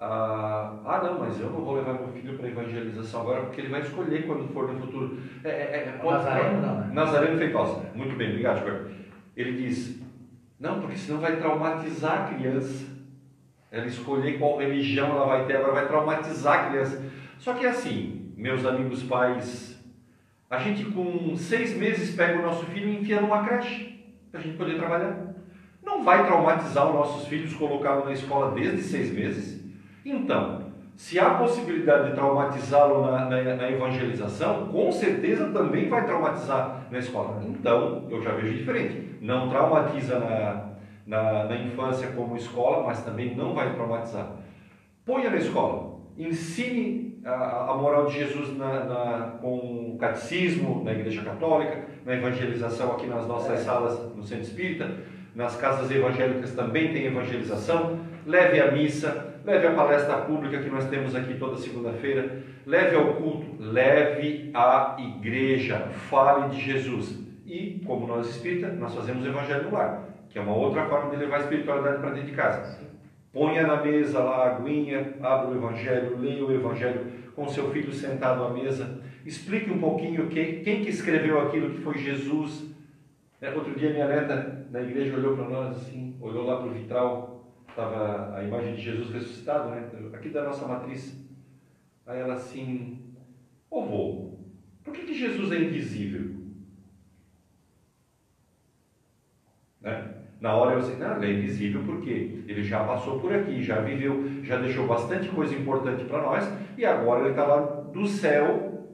ah, 0.00 0.80
ah, 0.84 1.00
não, 1.04 1.20
mas 1.20 1.38
eu 1.38 1.50
não 1.50 1.60
vou 1.60 1.74
levar 1.74 1.92
meu 1.92 2.08
filho 2.08 2.36
para 2.38 2.48
evangelização 2.48 3.20
agora 3.20 3.42
porque 3.42 3.60
ele 3.60 3.68
vai 3.68 3.82
escolher 3.82 4.26
quando 4.26 4.48
for 4.52 4.72
no 4.72 4.80
futuro. 4.80 5.18
É, 5.44 5.48
é, 5.48 5.98
é, 6.00 6.04
Nazareno, 6.04 6.60
não, 6.62 6.74
né? 6.80 6.90
Nazareno 6.92 7.38
Feitosa. 7.38 7.90
Muito 7.94 8.16
bem, 8.16 8.30
obrigado, 8.30 8.58
Gilberto. 8.58 8.90
Ele 9.36 9.52
diz: 9.62 10.00
não, 10.58 10.80
porque 10.80 10.96
senão 10.96 11.20
vai 11.20 11.36
traumatizar 11.36 12.22
a 12.22 12.34
criança. 12.34 12.89
Ela 13.70 13.86
escolher 13.86 14.38
qual 14.38 14.58
religião 14.58 15.10
ela 15.10 15.26
vai 15.26 15.44
ter, 15.46 15.56
agora 15.56 15.72
vai 15.72 15.86
traumatizar 15.86 16.66
a 16.66 16.70
criança. 16.70 17.04
Só 17.38 17.54
que 17.54 17.64
é 17.64 17.68
assim, 17.68 18.32
meus 18.36 18.66
amigos 18.66 19.02
pais, 19.04 19.78
a 20.48 20.58
gente 20.58 20.84
com 20.86 21.36
seis 21.36 21.76
meses 21.76 22.14
pega 22.16 22.40
o 22.40 22.42
nosso 22.42 22.66
filho 22.66 22.88
e 22.88 22.96
enfia 22.96 23.20
numa 23.20 23.44
creche 23.44 24.04
para 24.30 24.40
a 24.40 24.42
gente 24.42 24.56
poder 24.56 24.76
trabalhar. 24.76 25.34
Não 25.82 26.02
vai 26.02 26.26
traumatizar 26.26 26.88
os 26.88 26.94
nossos 26.94 27.28
filhos 27.28 27.54
colocá-lo 27.54 28.04
na 28.04 28.12
escola 28.12 28.52
desde 28.52 28.82
seis 28.82 29.12
meses. 29.12 29.64
Então, 30.04 30.70
se 30.96 31.18
há 31.18 31.30
possibilidade 31.30 32.10
de 32.10 32.14
traumatizá-lo 32.14 33.02
na, 33.02 33.24
na, 33.26 33.56
na, 33.56 33.70
evangelização, 33.70 34.66
com 34.68 34.92
certeza 34.92 35.50
também 35.50 35.88
vai 35.88 36.04
traumatizar 36.04 36.86
na 36.90 36.98
escola. 36.98 37.42
Então, 37.46 38.06
eu 38.10 38.20
já 38.20 38.32
vejo 38.32 38.54
diferente. 38.54 39.16
Não 39.20 39.48
traumatiza 39.48 40.18
na, 40.18 40.69
na, 41.10 41.44
na 41.44 41.56
infância 41.56 42.06
como 42.12 42.36
escola, 42.36 42.86
mas 42.86 43.02
também 43.02 43.34
não 43.34 43.52
vai 43.52 43.74
traumatizar. 43.74 44.30
Ponha 45.04 45.28
na 45.28 45.38
escola. 45.38 45.98
Ensine 46.16 47.20
a, 47.24 47.72
a 47.72 47.76
moral 47.76 48.06
de 48.06 48.16
Jesus 48.16 48.56
na, 48.56 48.84
na, 48.84 49.26
com 49.40 49.94
o 49.94 49.98
catecismo, 49.98 50.84
na 50.84 50.92
igreja 50.92 51.22
católica, 51.22 51.84
na 52.06 52.14
evangelização 52.14 52.92
aqui 52.92 53.06
nas 53.06 53.26
nossas 53.26 53.60
é. 53.60 53.62
salas 53.64 54.14
no 54.14 54.22
centro 54.22 54.44
espírita. 54.44 54.88
Nas 55.34 55.56
casas 55.56 55.90
evangélicas 55.90 56.52
também 56.54 56.92
tem 56.92 57.06
evangelização. 57.06 57.98
Leve 58.24 58.60
a 58.60 58.70
missa, 58.70 59.40
leve 59.44 59.66
a 59.66 59.74
palestra 59.74 60.16
pública 60.18 60.58
que 60.58 60.70
nós 60.70 60.88
temos 60.88 61.16
aqui 61.16 61.34
toda 61.34 61.56
segunda-feira, 61.56 62.42
leve 62.66 62.94
ao 62.94 63.14
culto, 63.14 63.46
leve 63.58 64.50
à 64.54 64.96
igreja, 64.98 65.88
fale 66.08 66.50
de 66.50 66.60
Jesus. 66.60 67.18
E, 67.46 67.82
como 67.84 68.06
nós 68.06 68.28
espírita, 68.28 68.68
nós 68.68 68.94
fazemos 68.94 69.24
o 69.24 69.28
evangelho 69.28 69.64
no 69.64 69.72
lar, 69.72 70.09
que 70.30 70.38
é 70.38 70.40
uma 70.40 70.54
outra 70.54 70.88
forma 70.88 71.10
de 71.10 71.16
levar 71.16 71.36
a 71.36 71.40
espiritualidade 71.40 71.98
para 71.98 72.10
dentro 72.10 72.30
de 72.30 72.36
casa. 72.36 72.78
Ponha 73.32 73.66
na 73.66 73.82
mesa 73.82 74.20
lá 74.20 74.44
a 74.44 74.56
aguinha, 74.56 75.14
abra 75.20 75.50
o 75.50 75.56
evangelho, 75.56 76.18
leia 76.18 76.44
o 76.44 76.52
evangelho 76.52 77.06
com 77.34 77.48
seu 77.48 77.70
filho 77.70 77.92
sentado 77.92 78.44
à 78.44 78.50
mesa, 78.50 79.02
explique 79.24 79.70
um 79.70 79.78
pouquinho 79.78 80.28
quem, 80.28 80.62
quem 80.62 80.82
que 80.82 80.90
escreveu 80.90 81.40
aquilo 81.40 81.70
que 81.70 81.82
foi 81.82 81.98
Jesus. 81.98 82.70
É, 83.40 83.52
outro 83.52 83.74
dia 83.74 83.90
minha 83.90 84.06
neta 84.06 84.66
na 84.70 84.80
igreja 84.80 85.16
olhou 85.16 85.36
para 85.36 85.48
nós 85.48 85.76
assim, 85.76 86.16
olhou 86.20 86.44
lá 86.44 86.58
para 86.58 86.66
o 86.66 86.72
vitral, 86.72 87.52
estava 87.68 88.36
a 88.36 88.42
imagem 88.42 88.74
de 88.74 88.82
Jesus 88.82 89.10
ressuscitado, 89.10 89.70
né? 89.70 89.88
Aqui 90.12 90.28
da 90.28 90.44
nossa 90.44 90.66
matriz. 90.66 91.18
Aí 92.06 92.20
ela 92.20 92.34
assim, 92.34 93.14
ô 93.70 93.84
vô, 93.84 94.38
por 94.84 94.92
que, 94.92 95.06
que 95.06 95.14
Jesus 95.14 95.52
é 95.52 95.56
invisível? 95.56 96.36
Né? 99.80 100.19
Na 100.40 100.54
hora 100.54 100.74
eu 100.74 100.80
disse, 100.80 100.96
não, 100.96 101.16
ele 101.16 101.26
é 101.26 101.34
invisível 101.36 101.82
porque 101.84 102.44
ele 102.48 102.62
já 102.62 102.82
passou 102.84 103.20
por 103.20 103.32
aqui, 103.32 103.62
já 103.62 103.80
viveu, 103.80 104.24
já 104.42 104.56
deixou 104.56 104.86
bastante 104.86 105.28
coisa 105.28 105.54
importante 105.54 106.04
para 106.04 106.22
nós 106.22 106.50
e 106.78 106.84
agora 106.84 107.20
ele 107.20 107.30
está 107.30 107.44
lá 107.44 107.60
do 107.60 108.06
céu 108.06 108.88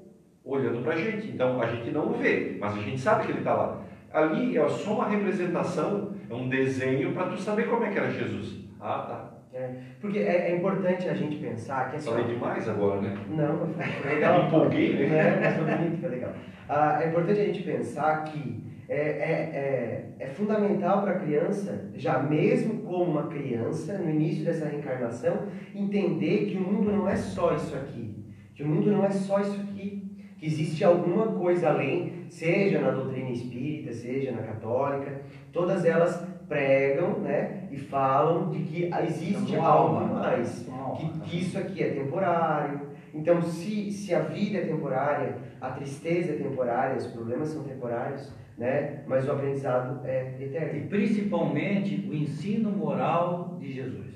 olhando 0.45 0.83
para 0.83 0.95
a 0.95 0.97
gente. 0.97 1.29
Então 1.29 1.63
a 1.63 1.67
gente 1.67 1.91
não 1.93 2.09
o 2.09 2.15
vê, 2.15 2.57
mas 2.59 2.77
a 2.77 2.81
gente 2.81 2.99
sabe 3.01 3.27
que 3.27 3.33
ele 3.33 3.39
está 3.39 3.55
lá. 3.55 3.81
Ali 4.13 4.59
é 4.59 4.69
só 4.69 4.95
uma 4.95 5.09
representação, 5.09 6.15
é 6.29 6.35
um 6.35 6.49
desenho 6.49 7.13
para 7.13 7.27
tu 7.27 7.37
saber 7.37 7.69
como 7.69 7.85
é 7.85 7.91
que 7.91 7.99
era 7.99 8.11
Jesus. 8.11 8.65
Ah, 8.81 9.07
tá. 9.09 9.33
É, 9.53 9.71
porque 10.01 10.19
é, 10.19 10.51
é, 10.51 10.57
importante 10.57 11.09
a 11.09 11.15
gente 11.15 11.37
pensar 11.37 11.91
que... 11.91 11.97
Assim, 11.97 12.11
Falei 12.11 12.27
demais 12.27 12.69
agora, 12.69 13.01
né? 13.01 13.17
Não, 13.31 13.69
foi 13.69 14.11
legal. 14.15 14.47
empolguei, 14.47 14.95
né? 14.95 15.19
É, 15.19 15.41
mas 15.41 15.57
foi 15.57 15.65
bonito, 15.65 16.01
foi 16.01 16.11
legal. 16.11 16.33
Ah, 16.69 16.99
é 17.03 17.09
importante 17.09 17.41
a 17.41 17.45
gente 17.45 17.63
pensar 17.63 18.25
que 18.25 18.66
é, 18.89 18.97
é, 18.97 20.15
é, 20.19 20.25
é 20.25 20.27
fundamental 20.27 21.03
para 21.03 21.13
a 21.13 21.19
criança, 21.19 21.91
já 21.95 22.23
mesmo 22.23 22.83
como 22.83 23.05
uma 23.05 23.27
criança, 23.27 23.99
no 23.99 24.11
início 24.11 24.45
dessa 24.45 24.67
reencarnação, 24.67 25.47
entender 25.75 26.47
que 26.47 26.57
o 26.57 26.61
mundo 26.61 26.93
não 26.93 27.09
é 27.09 27.17
só 27.17 27.55
isso 27.55 27.75
aqui. 27.75 28.15
Que 28.55 28.63
o 28.63 28.69
mundo 28.69 28.91
não 28.91 29.05
é 29.05 29.11
só 29.11 29.41
isso 29.41 29.61
aqui. 29.61 30.05
Que 30.39 30.47
existe 30.47 30.85
alguma 30.85 31.29
coisa 31.29 31.71
além, 31.71 32.27
seja 32.29 32.81
na 32.81 32.91
doutrina 32.91 33.31
espírita, 33.31 33.93
seja 33.93 34.33
na 34.33 34.43
católica, 34.43 35.23
todas 35.53 35.85
elas 35.85 36.25
pregam 36.47 37.19
né, 37.21 37.69
e 37.73 37.77
falam 37.77 38.51
de 38.51 38.61
que 38.61 38.91
existe 39.07 39.57
algo 39.57 40.15
mais. 40.15 40.67
Que, 40.99 41.21
que 41.21 41.39
isso 41.41 41.59
aqui 41.59 41.83
é 41.83 41.91
temporário, 41.91 42.87
então, 43.17 43.41
se, 43.41 43.91
se 43.91 44.15
a 44.15 44.21
vida 44.21 44.59
é 44.59 44.67
temporária, 44.67 45.39
a 45.59 45.71
tristeza 45.71 46.33
é 46.33 46.37
temporária, 46.37 46.99
os 46.99 47.07
problemas 47.07 47.49
são 47.49 47.65
temporários, 47.65 48.31
né? 48.57 49.05
mas 49.07 49.27
o 49.29 49.33
aprendizado 49.33 50.07
é 50.07 50.37
eterno. 50.41 50.79
E 50.79 50.87
principalmente 50.89 52.09
o 52.09 52.15
ensino 52.15 52.71
moral 52.71 53.57
de 53.59 53.73
Jesus. 53.73 54.15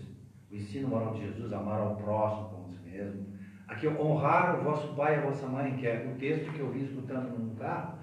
O 0.50 0.54
ensino 0.54 0.88
moral 0.88 1.14
de 1.14 1.26
Jesus, 1.26 1.52
amar 1.52 1.80
ao 1.80 1.96
próximo 1.96 2.48
como 2.48 2.72
si 2.72 2.80
mesmo. 2.88 3.26
Aqui, 3.68 3.86
honrar 3.86 4.58
o 4.58 4.64
vosso 4.64 4.94
pai 4.94 5.14
e 5.14 5.18
a 5.18 5.20
vossa 5.22 5.46
mãe, 5.46 5.76
que 5.76 5.86
é 5.86 6.10
o 6.12 6.18
texto 6.18 6.52
que 6.52 6.58
eu 6.58 6.70
vim 6.70 6.80
escutando 6.80 7.38
no 7.38 7.54
carro, 7.54 7.98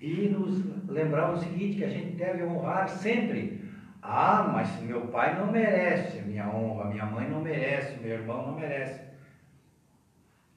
e 0.00 0.28
nos 0.28 0.64
lembrar 0.88 1.30
o 1.30 1.36
seguinte, 1.36 1.78
que 1.78 1.84
a 1.84 1.88
gente 1.88 2.16
deve 2.16 2.42
honrar 2.42 2.88
sempre. 2.88 3.62
Ah, 4.02 4.50
mas 4.52 4.82
meu 4.82 5.02
pai 5.02 5.38
não 5.38 5.52
merece 5.52 6.18
a 6.18 6.22
minha 6.22 6.48
honra, 6.48 6.86
minha 6.86 7.06
mãe 7.06 7.30
não 7.30 7.40
merece, 7.40 8.00
meu 8.00 8.14
irmão 8.14 8.48
não 8.48 8.58
merece. 8.58 9.00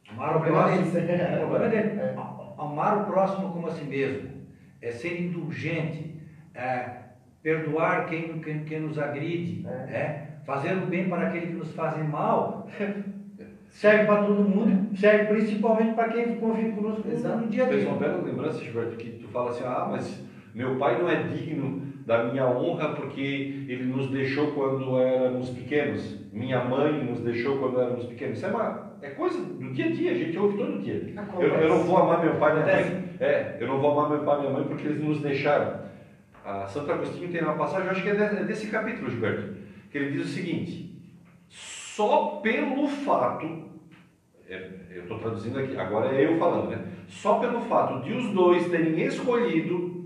Amar 0.10 0.38
o 0.38 0.42
próximo, 0.42 0.98
é. 0.98 2.16
amar 2.58 3.02
o 3.02 3.06
próximo 3.06 3.52
como 3.52 3.68
a 3.68 3.72
si 3.72 3.86
mesmo, 3.86 4.35
é 4.82 4.91
ser 4.91 5.21
indulgente, 5.21 6.15
é 6.53 6.89
perdoar 7.41 8.07
quem, 8.07 8.39
quem, 8.39 8.63
quem 8.63 8.80
nos 8.80 8.97
agride, 8.97 9.65
é. 9.67 9.95
é 9.95 10.28
fazer 10.45 10.73
o 10.73 10.86
bem 10.86 11.09
para 11.09 11.28
aqueles 11.28 11.49
que 11.49 11.55
nos 11.55 11.71
fazem 11.73 12.03
mal, 12.03 12.67
serve 13.69 14.05
para 14.05 14.23
todo 14.23 14.43
mundo, 14.43 14.95
serve 14.95 15.26
principalmente 15.26 15.95
para 15.95 16.09
quem 16.09 16.36
convive 16.38 16.71
conosco 16.71 17.07
no 17.07 17.47
dia 17.47 17.63
a 17.63 17.67
dia. 17.67 17.67
Fez 17.67 17.88
uma 17.88 17.97
bela 17.97 18.21
lembrança, 18.23 18.63
Gilberto, 18.63 18.95
que 18.95 19.11
tu 19.11 19.28
fala 19.28 19.49
assim, 19.49 19.63
ah, 19.65 19.88
mas 19.91 20.23
meu 20.53 20.78
pai 20.78 21.01
não 21.01 21.09
é 21.09 21.23
digno 21.23 21.82
da 22.05 22.26
minha 22.26 22.47
honra 22.47 22.93
porque 22.95 23.65
ele 23.67 23.86
nos 23.86 24.09
deixou 24.09 24.51
quando 24.51 24.97
éramos 24.99 25.49
pequenos, 25.49 26.24
minha 26.36 26.62
mãe 26.66 27.06
nos 27.06 27.22
deixou 27.22 27.58
quando 27.58 27.80
éramos 27.80 28.06
pequenos. 28.08 28.38
Isso 28.38 28.46
é 28.46 28.50
uma 28.50 28.92
é 29.02 29.10
coisa 29.12 29.40
do 29.42 29.72
dia 29.72 29.86
a 29.86 29.92
dia, 29.92 30.12
a 30.12 30.16
gente 30.16 30.38
ouve 30.38 30.58
todo 30.58 30.82
dia. 30.82 31.14
Eu, 31.40 31.48
eu, 31.48 31.70
não 31.70 31.84
vou 31.84 31.98
amar 31.98 32.22
meu 32.22 32.36
pai 32.36 32.52
e 32.52 32.64
minha 32.64 32.76
mãe. 32.76 33.10
É, 33.22 33.58
eu 33.58 33.68
não 33.68 33.80
vou 33.80 33.92
amar 33.92 34.10
meu 34.10 34.26
pai 34.26 34.38
e 34.38 34.42
minha 34.42 34.52
mãe 34.52 34.64
porque 34.66 34.86
eles 34.86 35.02
nos 35.02 35.22
deixaram. 35.22 35.86
A 36.44 36.68
Santo 36.68 36.92
Agostinho 36.92 37.32
tem 37.32 37.42
uma 37.42 37.54
passagem, 37.56 37.86
eu 37.86 37.92
acho 37.92 38.04
que 38.04 38.10
é 38.10 38.44
desse 38.44 38.68
capítulo, 38.68 39.10
Gilberto, 39.10 39.56
que 39.90 39.98
ele 39.98 40.12
diz 40.12 40.26
o 40.26 40.34
seguinte: 40.34 41.02
só 41.48 42.42
pelo 42.44 42.86
fato, 42.90 43.70
é, 44.50 44.70
eu 44.92 45.04
estou 45.04 45.18
traduzindo 45.18 45.58
aqui, 45.58 45.78
agora 45.78 46.14
é 46.14 46.26
eu 46.26 46.38
falando, 46.38 46.70
né? 46.70 46.84
Só 47.08 47.40
pelo 47.40 47.62
fato 47.62 48.04
de 48.04 48.14
os 48.14 48.30
dois 48.32 48.70
terem 48.70 49.00
escolhido 49.02 50.04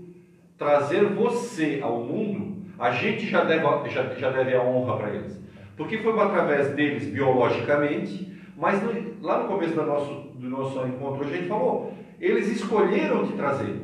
trazer 0.56 1.06
você 1.06 1.80
ao 1.82 2.04
mundo, 2.04 2.66
a 2.78 2.92
gente 2.92 3.26
já 3.26 3.42
deve, 3.42 3.64
já, 3.88 4.14
já 4.14 4.30
deve 4.30 4.54
a 4.54 4.62
honra 4.62 4.96
para 4.96 5.10
eles. 5.10 5.40
Porque 5.76 5.98
foi 5.98 6.18
através 6.18 6.68
deles 6.74 7.06
biologicamente, 7.06 8.30
mas 8.56 8.82
no, 8.82 8.92
lá 9.22 9.42
no 9.42 9.48
começo 9.48 9.74
do 9.74 9.84
nosso, 9.84 10.14
do 10.34 10.48
nosso 10.48 10.86
encontro, 10.86 11.24
a 11.24 11.30
gente 11.30 11.48
falou, 11.48 11.94
eles 12.20 12.48
escolheram 12.48 13.26
te 13.26 13.32
trazer. 13.32 13.80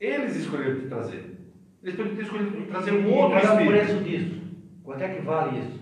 Eles 0.00 0.36
escolheram 0.36 0.80
te 0.80 0.86
trazer. 0.86 1.36
Eles 1.82 1.94
poderiam 1.94 2.16
ter 2.16 2.22
escolhido 2.22 2.66
trazer 2.66 2.92
um 2.92 3.12
outro 3.12 3.40
Qual 3.40 3.58
é 3.58 3.62
o 3.62 3.66
preço 3.66 3.96
disso? 4.02 4.40
Quanto 4.82 5.02
é 5.02 5.08
que 5.08 5.22
vale 5.22 5.60
isso? 5.60 5.80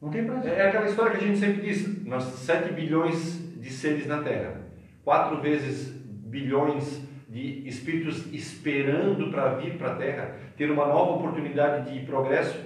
Não 0.00 0.10
tem 0.10 0.24
preço. 0.24 0.48
É 0.48 0.68
aquela 0.68 0.86
história 0.86 1.12
que 1.12 1.24
a 1.24 1.26
gente 1.26 1.38
sempre 1.38 1.62
diz, 1.62 2.04
nós 2.04 2.24
7 2.24 2.72
bilhões 2.72 3.38
de 3.60 3.70
seres 3.70 4.06
na 4.06 4.22
Terra, 4.22 4.60
quatro 5.04 5.40
vezes 5.40 5.90
bilhões 5.90 7.02
de 7.28 7.68
espíritos 7.68 8.32
esperando 8.32 9.30
para 9.30 9.54
vir 9.54 9.76
para 9.76 9.92
a 9.92 9.96
Terra, 9.96 10.36
ter 10.56 10.70
uma 10.70 10.86
nova 10.86 11.12
oportunidade 11.12 11.92
de 11.92 12.04
progresso. 12.06 12.58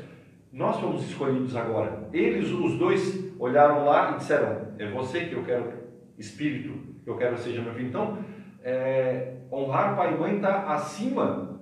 Nós 0.54 0.78
fomos 0.78 1.02
escolhidos 1.02 1.56
agora. 1.56 2.08
Eles, 2.12 2.48
os 2.52 2.78
dois, 2.78 3.34
olharam 3.40 3.84
lá 3.84 4.12
e 4.12 4.18
disseram: 4.18 4.68
É 4.78 4.88
você 4.88 5.24
que 5.24 5.34
eu 5.34 5.42
quero, 5.42 5.72
espírito, 6.16 6.72
que 7.02 7.10
eu 7.10 7.16
quero 7.16 7.36
seja 7.36 7.60
meu 7.60 7.74
filho. 7.74 7.88
Então, 7.88 8.18
é, 8.62 9.34
honrar 9.50 9.96
pai 9.96 10.14
e 10.14 10.16
mãe 10.16 10.36
está 10.36 10.72
acima 10.72 11.60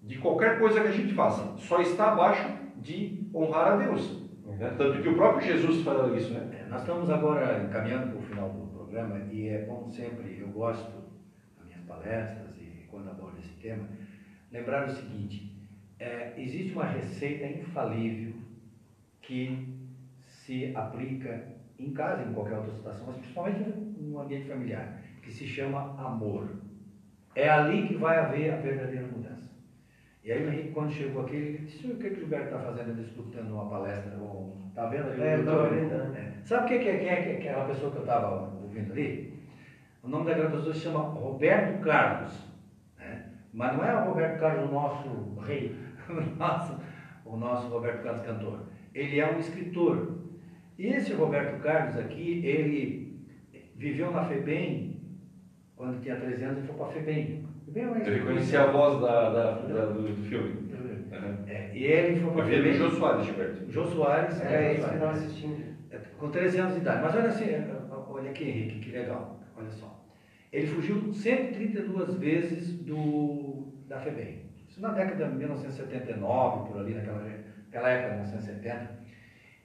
de 0.00 0.18
qualquer 0.18 0.60
coisa 0.60 0.80
que 0.80 0.86
a 0.86 0.92
gente 0.92 1.12
faça, 1.12 1.56
só 1.56 1.80
está 1.80 2.12
abaixo 2.12 2.48
de 2.76 3.28
honrar 3.34 3.72
a 3.72 3.76
Deus. 3.76 4.22
Né? 4.46 4.74
Tanto 4.78 5.02
que 5.02 5.08
o 5.08 5.16
próprio 5.16 5.46
Jesus 5.48 5.82
fala 5.82 6.16
isso. 6.16 6.32
Né? 6.32 6.60
É, 6.60 6.68
nós 6.68 6.82
estamos 6.82 7.10
agora 7.10 7.64
encaminhando 7.64 8.12
para 8.12 8.18
o 8.18 8.22
final 8.22 8.48
do 8.48 8.66
programa 8.68 9.18
e 9.32 9.48
é 9.48 9.64
bom 9.64 9.90
sempre, 9.90 10.38
eu 10.40 10.48
gosto 10.48 10.88
das 11.58 11.66
minhas 11.66 11.82
palestras 11.82 12.56
e 12.58 12.86
quando 12.88 13.10
abordo 13.10 13.38
esse 13.38 13.54
tema, 13.54 13.88
lembrar 14.52 14.86
o 14.86 14.90
seguinte: 14.90 15.49
é, 16.00 16.32
existe 16.36 16.72
uma 16.72 16.86
receita 16.86 17.46
infalível 17.46 18.32
que 19.20 19.68
se 20.26 20.74
aplica 20.74 21.46
em 21.78 21.92
casa, 21.92 22.22
em 22.22 22.32
qualquer 22.32 22.56
outra 22.56 22.72
situação, 22.72 23.06
mas 23.06 23.16
principalmente 23.16 23.60
no 23.98 24.20
ambiente 24.20 24.48
familiar, 24.48 25.00
que 25.22 25.30
se 25.30 25.46
chama 25.46 25.94
amor. 26.00 26.48
É 27.34 27.48
ali 27.48 27.86
que 27.86 27.94
vai 27.94 28.18
haver 28.18 28.52
a 28.52 28.56
verdadeira 28.56 29.06
mudança. 29.06 29.50
E 30.24 30.32
aí 30.32 30.44
o 30.44 30.52
Henrique, 30.52 30.72
quando 30.72 30.90
chegou 30.90 31.22
aqui, 31.22 31.36
ele 31.36 31.58
disse, 31.58 31.86
o 31.86 31.96
que, 31.96 32.10
que 32.10 32.16
o 32.16 32.20
Gilberto 32.20 32.46
está 32.46 32.58
fazendo, 32.58 33.00
escutando 33.00 33.52
uma 33.52 33.70
palestra, 33.70 34.18
ou 34.18 34.56
está 34.68 34.86
vendo 34.86 35.10
ali? 35.10 35.22
É, 35.22 35.36
vendo. 35.36 36.16
É. 36.16 36.32
Sabe 36.44 36.74
é, 36.74 36.76
é, 36.76 36.98
quem 36.98 37.08
é 37.08 37.36
aquela 37.36 37.66
pessoa 37.66 37.90
que 37.90 37.98
eu 37.98 38.02
estava 38.02 38.52
ouvindo 38.62 38.92
ali? 38.92 39.32
O 40.02 40.08
nome 40.08 40.26
daquela 40.26 40.50
pessoa 40.50 40.74
se 40.74 40.80
chama 40.80 41.00
Roberto 41.00 41.80
Carlos. 41.82 42.32
Né? 42.98 43.26
Mas 43.52 43.76
não 43.76 43.84
é 43.84 43.94
o 43.94 44.08
Roberto 44.08 44.40
Carlos, 44.40 44.68
o 44.68 44.72
nosso 44.72 45.38
rei, 45.40 45.74
o 46.18 46.36
nosso, 46.36 46.80
o 47.24 47.36
nosso 47.36 47.68
Roberto 47.68 48.02
Carlos 48.02 48.26
cantor. 48.26 48.60
Ele 48.94 49.20
é 49.20 49.32
um 49.32 49.38
escritor. 49.38 50.18
E 50.78 50.86
esse 50.86 51.12
Roberto 51.12 51.62
Carlos 51.62 51.96
aqui, 51.96 52.44
ele 52.44 53.10
viveu 53.76 54.10
na 54.10 54.24
FEBEM, 54.24 55.00
quando 55.76 56.02
tinha 56.02 56.16
13 56.16 56.44
anos, 56.44 56.58
ele 56.58 56.66
foi 56.66 56.76
para 56.76 56.86
a 56.86 56.90
FEBEM. 56.90 57.44
Ele 57.74 58.20
conhecia 58.20 58.62
a 58.62 58.66
voz 58.66 59.00
da, 59.00 59.30
da, 59.30 59.52
da 59.60 59.86
do, 59.86 60.02
do, 60.02 60.22
filme. 60.24 60.50
Uhum. 60.50 61.44
É, 61.46 61.70
e 61.72 61.84
ele 61.84 62.20
foi 62.20 62.32
para 62.32 62.44
a 62.44 62.46
FEBEM. 62.46 62.72
Jô 62.74 62.90
Soares, 62.90 63.26
Gilberto. 63.26 63.70
Jô 63.70 63.86
Soares, 63.86 64.40
é, 64.42 64.54
é 64.54 64.74
esse 64.74 64.88
que 64.88 64.96
nós 64.96 65.18
assistindo. 65.18 65.70
É, 65.90 65.98
com 66.18 66.30
13 66.30 66.58
anos 66.58 66.74
de 66.74 66.80
idade. 66.80 67.02
Mas 67.02 67.14
olha 67.14 67.28
assim, 67.28 67.44
olha 68.10 68.30
aqui, 68.30 68.44
Henrique, 68.44 68.80
que 68.80 68.90
legal. 68.90 69.40
Olha 69.56 69.70
só. 69.70 70.04
Ele 70.52 70.66
fugiu 70.66 71.12
132 71.12 72.14
vezes 72.14 72.74
do, 72.82 73.72
da 73.86 74.00
FEBEM. 74.00 74.39
Na 74.80 74.92
década 74.92 75.28
de 75.28 75.36
1979, 75.36 76.68
por 76.68 76.80
ali, 76.80 76.94
naquela, 76.94 77.22
naquela 77.22 77.88
época, 77.90 78.14
1970. 78.14 79.00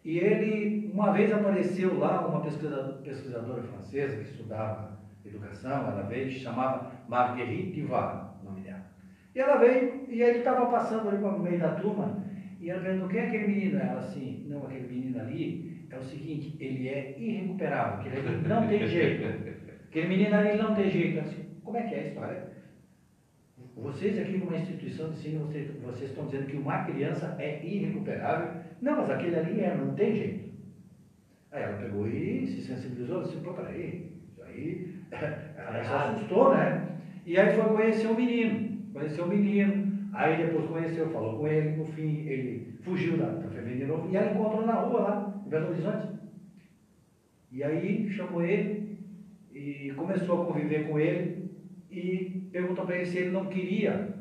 E 0.04 0.20
ele, 0.20 0.92
uma 0.94 1.12
vez 1.12 1.32
apareceu 1.32 1.98
lá 1.98 2.28
uma 2.28 2.42
pesquisadora, 2.42 3.02
pesquisadora 3.02 3.64
francesa 3.64 4.18
que 4.18 4.30
estudava 4.30 5.00
educação, 5.26 5.88
ela 5.88 6.04
veio, 6.04 6.30
chamava 6.30 6.92
Marguerite 7.08 7.82
Duval, 7.82 8.40
o 8.42 8.46
nome 8.46 8.62
dela. 8.62 8.86
E 9.34 9.40
ela 9.40 9.58
veio, 9.58 10.06
e 10.08 10.22
ele 10.22 10.40
estava 10.40 10.68
passando 10.68 11.10
ali 11.10 11.18
no 11.18 11.40
meio 11.40 11.60
da 11.60 11.76
turma, 11.76 12.24
e 12.60 12.70
ela 12.70 12.82
perguntou, 12.82 13.10
quem 13.10 13.20
é 13.20 13.28
aquele 13.28 13.48
menino? 13.48 13.80
Ela 13.80 14.00
assim, 14.00 14.46
não, 14.48 14.66
aquele 14.66 14.88
menino 14.88 15.20
ali 15.20 15.88
é 15.90 15.98
o 15.98 16.04
seguinte, 16.04 16.56
ele 16.60 16.88
é 16.88 17.16
irrecuperável, 17.18 18.04
que 18.04 18.18
ele 18.18 18.48
não 18.48 18.68
tem 18.68 18.86
jeito. 18.86 19.66
Aquele 19.96 20.08
menino 20.10 20.36
ali 20.36 20.58
não 20.58 20.76
tem 20.76 20.90
jeito. 20.90 21.20
Ela 21.20 21.28
assim, 21.28 21.46
como 21.64 21.78
é 21.78 21.84
que 21.84 21.96
é 21.96 22.00
a 22.00 22.08
história? 22.08 22.55
Vocês 23.76 24.18
aqui 24.18 24.38
numa 24.38 24.56
instituição 24.56 25.10
de 25.10 25.18
ensino, 25.18 25.46
vocês, 25.46 25.70
vocês 25.82 26.10
estão 26.10 26.26
dizendo 26.26 26.48
que 26.48 26.56
uma 26.56 26.86
criança 26.86 27.36
é 27.38 27.64
irrecuperável. 27.66 28.62
Não, 28.82 28.98
mas 28.98 29.10
aquele 29.10 29.36
ali 29.36 29.60
é, 29.60 29.76
não 29.76 29.94
tem 29.96 30.16
jeito. 30.16 30.50
Aí 31.52 31.64
ela 31.64 31.78
pegou 31.78 32.08
e 32.08 32.48
se 32.48 32.62
sensibilizou, 32.62 33.24
disse, 33.24 33.38
pô, 33.38 33.54
peraí, 33.54 34.12
isso 34.30 34.42
aí, 34.44 34.96
ela 35.12 35.84
se 35.84 35.94
assustou, 35.94 36.56
né? 36.56 37.00
E 37.26 37.38
aí 37.38 37.54
foi 37.54 37.66
conhecer 37.66 38.08
o 38.08 38.16
menino, 38.16 38.92
conheceu 38.94 39.26
o 39.26 39.28
menino, 39.28 40.10
aí 40.14 40.38
depois 40.38 40.66
conheceu, 40.68 41.10
falou 41.10 41.38
com 41.38 41.48
ele, 41.48 41.76
no 41.76 41.86
fim 41.86 42.28
ele 42.28 42.78
fugiu 42.82 43.18
da, 43.18 43.26
da 43.26 43.50
FEBEM 43.50 43.78
de 43.78 43.86
novo, 43.86 44.10
e 44.10 44.16
ela 44.16 44.32
encontrou 44.32 44.66
na 44.66 44.74
rua 44.74 45.02
lá, 45.02 45.44
em 45.46 45.50
Belo 45.50 45.70
Horizonte. 45.70 46.08
E 47.52 47.64
aí 47.64 48.10
chamou 48.10 48.42
ele 48.42 49.00
e 49.54 49.92
começou 49.96 50.44
a 50.44 50.46
conviver 50.46 50.88
com 50.88 51.00
ele, 51.00 51.45
e 51.96 52.50
perguntou 52.52 52.86
para 52.86 52.96
ele 52.96 53.06
se 53.06 53.18
ele 53.18 53.32
não 53.32 53.46
queria 53.46 54.14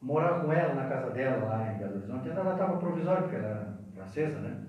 morar 0.00 0.40
com 0.40 0.52
ela 0.52 0.74
na 0.74 0.88
casa 0.88 1.10
dela 1.10 1.46
lá 1.46 1.72
em 1.72 1.78
Belo 1.78 1.96
Horizonte. 1.96 2.28
Ela 2.28 2.52
estava 2.52 2.78
provisória, 2.78 3.22
porque 3.22 3.36
ela 3.36 3.48
era 3.48 3.78
francesa, 3.94 4.40
né? 4.40 4.66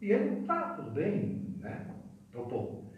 E 0.00 0.12
ele, 0.12 0.44
tá, 0.44 0.74
tudo 0.74 0.90
bem, 0.90 1.56
né? 1.58 1.86
Topou. 2.30 2.92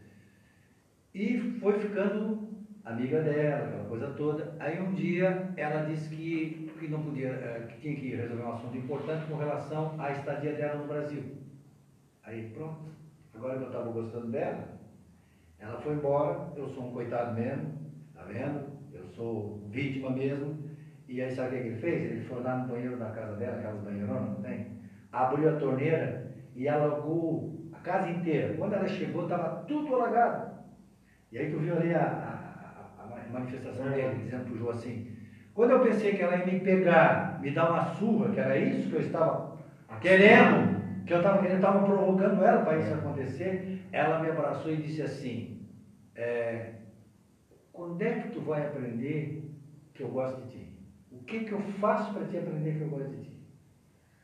E 1.14 1.38
foi 1.60 1.78
ficando 1.78 2.46
amiga 2.84 3.20
dela, 3.20 3.66
aquela 3.66 3.84
coisa 3.84 4.10
toda. 4.12 4.56
Aí 4.60 4.80
um 4.80 4.92
dia 4.92 5.52
ela 5.56 5.84
disse 5.84 6.08
que, 6.08 6.70
que 6.78 6.88
não 6.88 7.02
podia, 7.02 7.28
eh, 7.28 7.66
que 7.68 7.80
tinha 7.80 7.96
que 7.96 8.14
resolver 8.14 8.42
um 8.42 8.52
assunto 8.52 8.76
importante 8.76 9.26
com 9.26 9.36
relação 9.36 9.94
à 9.98 10.12
estadia 10.12 10.52
dela 10.52 10.80
no 10.80 10.86
Brasil. 10.86 11.22
Aí 12.22 12.48
pronto, 12.50 12.90
agora 13.34 13.56
que 13.56 13.62
eu 13.64 13.68
estava 13.68 13.90
gostando 13.90 14.28
dela, 14.28 14.68
ela 15.58 15.80
foi 15.80 15.94
embora, 15.94 16.52
eu 16.56 16.68
sou 16.68 16.86
um 16.86 16.92
coitado 16.92 17.34
mesmo, 17.34 17.85
vendo? 18.26 18.66
Eu 18.92 19.06
sou 19.08 19.68
vítima 19.70 20.10
mesmo. 20.10 20.56
E 21.08 21.22
aí 21.22 21.30
sabe 21.30 21.48
o 21.48 21.50
que 21.62 21.68
ele 21.68 21.76
fez? 21.76 22.10
Ele 22.10 22.24
foi 22.24 22.42
lá 22.42 22.56
no 22.58 22.68
banheiro 22.68 22.96
da 22.96 23.10
casa 23.10 23.36
dela, 23.36 23.58
aquelas 23.58 23.80
banheironas, 23.80 24.30
não 24.30 24.42
tem? 24.42 24.66
Abriu 25.12 25.48
a 25.48 25.56
torneira 25.56 26.34
e 26.54 26.68
alagou 26.68 27.70
a 27.72 27.78
casa 27.78 28.10
inteira. 28.10 28.54
Quando 28.54 28.74
ela 28.74 28.88
chegou, 28.88 29.24
estava 29.24 29.64
tudo 29.66 29.94
alagado. 29.94 30.56
E 31.30 31.38
aí 31.38 31.50
tu 31.50 31.58
viu 31.58 31.76
ali 31.76 31.94
a, 31.94 32.02
a, 32.98 33.02
a 33.02 33.32
manifestação 33.32 33.88
dele, 33.90 34.22
dizendo 34.24 34.44
para 34.44 34.54
o 34.54 34.58
João 34.58 34.70
assim, 34.70 35.16
quando 35.54 35.70
eu 35.70 35.80
pensei 35.80 36.14
que 36.14 36.22
ela 36.22 36.36
ia 36.36 36.46
me 36.46 36.60
pegar, 36.60 37.40
me 37.40 37.50
dar 37.50 37.70
uma 37.70 37.84
surra, 37.94 38.30
que 38.30 38.40
era 38.40 38.58
isso 38.58 38.90
que 38.90 38.96
eu 38.96 39.00
estava 39.00 39.56
querendo, 40.00 41.04
que 41.06 41.12
eu 41.12 41.18
estava 41.18 41.38
querendo, 41.38 41.56
estava 41.56 41.86
provocando 41.86 42.44
ela 42.44 42.62
para 42.62 42.78
isso 42.78 42.92
acontecer, 42.92 43.86
ela 43.92 44.20
me 44.20 44.28
abraçou 44.28 44.72
e 44.72 44.76
disse 44.76 45.00
assim, 45.00 45.66
é, 46.14 46.72
quando 47.76 48.00
é 48.00 48.20
que 48.20 48.32
tu 48.32 48.40
vai 48.40 48.64
aprender 48.64 49.52
que 49.92 50.02
eu 50.02 50.08
gosto 50.08 50.42
de 50.42 50.48
ti? 50.48 50.72
O 51.10 51.22
que 51.22 51.40
que 51.40 51.52
eu 51.52 51.60
faço 51.60 52.12
para 52.14 52.24
te 52.24 52.38
aprender 52.38 52.74
que 52.74 52.80
eu 52.80 52.88
gosto 52.88 53.10
de 53.10 53.22
ti? 53.22 53.36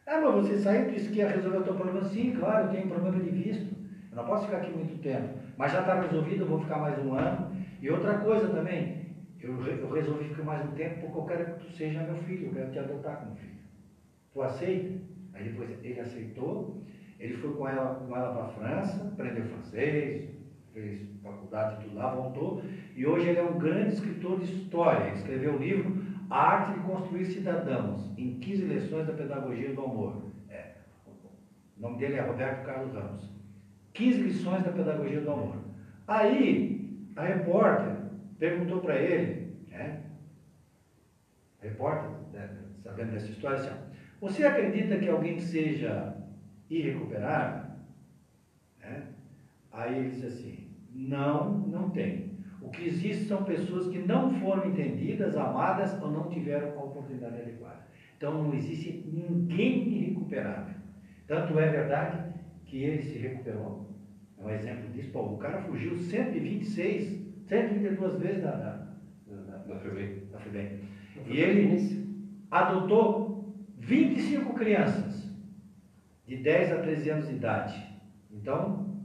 Ah, 0.07 0.18
mas 0.20 0.34
você 0.34 0.59
saiu, 0.59 0.90
disse 0.90 1.11
que 1.11 1.18
ia 1.18 1.28
resolver 1.28 1.59
o 1.59 1.64
teu 1.64 1.74
problema. 1.74 2.03
Sim, 2.03 2.32
claro, 2.32 2.64
eu 2.64 2.70
tenho 2.70 2.86
um 2.86 2.88
problema 2.88 3.20
de 3.20 3.30
visto. 3.30 3.70
Eu 4.11 4.16
não 4.16 4.24
posso 4.24 4.44
ficar 4.44 4.57
aqui 4.57 4.70
muito 4.70 4.98
tempo. 5.00 5.28
Mas 5.57 5.70
já 5.70 5.80
está 5.80 6.00
resolvido, 6.00 6.42
eu 6.44 6.48
vou 6.48 6.59
ficar 6.59 6.78
mais 6.78 6.98
um 6.98 7.12
ano. 7.12 7.46
E 7.80 7.90
outra 7.90 8.14
coisa 8.14 8.48
também, 8.48 8.90
eu, 9.38 9.61
eu 9.61 9.88
resolvi 9.88 10.24
ficar 10.28 10.44
mais 10.44 10.64
um 10.64 10.70
tempo 10.72 10.98
porque 10.98 11.18
eu 11.18 11.24
quero 11.26 11.44
que 11.44 11.57
tu 11.59 11.68
seja 11.76 12.03
meu 12.03 12.16
filho, 12.16 12.46
eu 12.46 12.53
quero 12.53 12.70
te 12.70 12.78
adotar 12.78 13.18
como 13.18 13.34
filho. 13.34 13.61
Tu 14.32 14.40
aceita? 14.42 14.90
Aí 15.34 15.44
depois 15.44 15.70
ele 15.82 16.00
aceitou, 16.00 16.74
ele 17.18 17.34
foi 17.34 17.50
com 17.55 17.68
ela, 17.68 17.92
com 18.07 18.16
ela 18.16 18.30
para 18.30 18.42
a 18.42 18.46
França, 18.46 19.03
aprendeu 19.03 19.44
francês, 19.44 20.26
fez 20.72 21.08
faculdade 21.22 21.82
tudo 21.82 21.94
lá, 21.94 22.14
voltou. 22.14 22.62
E 22.94 23.06
hoje 23.06 23.28
ele 23.28 23.38
é 23.38 23.42
um 23.42 23.58
grande 23.58 23.94
escritor 23.94 24.38
de 24.40 24.44
história. 24.44 25.12
Escreveu 25.12 25.54
o 25.54 25.58
livro 25.58 26.02
A 26.30 26.38
Arte 26.38 26.78
de 26.78 26.86
Construir 26.86 27.26
Cidadãos, 27.26 28.10
em 28.18 28.38
15 28.38 28.64
lições 28.64 29.06
da 29.06 29.12
Pedagogia 29.12 29.74
do 29.74 29.84
Amor. 29.84 30.22
É. 30.48 30.72
O 31.76 31.82
nome 31.82 31.98
dele 31.98 32.16
é 32.16 32.20
Roberto 32.20 32.64
Carlos 32.64 32.92
Ramos. 32.94 33.30
15 33.92 34.22
lições 34.22 34.64
da 34.64 34.72
Pedagogia 34.72 35.20
do 35.20 35.30
Amor. 35.30 35.56
Aí, 36.06 37.06
a 37.14 37.22
repórter 37.22 37.96
perguntou 38.38 38.80
para 38.80 38.96
ele, 38.96 39.56
né? 39.70 40.02
A 41.60 41.64
repórter, 41.64 42.10
né, 42.32 42.50
sabendo 42.82 43.12
dessa 43.12 43.30
história, 43.30 43.58
assim, 43.58 43.70
você 44.20 44.44
acredita 44.44 44.98
que 44.98 45.08
alguém 45.08 45.38
seja 45.38 46.16
irrecuperável? 46.68 47.72
Né? 48.80 49.08
Aí 49.70 49.98
ele 49.98 50.10
disse 50.10 50.26
assim, 50.26 50.61
não, 50.95 51.59
não 51.68 51.90
tem. 51.90 52.32
O 52.61 52.68
que 52.70 52.86
existe 52.86 53.24
são 53.24 53.45
pessoas 53.45 53.88
que 53.88 53.99
não 53.99 54.32
foram 54.40 54.70
entendidas, 54.70 55.36
amadas 55.36 56.01
ou 56.03 56.11
não 56.11 56.28
tiveram 56.28 56.78
a 56.78 56.84
oportunidade 56.84 57.40
adequada. 57.40 57.86
Então 58.16 58.45
não 58.45 58.55
existe 58.55 59.05
ninguém 59.12 59.88
irrecuperável. 59.88 60.74
Tanto 61.26 61.59
é 61.59 61.68
verdade 61.68 62.32
que 62.64 62.82
ele 62.82 63.03
se 63.03 63.18
recuperou. 63.18 63.90
É 64.38 64.45
um 64.45 64.51
exemplo 64.51 64.90
disso. 64.90 65.11
Pô, 65.11 65.34
o 65.34 65.38
cara 65.38 65.62
fugiu 65.62 65.97
126, 65.97 67.47
132 67.47 68.18
vezes 68.20 68.43
da, 68.43 68.51
da, 68.53 68.88
da, 69.26 69.57
da 69.57 69.78
FEBEM. 69.80 70.22
Da 70.30 70.38
FEBEM. 70.38 70.80
E 71.26 71.38
ele 71.38 72.03
adotou 72.51 73.55
25 73.78 74.55
crianças 74.55 75.28
de 76.26 76.36
10 76.36 76.72
a 76.72 76.78
13 76.78 77.11
anos 77.11 77.28
de 77.28 77.34
idade. 77.34 77.93
Então, 78.30 79.01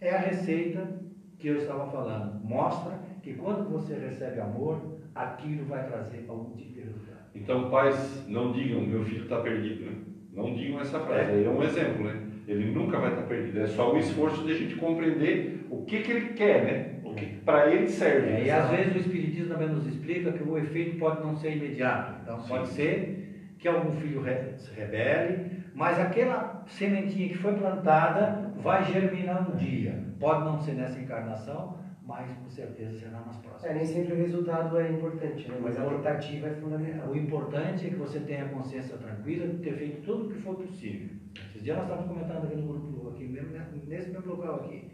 é 0.00 0.10
a 0.10 0.18
receita 0.18 1.00
que 1.40 1.48
eu 1.48 1.56
estava 1.56 1.90
falando. 1.90 2.44
Mostra 2.44 2.98
que 3.22 3.34
quando 3.34 3.68
você 3.70 3.94
recebe 3.94 4.40
amor, 4.40 5.00
aquilo 5.14 5.64
vai 5.64 5.86
trazer 5.86 6.26
algum 6.28 6.54
tipo 6.54 6.74
de 6.74 6.80
resultado. 6.80 7.18
Então, 7.34 7.70
pais, 7.70 8.24
não 8.28 8.52
digam, 8.52 8.80
meu 8.82 9.02
filho 9.04 9.22
está 9.22 9.40
perdido. 9.40 9.86
Né? 9.86 9.96
Não 10.32 10.54
digam 10.54 10.80
essa 10.80 11.00
frase. 11.00 11.32
É. 11.32 11.44
é 11.44 11.48
um 11.48 11.62
exemplo, 11.62 12.04
né? 12.04 12.20
Ele 12.46 12.72
nunca 12.72 12.98
vai 12.98 13.10
estar 13.10 13.22
perdido. 13.22 13.60
É 13.60 13.66
só 13.66 13.94
o 13.94 13.98
esforço 13.98 14.44
de 14.44 14.52
a 14.52 14.56
gente 14.56 14.76
compreender 14.76 15.66
o 15.70 15.84
que, 15.84 16.00
que 16.00 16.12
ele 16.12 16.28
quer, 16.34 16.64
né? 16.64 17.00
O 17.04 17.14
que 17.14 17.26
para 17.26 17.72
ele 17.72 17.88
serve. 17.88 18.28
É, 18.28 18.44
e 18.44 18.50
às 18.50 18.70
vezes 18.70 18.94
o 18.94 18.98
Espiritismo 18.98 19.52
também 19.52 19.68
nos 19.68 19.86
explica 19.86 20.32
que 20.32 20.42
o 20.42 20.58
efeito 20.58 20.98
pode 20.98 21.20
não 21.20 21.34
ser 21.36 21.56
imediato. 21.56 22.20
Então 22.22 22.40
Sim. 22.40 22.48
pode 22.48 22.68
ser 22.68 23.54
que 23.58 23.68
algum 23.68 23.92
filho 23.92 24.22
se 24.56 24.72
rebele, 24.74 25.62
mas 25.74 25.98
aquela 25.98 26.64
sementinha 26.66 27.28
que 27.28 27.38
foi 27.38 27.54
plantada 27.54 28.52
vai 28.56 28.84
germinar 28.84 29.48
um 29.50 29.56
dia. 29.56 30.09
Pode 30.20 30.44
não 30.44 30.60
ser 30.60 30.74
nessa 30.74 31.00
encarnação, 31.00 31.78
mas 32.04 32.30
com 32.32 32.50
certeza 32.50 32.98
será 32.98 33.20
nas 33.20 33.36
próximas. 33.38 33.64
É, 33.64 33.74
nem 33.74 33.86
sempre 33.86 34.12
o 34.12 34.16
resultado 34.16 34.78
é 34.78 34.92
importante, 34.92 35.48
né? 35.48 35.58
mas 35.62 35.80
a 35.80 35.84
tentativa 35.86 36.48
é 36.48 36.54
fundamental. 36.56 37.08
O 37.08 37.16
importante 37.16 37.86
é 37.86 37.90
que 37.90 37.96
você 37.96 38.20
tenha 38.20 38.44
a 38.44 38.48
consciência 38.50 38.98
tranquila 38.98 39.46
de 39.48 39.58
ter 39.58 39.74
feito 39.74 40.02
tudo 40.02 40.26
o 40.26 40.28
que 40.30 40.42
for 40.42 40.56
possível. 40.56 41.08
Esses 41.48 41.64
dias 41.64 41.76
nós 41.78 41.86
estávamos 41.86 42.12
comentando 42.12 42.44
aqui 42.44 42.56
no 42.56 42.68
grupo, 42.68 43.08
aqui 43.08 43.24
mesmo, 43.24 43.50
nesse 43.86 44.10
mesmo 44.10 44.30
local 44.30 44.56
aqui. 44.56 44.90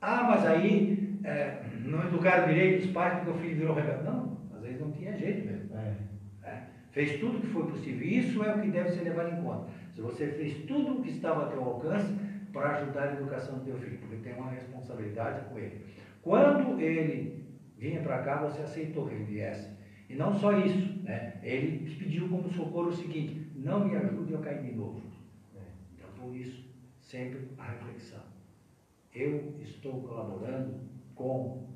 Ah, 0.00 0.22
mas 0.30 0.46
aí 0.46 1.18
é, 1.22 1.62
não 1.84 2.06
educaram 2.06 2.48
direito 2.48 2.86
os 2.86 2.90
pais 2.92 3.18
porque 3.18 3.30
o 3.30 3.34
filho 3.34 3.56
virou 3.56 3.74
rebelde. 3.74 4.04
Não, 4.04 4.38
às 4.54 4.62
vezes 4.62 4.80
não 4.80 4.90
tinha 4.90 5.14
jeito 5.14 5.46
mesmo. 5.46 5.76
É. 5.76 5.96
É. 6.44 6.62
Fez 6.92 7.20
tudo 7.20 7.36
o 7.36 7.40
que 7.42 7.46
foi 7.48 7.66
possível. 7.66 8.06
Isso 8.06 8.42
é 8.42 8.54
o 8.54 8.60
que 8.60 8.68
deve 8.68 8.90
ser 8.90 9.02
levado 9.02 9.38
em 9.38 9.42
conta. 9.42 9.70
Se 9.92 10.00
você 10.00 10.28
fez 10.28 10.64
tudo 10.66 10.94
o 10.94 11.02
que 11.02 11.10
estava 11.10 11.44
a 11.44 11.48
teu 11.48 11.62
alcance 11.62 12.12
para 12.52 12.76
ajudar 12.76 13.02
a 13.02 13.12
educação 13.14 13.58
do 13.58 13.64
teu 13.64 13.76
filho, 13.78 13.98
porque 13.98 14.16
tem 14.16 14.34
uma 14.34 14.50
responsabilidade 14.50 15.48
com 15.48 15.58
ele. 15.58 15.84
Quando 16.20 16.80
ele 16.80 17.46
vinha 17.76 18.02
para 18.02 18.22
cá, 18.22 18.42
você 18.42 18.62
aceitou 18.62 19.08
que 19.08 19.14
ele 19.14 19.24
viesse. 19.24 19.70
E 20.08 20.14
não 20.14 20.34
só 20.34 20.52
isso, 20.58 21.02
né? 21.02 21.40
ele 21.42 21.90
pediu 21.96 22.28
como 22.28 22.48
socorro 22.50 22.88
o 22.88 22.92
seguinte: 22.92 23.50
não 23.56 23.86
me 23.86 23.96
ajude 23.96 24.34
a 24.34 24.38
cair 24.38 24.62
de 24.62 24.72
novo. 24.72 25.02
Então, 25.94 26.08
por 26.18 26.36
isso, 26.36 26.70
sempre 27.00 27.48
a 27.58 27.70
reflexão. 27.70 28.22
Eu 29.14 29.54
estou 29.60 30.02
colaborando 30.02 30.80
com 31.14 31.66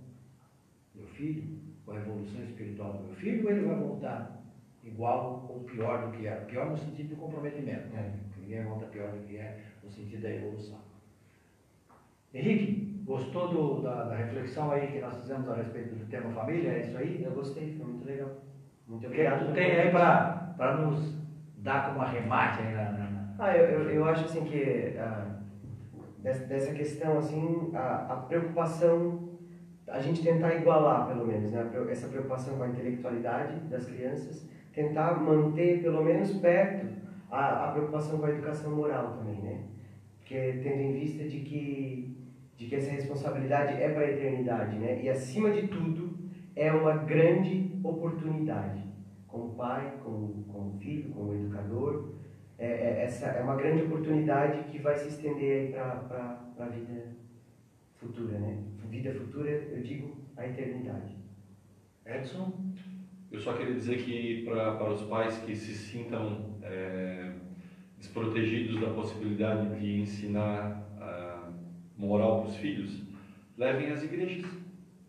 meu 0.94 1.06
filho, 1.06 1.58
com 1.84 1.92
a 1.92 1.96
evolução 1.96 2.42
espiritual 2.42 2.94
do 2.94 3.04
meu 3.04 3.14
filho, 3.14 3.44
ou 3.44 3.50
ele 3.50 3.66
vai 3.66 3.76
voltar 3.76 4.42
igual 4.84 5.46
ou 5.48 5.64
pior 5.64 6.06
do 6.06 6.16
que 6.16 6.26
era? 6.26 6.44
Pior 6.44 6.70
no 6.70 6.76
sentido 6.76 7.10
do 7.10 7.16
comprometimento, 7.16 7.88
né? 7.88 8.18
Ninguém 8.38 8.64
volta 8.64 8.86
pior 8.86 9.10
do 9.10 9.26
que 9.26 9.36
é 9.36 9.64
no 9.86 9.90
sentido 9.90 10.22
da 10.22 10.30
evolução. 10.30 10.78
Henrique, 12.34 13.02
gostou 13.04 13.48
do, 13.48 13.82
da, 13.82 14.04
da, 14.04 14.16
reflexão 14.16 14.70
aí 14.72 14.88
que 14.88 15.00
nós 15.00 15.16
fizemos 15.20 15.48
a 15.48 15.54
respeito 15.54 15.94
do 15.94 16.04
tema 16.06 16.30
família? 16.32 16.72
É 16.72 16.80
isso 16.80 16.98
aí? 16.98 17.22
Eu 17.24 17.30
gostei, 17.30 17.74
foi 17.76 17.86
muito 17.86 18.06
legal. 18.06 18.30
Muito 18.86 19.06
obrigado. 19.06 19.36
O 19.36 19.38
que 19.38 19.44
tu 19.46 19.54
tem 19.54 19.70
aí 19.80 19.90
para 19.90 20.76
nos 20.80 21.14
dar 21.58 21.88
como 21.88 22.02
arremate 22.02 22.62
aí 22.62 22.74
na, 22.74 22.90
na... 22.92 23.34
Ah, 23.38 23.56
eu, 23.56 23.64
eu, 23.64 23.90
eu, 23.90 24.04
acho 24.06 24.24
assim 24.24 24.44
que 24.44 24.96
ah, 24.98 25.36
dessa, 26.22 26.72
questão 26.74 27.18
assim, 27.18 27.70
a, 27.74 28.12
a 28.12 28.16
preocupação, 28.16 29.30
a 29.88 30.00
gente 30.00 30.22
tentar 30.22 30.54
igualar 30.54 31.06
pelo 31.06 31.26
menos, 31.26 31.52
né? 31.52 31.70
essa 31.90 32.08
preocupação 32.08 32.56
com 32.56 32.64
a 32.64 32.68
intelectualidade 32.68 33.56
das 33.68 33.86
crianças, 33.86 34.48
tentar 34.72 35.20
manter 35.20 35.82
pelo 35.82 36.02
menos 36.02 36.32
perto 36.34 36.86
a, 37.30 37.66
a 37.66 37.72
preocupação 37.72 38.18
com 38.18 38.26
a 38.26 38.30
educação 38.30 38.74
moral 38.74 39.16
também, 39.18 39.40
né? 39.40 39.75
Porque 40.26 40.58
tendo 40.60 40.80
em 40.80 40.92
vista 40.92 41.22
de 41.22 41.38
que 41.38 42.16
de 42.56 42.66
que 42.66 42.74
essa 42.74 42.90
responsabilidade 42.90 43.80
é 43.80 43.90
para 43.90 44.06
a 44.06 44.10
eternidade, 44.10 44.76
né? 44.76 45.00
E 45.04 45.08
acima 45.08 45.52
de 45.52 45.68
tudo, 45.68 46.18
é 46.56 46.72
uma 46.72 46.96
grande 46.96 47.70
oportunidade. 47.84 48.82
Como 49.28 49.54
pai, 49.54 49.92
como, 50.02 50.42
como 50.44 50.76
filho, 50.80 51.10
como 51.10 51.32
educador, 51.32 52.14
é, 52.58 52.66
é, 52.66 53.04
essa 53.04 53.26
é 53.26 53.42
uma 53.42 53.54
grande 53.54 53.82
oportunidade 53.82 54.64
que 54.70 54.78
vai 54.78 54.96
se 54.96 55.08
estender 55.08 55.72
para 55.72 56.40
a 56.58 56.64
vida 56.66 57.14
futura, 57.94 58.38
né? 58.38 58.64
Vida 58.88 59.12
futura, 59.12 59.50
eu 59.50 59.82
digo, 59.82 60.16
a 60.36 60.46
eternidade. 60.46 61.14
Edson? 62.04 62.72
Eu 63.30 63.38
só 63.38 63.52
queria 63.52 63.74
dizer 63.74 63.98
que 63.98 64.42
para, 64.44 64.76
para 64.76 64.92
os 64.92 65.02
pais 65.02 65.36
que 65.38 65.54
se 65.54 65.74
sintam 65.74 66.56
é, 66.62 67.32
desprotegidos 68.06 68.80
da 68.80 68.88
possibilidade 68.90 69.80
de 69.80 70.00
ensinar 70.00 70.86
moral 71.96 72.42
para 72.42 72.50
os 72.50 72.56
filhos, 72.56 73.02
levem 73.56 73.90
às 73.90 74.02
igrejas, 74.02 74.50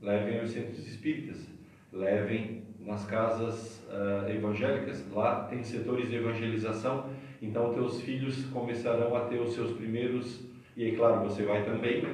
levem 0.02 0.40
aos 0.40 0.52
centros 0.52 0.88
espíritas, 0.88 1.48
levem 1.92 2.64
nas 2.80 3.06
casas 3.06 3.86
uh, 3.90 4.30
evangélicas, 4.30 5.06
lá 5.12 5.44
tem 5.44 5.64
setores 5.64 6.10
de 6.10 6.16
evangelização, 6.16 7.10
então 7.42 7.74
teus 7.74 8.02
filhos 8.02 8.46
começarão 8.46 9.16
a 9.16 9.26
ter 9.26 9.40
os 9.42 9.54
seus 9.54 9.74
primeiros, 9.74 10.48
e 10.76 10.86
é 10.86 10.96
claro, 10.96 11.28
você 11.28 11.44
vai 11.44 11.66
também? 11.66 12.06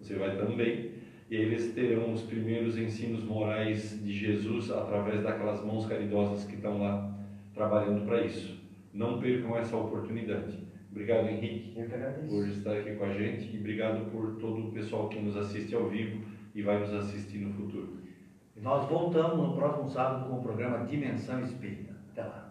Você 0.00 0.14
vai 0.14 0.36
também, 0.36 0.92
e 1.28 1.34
eles 1.34 1.72
terão 1.74 2.12
os 2.12 2.22
primeiros 2.22 2.78
ensinos 2.78 3.24
morais 3.24 4.00
de 4.04 4.12
Jesus 4.12 4.70
através 4.70 5.22
daquelas 5.22 5.64
mãos 5.64 5.86
caridosas 5.86 6.44
que 6.44 6.54
estão 6.54 6.78
lá 6.78 7.12
trabalhando 7.52 8.06
para 8.06 8.22
isso. 8.22 8.63
Não 8.94 9.18
percam 9.18 9.56
essa 9.58 9.76
oportunidade. 9.76 10.56
Obrigado, 10.90 11.28
Henrique, 11.28 11.74
por 12.28 12.46
estar 12.46 12.72
aqui 12.72 12.94
com 12.94 13.04
a 13.04 13.12
gente 13.12 13.52
e 13.52 13.58
obrigado 13.58 14.08
por 14.12 14.36
todo 14.36 14.68
o 14.68 14.72
pessoal 14.72 15.08
que 15.08 15.18
nos 15.18 15.36
assiste 15.36 15.74
ao 15.74 15.88
vivo 15.88 16.24
e 16.54 16.62
vai 16.62 16.78
nos 16.78 16.94
assistir 16.94 17.38
no 17.38 17.52
futuro. 17.52 17.98
Nós 18.56 18.88
voltamos 18.88 19.36
no 19.36 19.56
próximo 19.56 19.88
sábado 19.88 20.30
com 20.30 20.38
o 20.38 20.42
programa 20.42 20.86
Dimensão 20.86 21.40
Espírita. 21.40 21.92
Até 22.12 22.22
lá. 22.22 22.43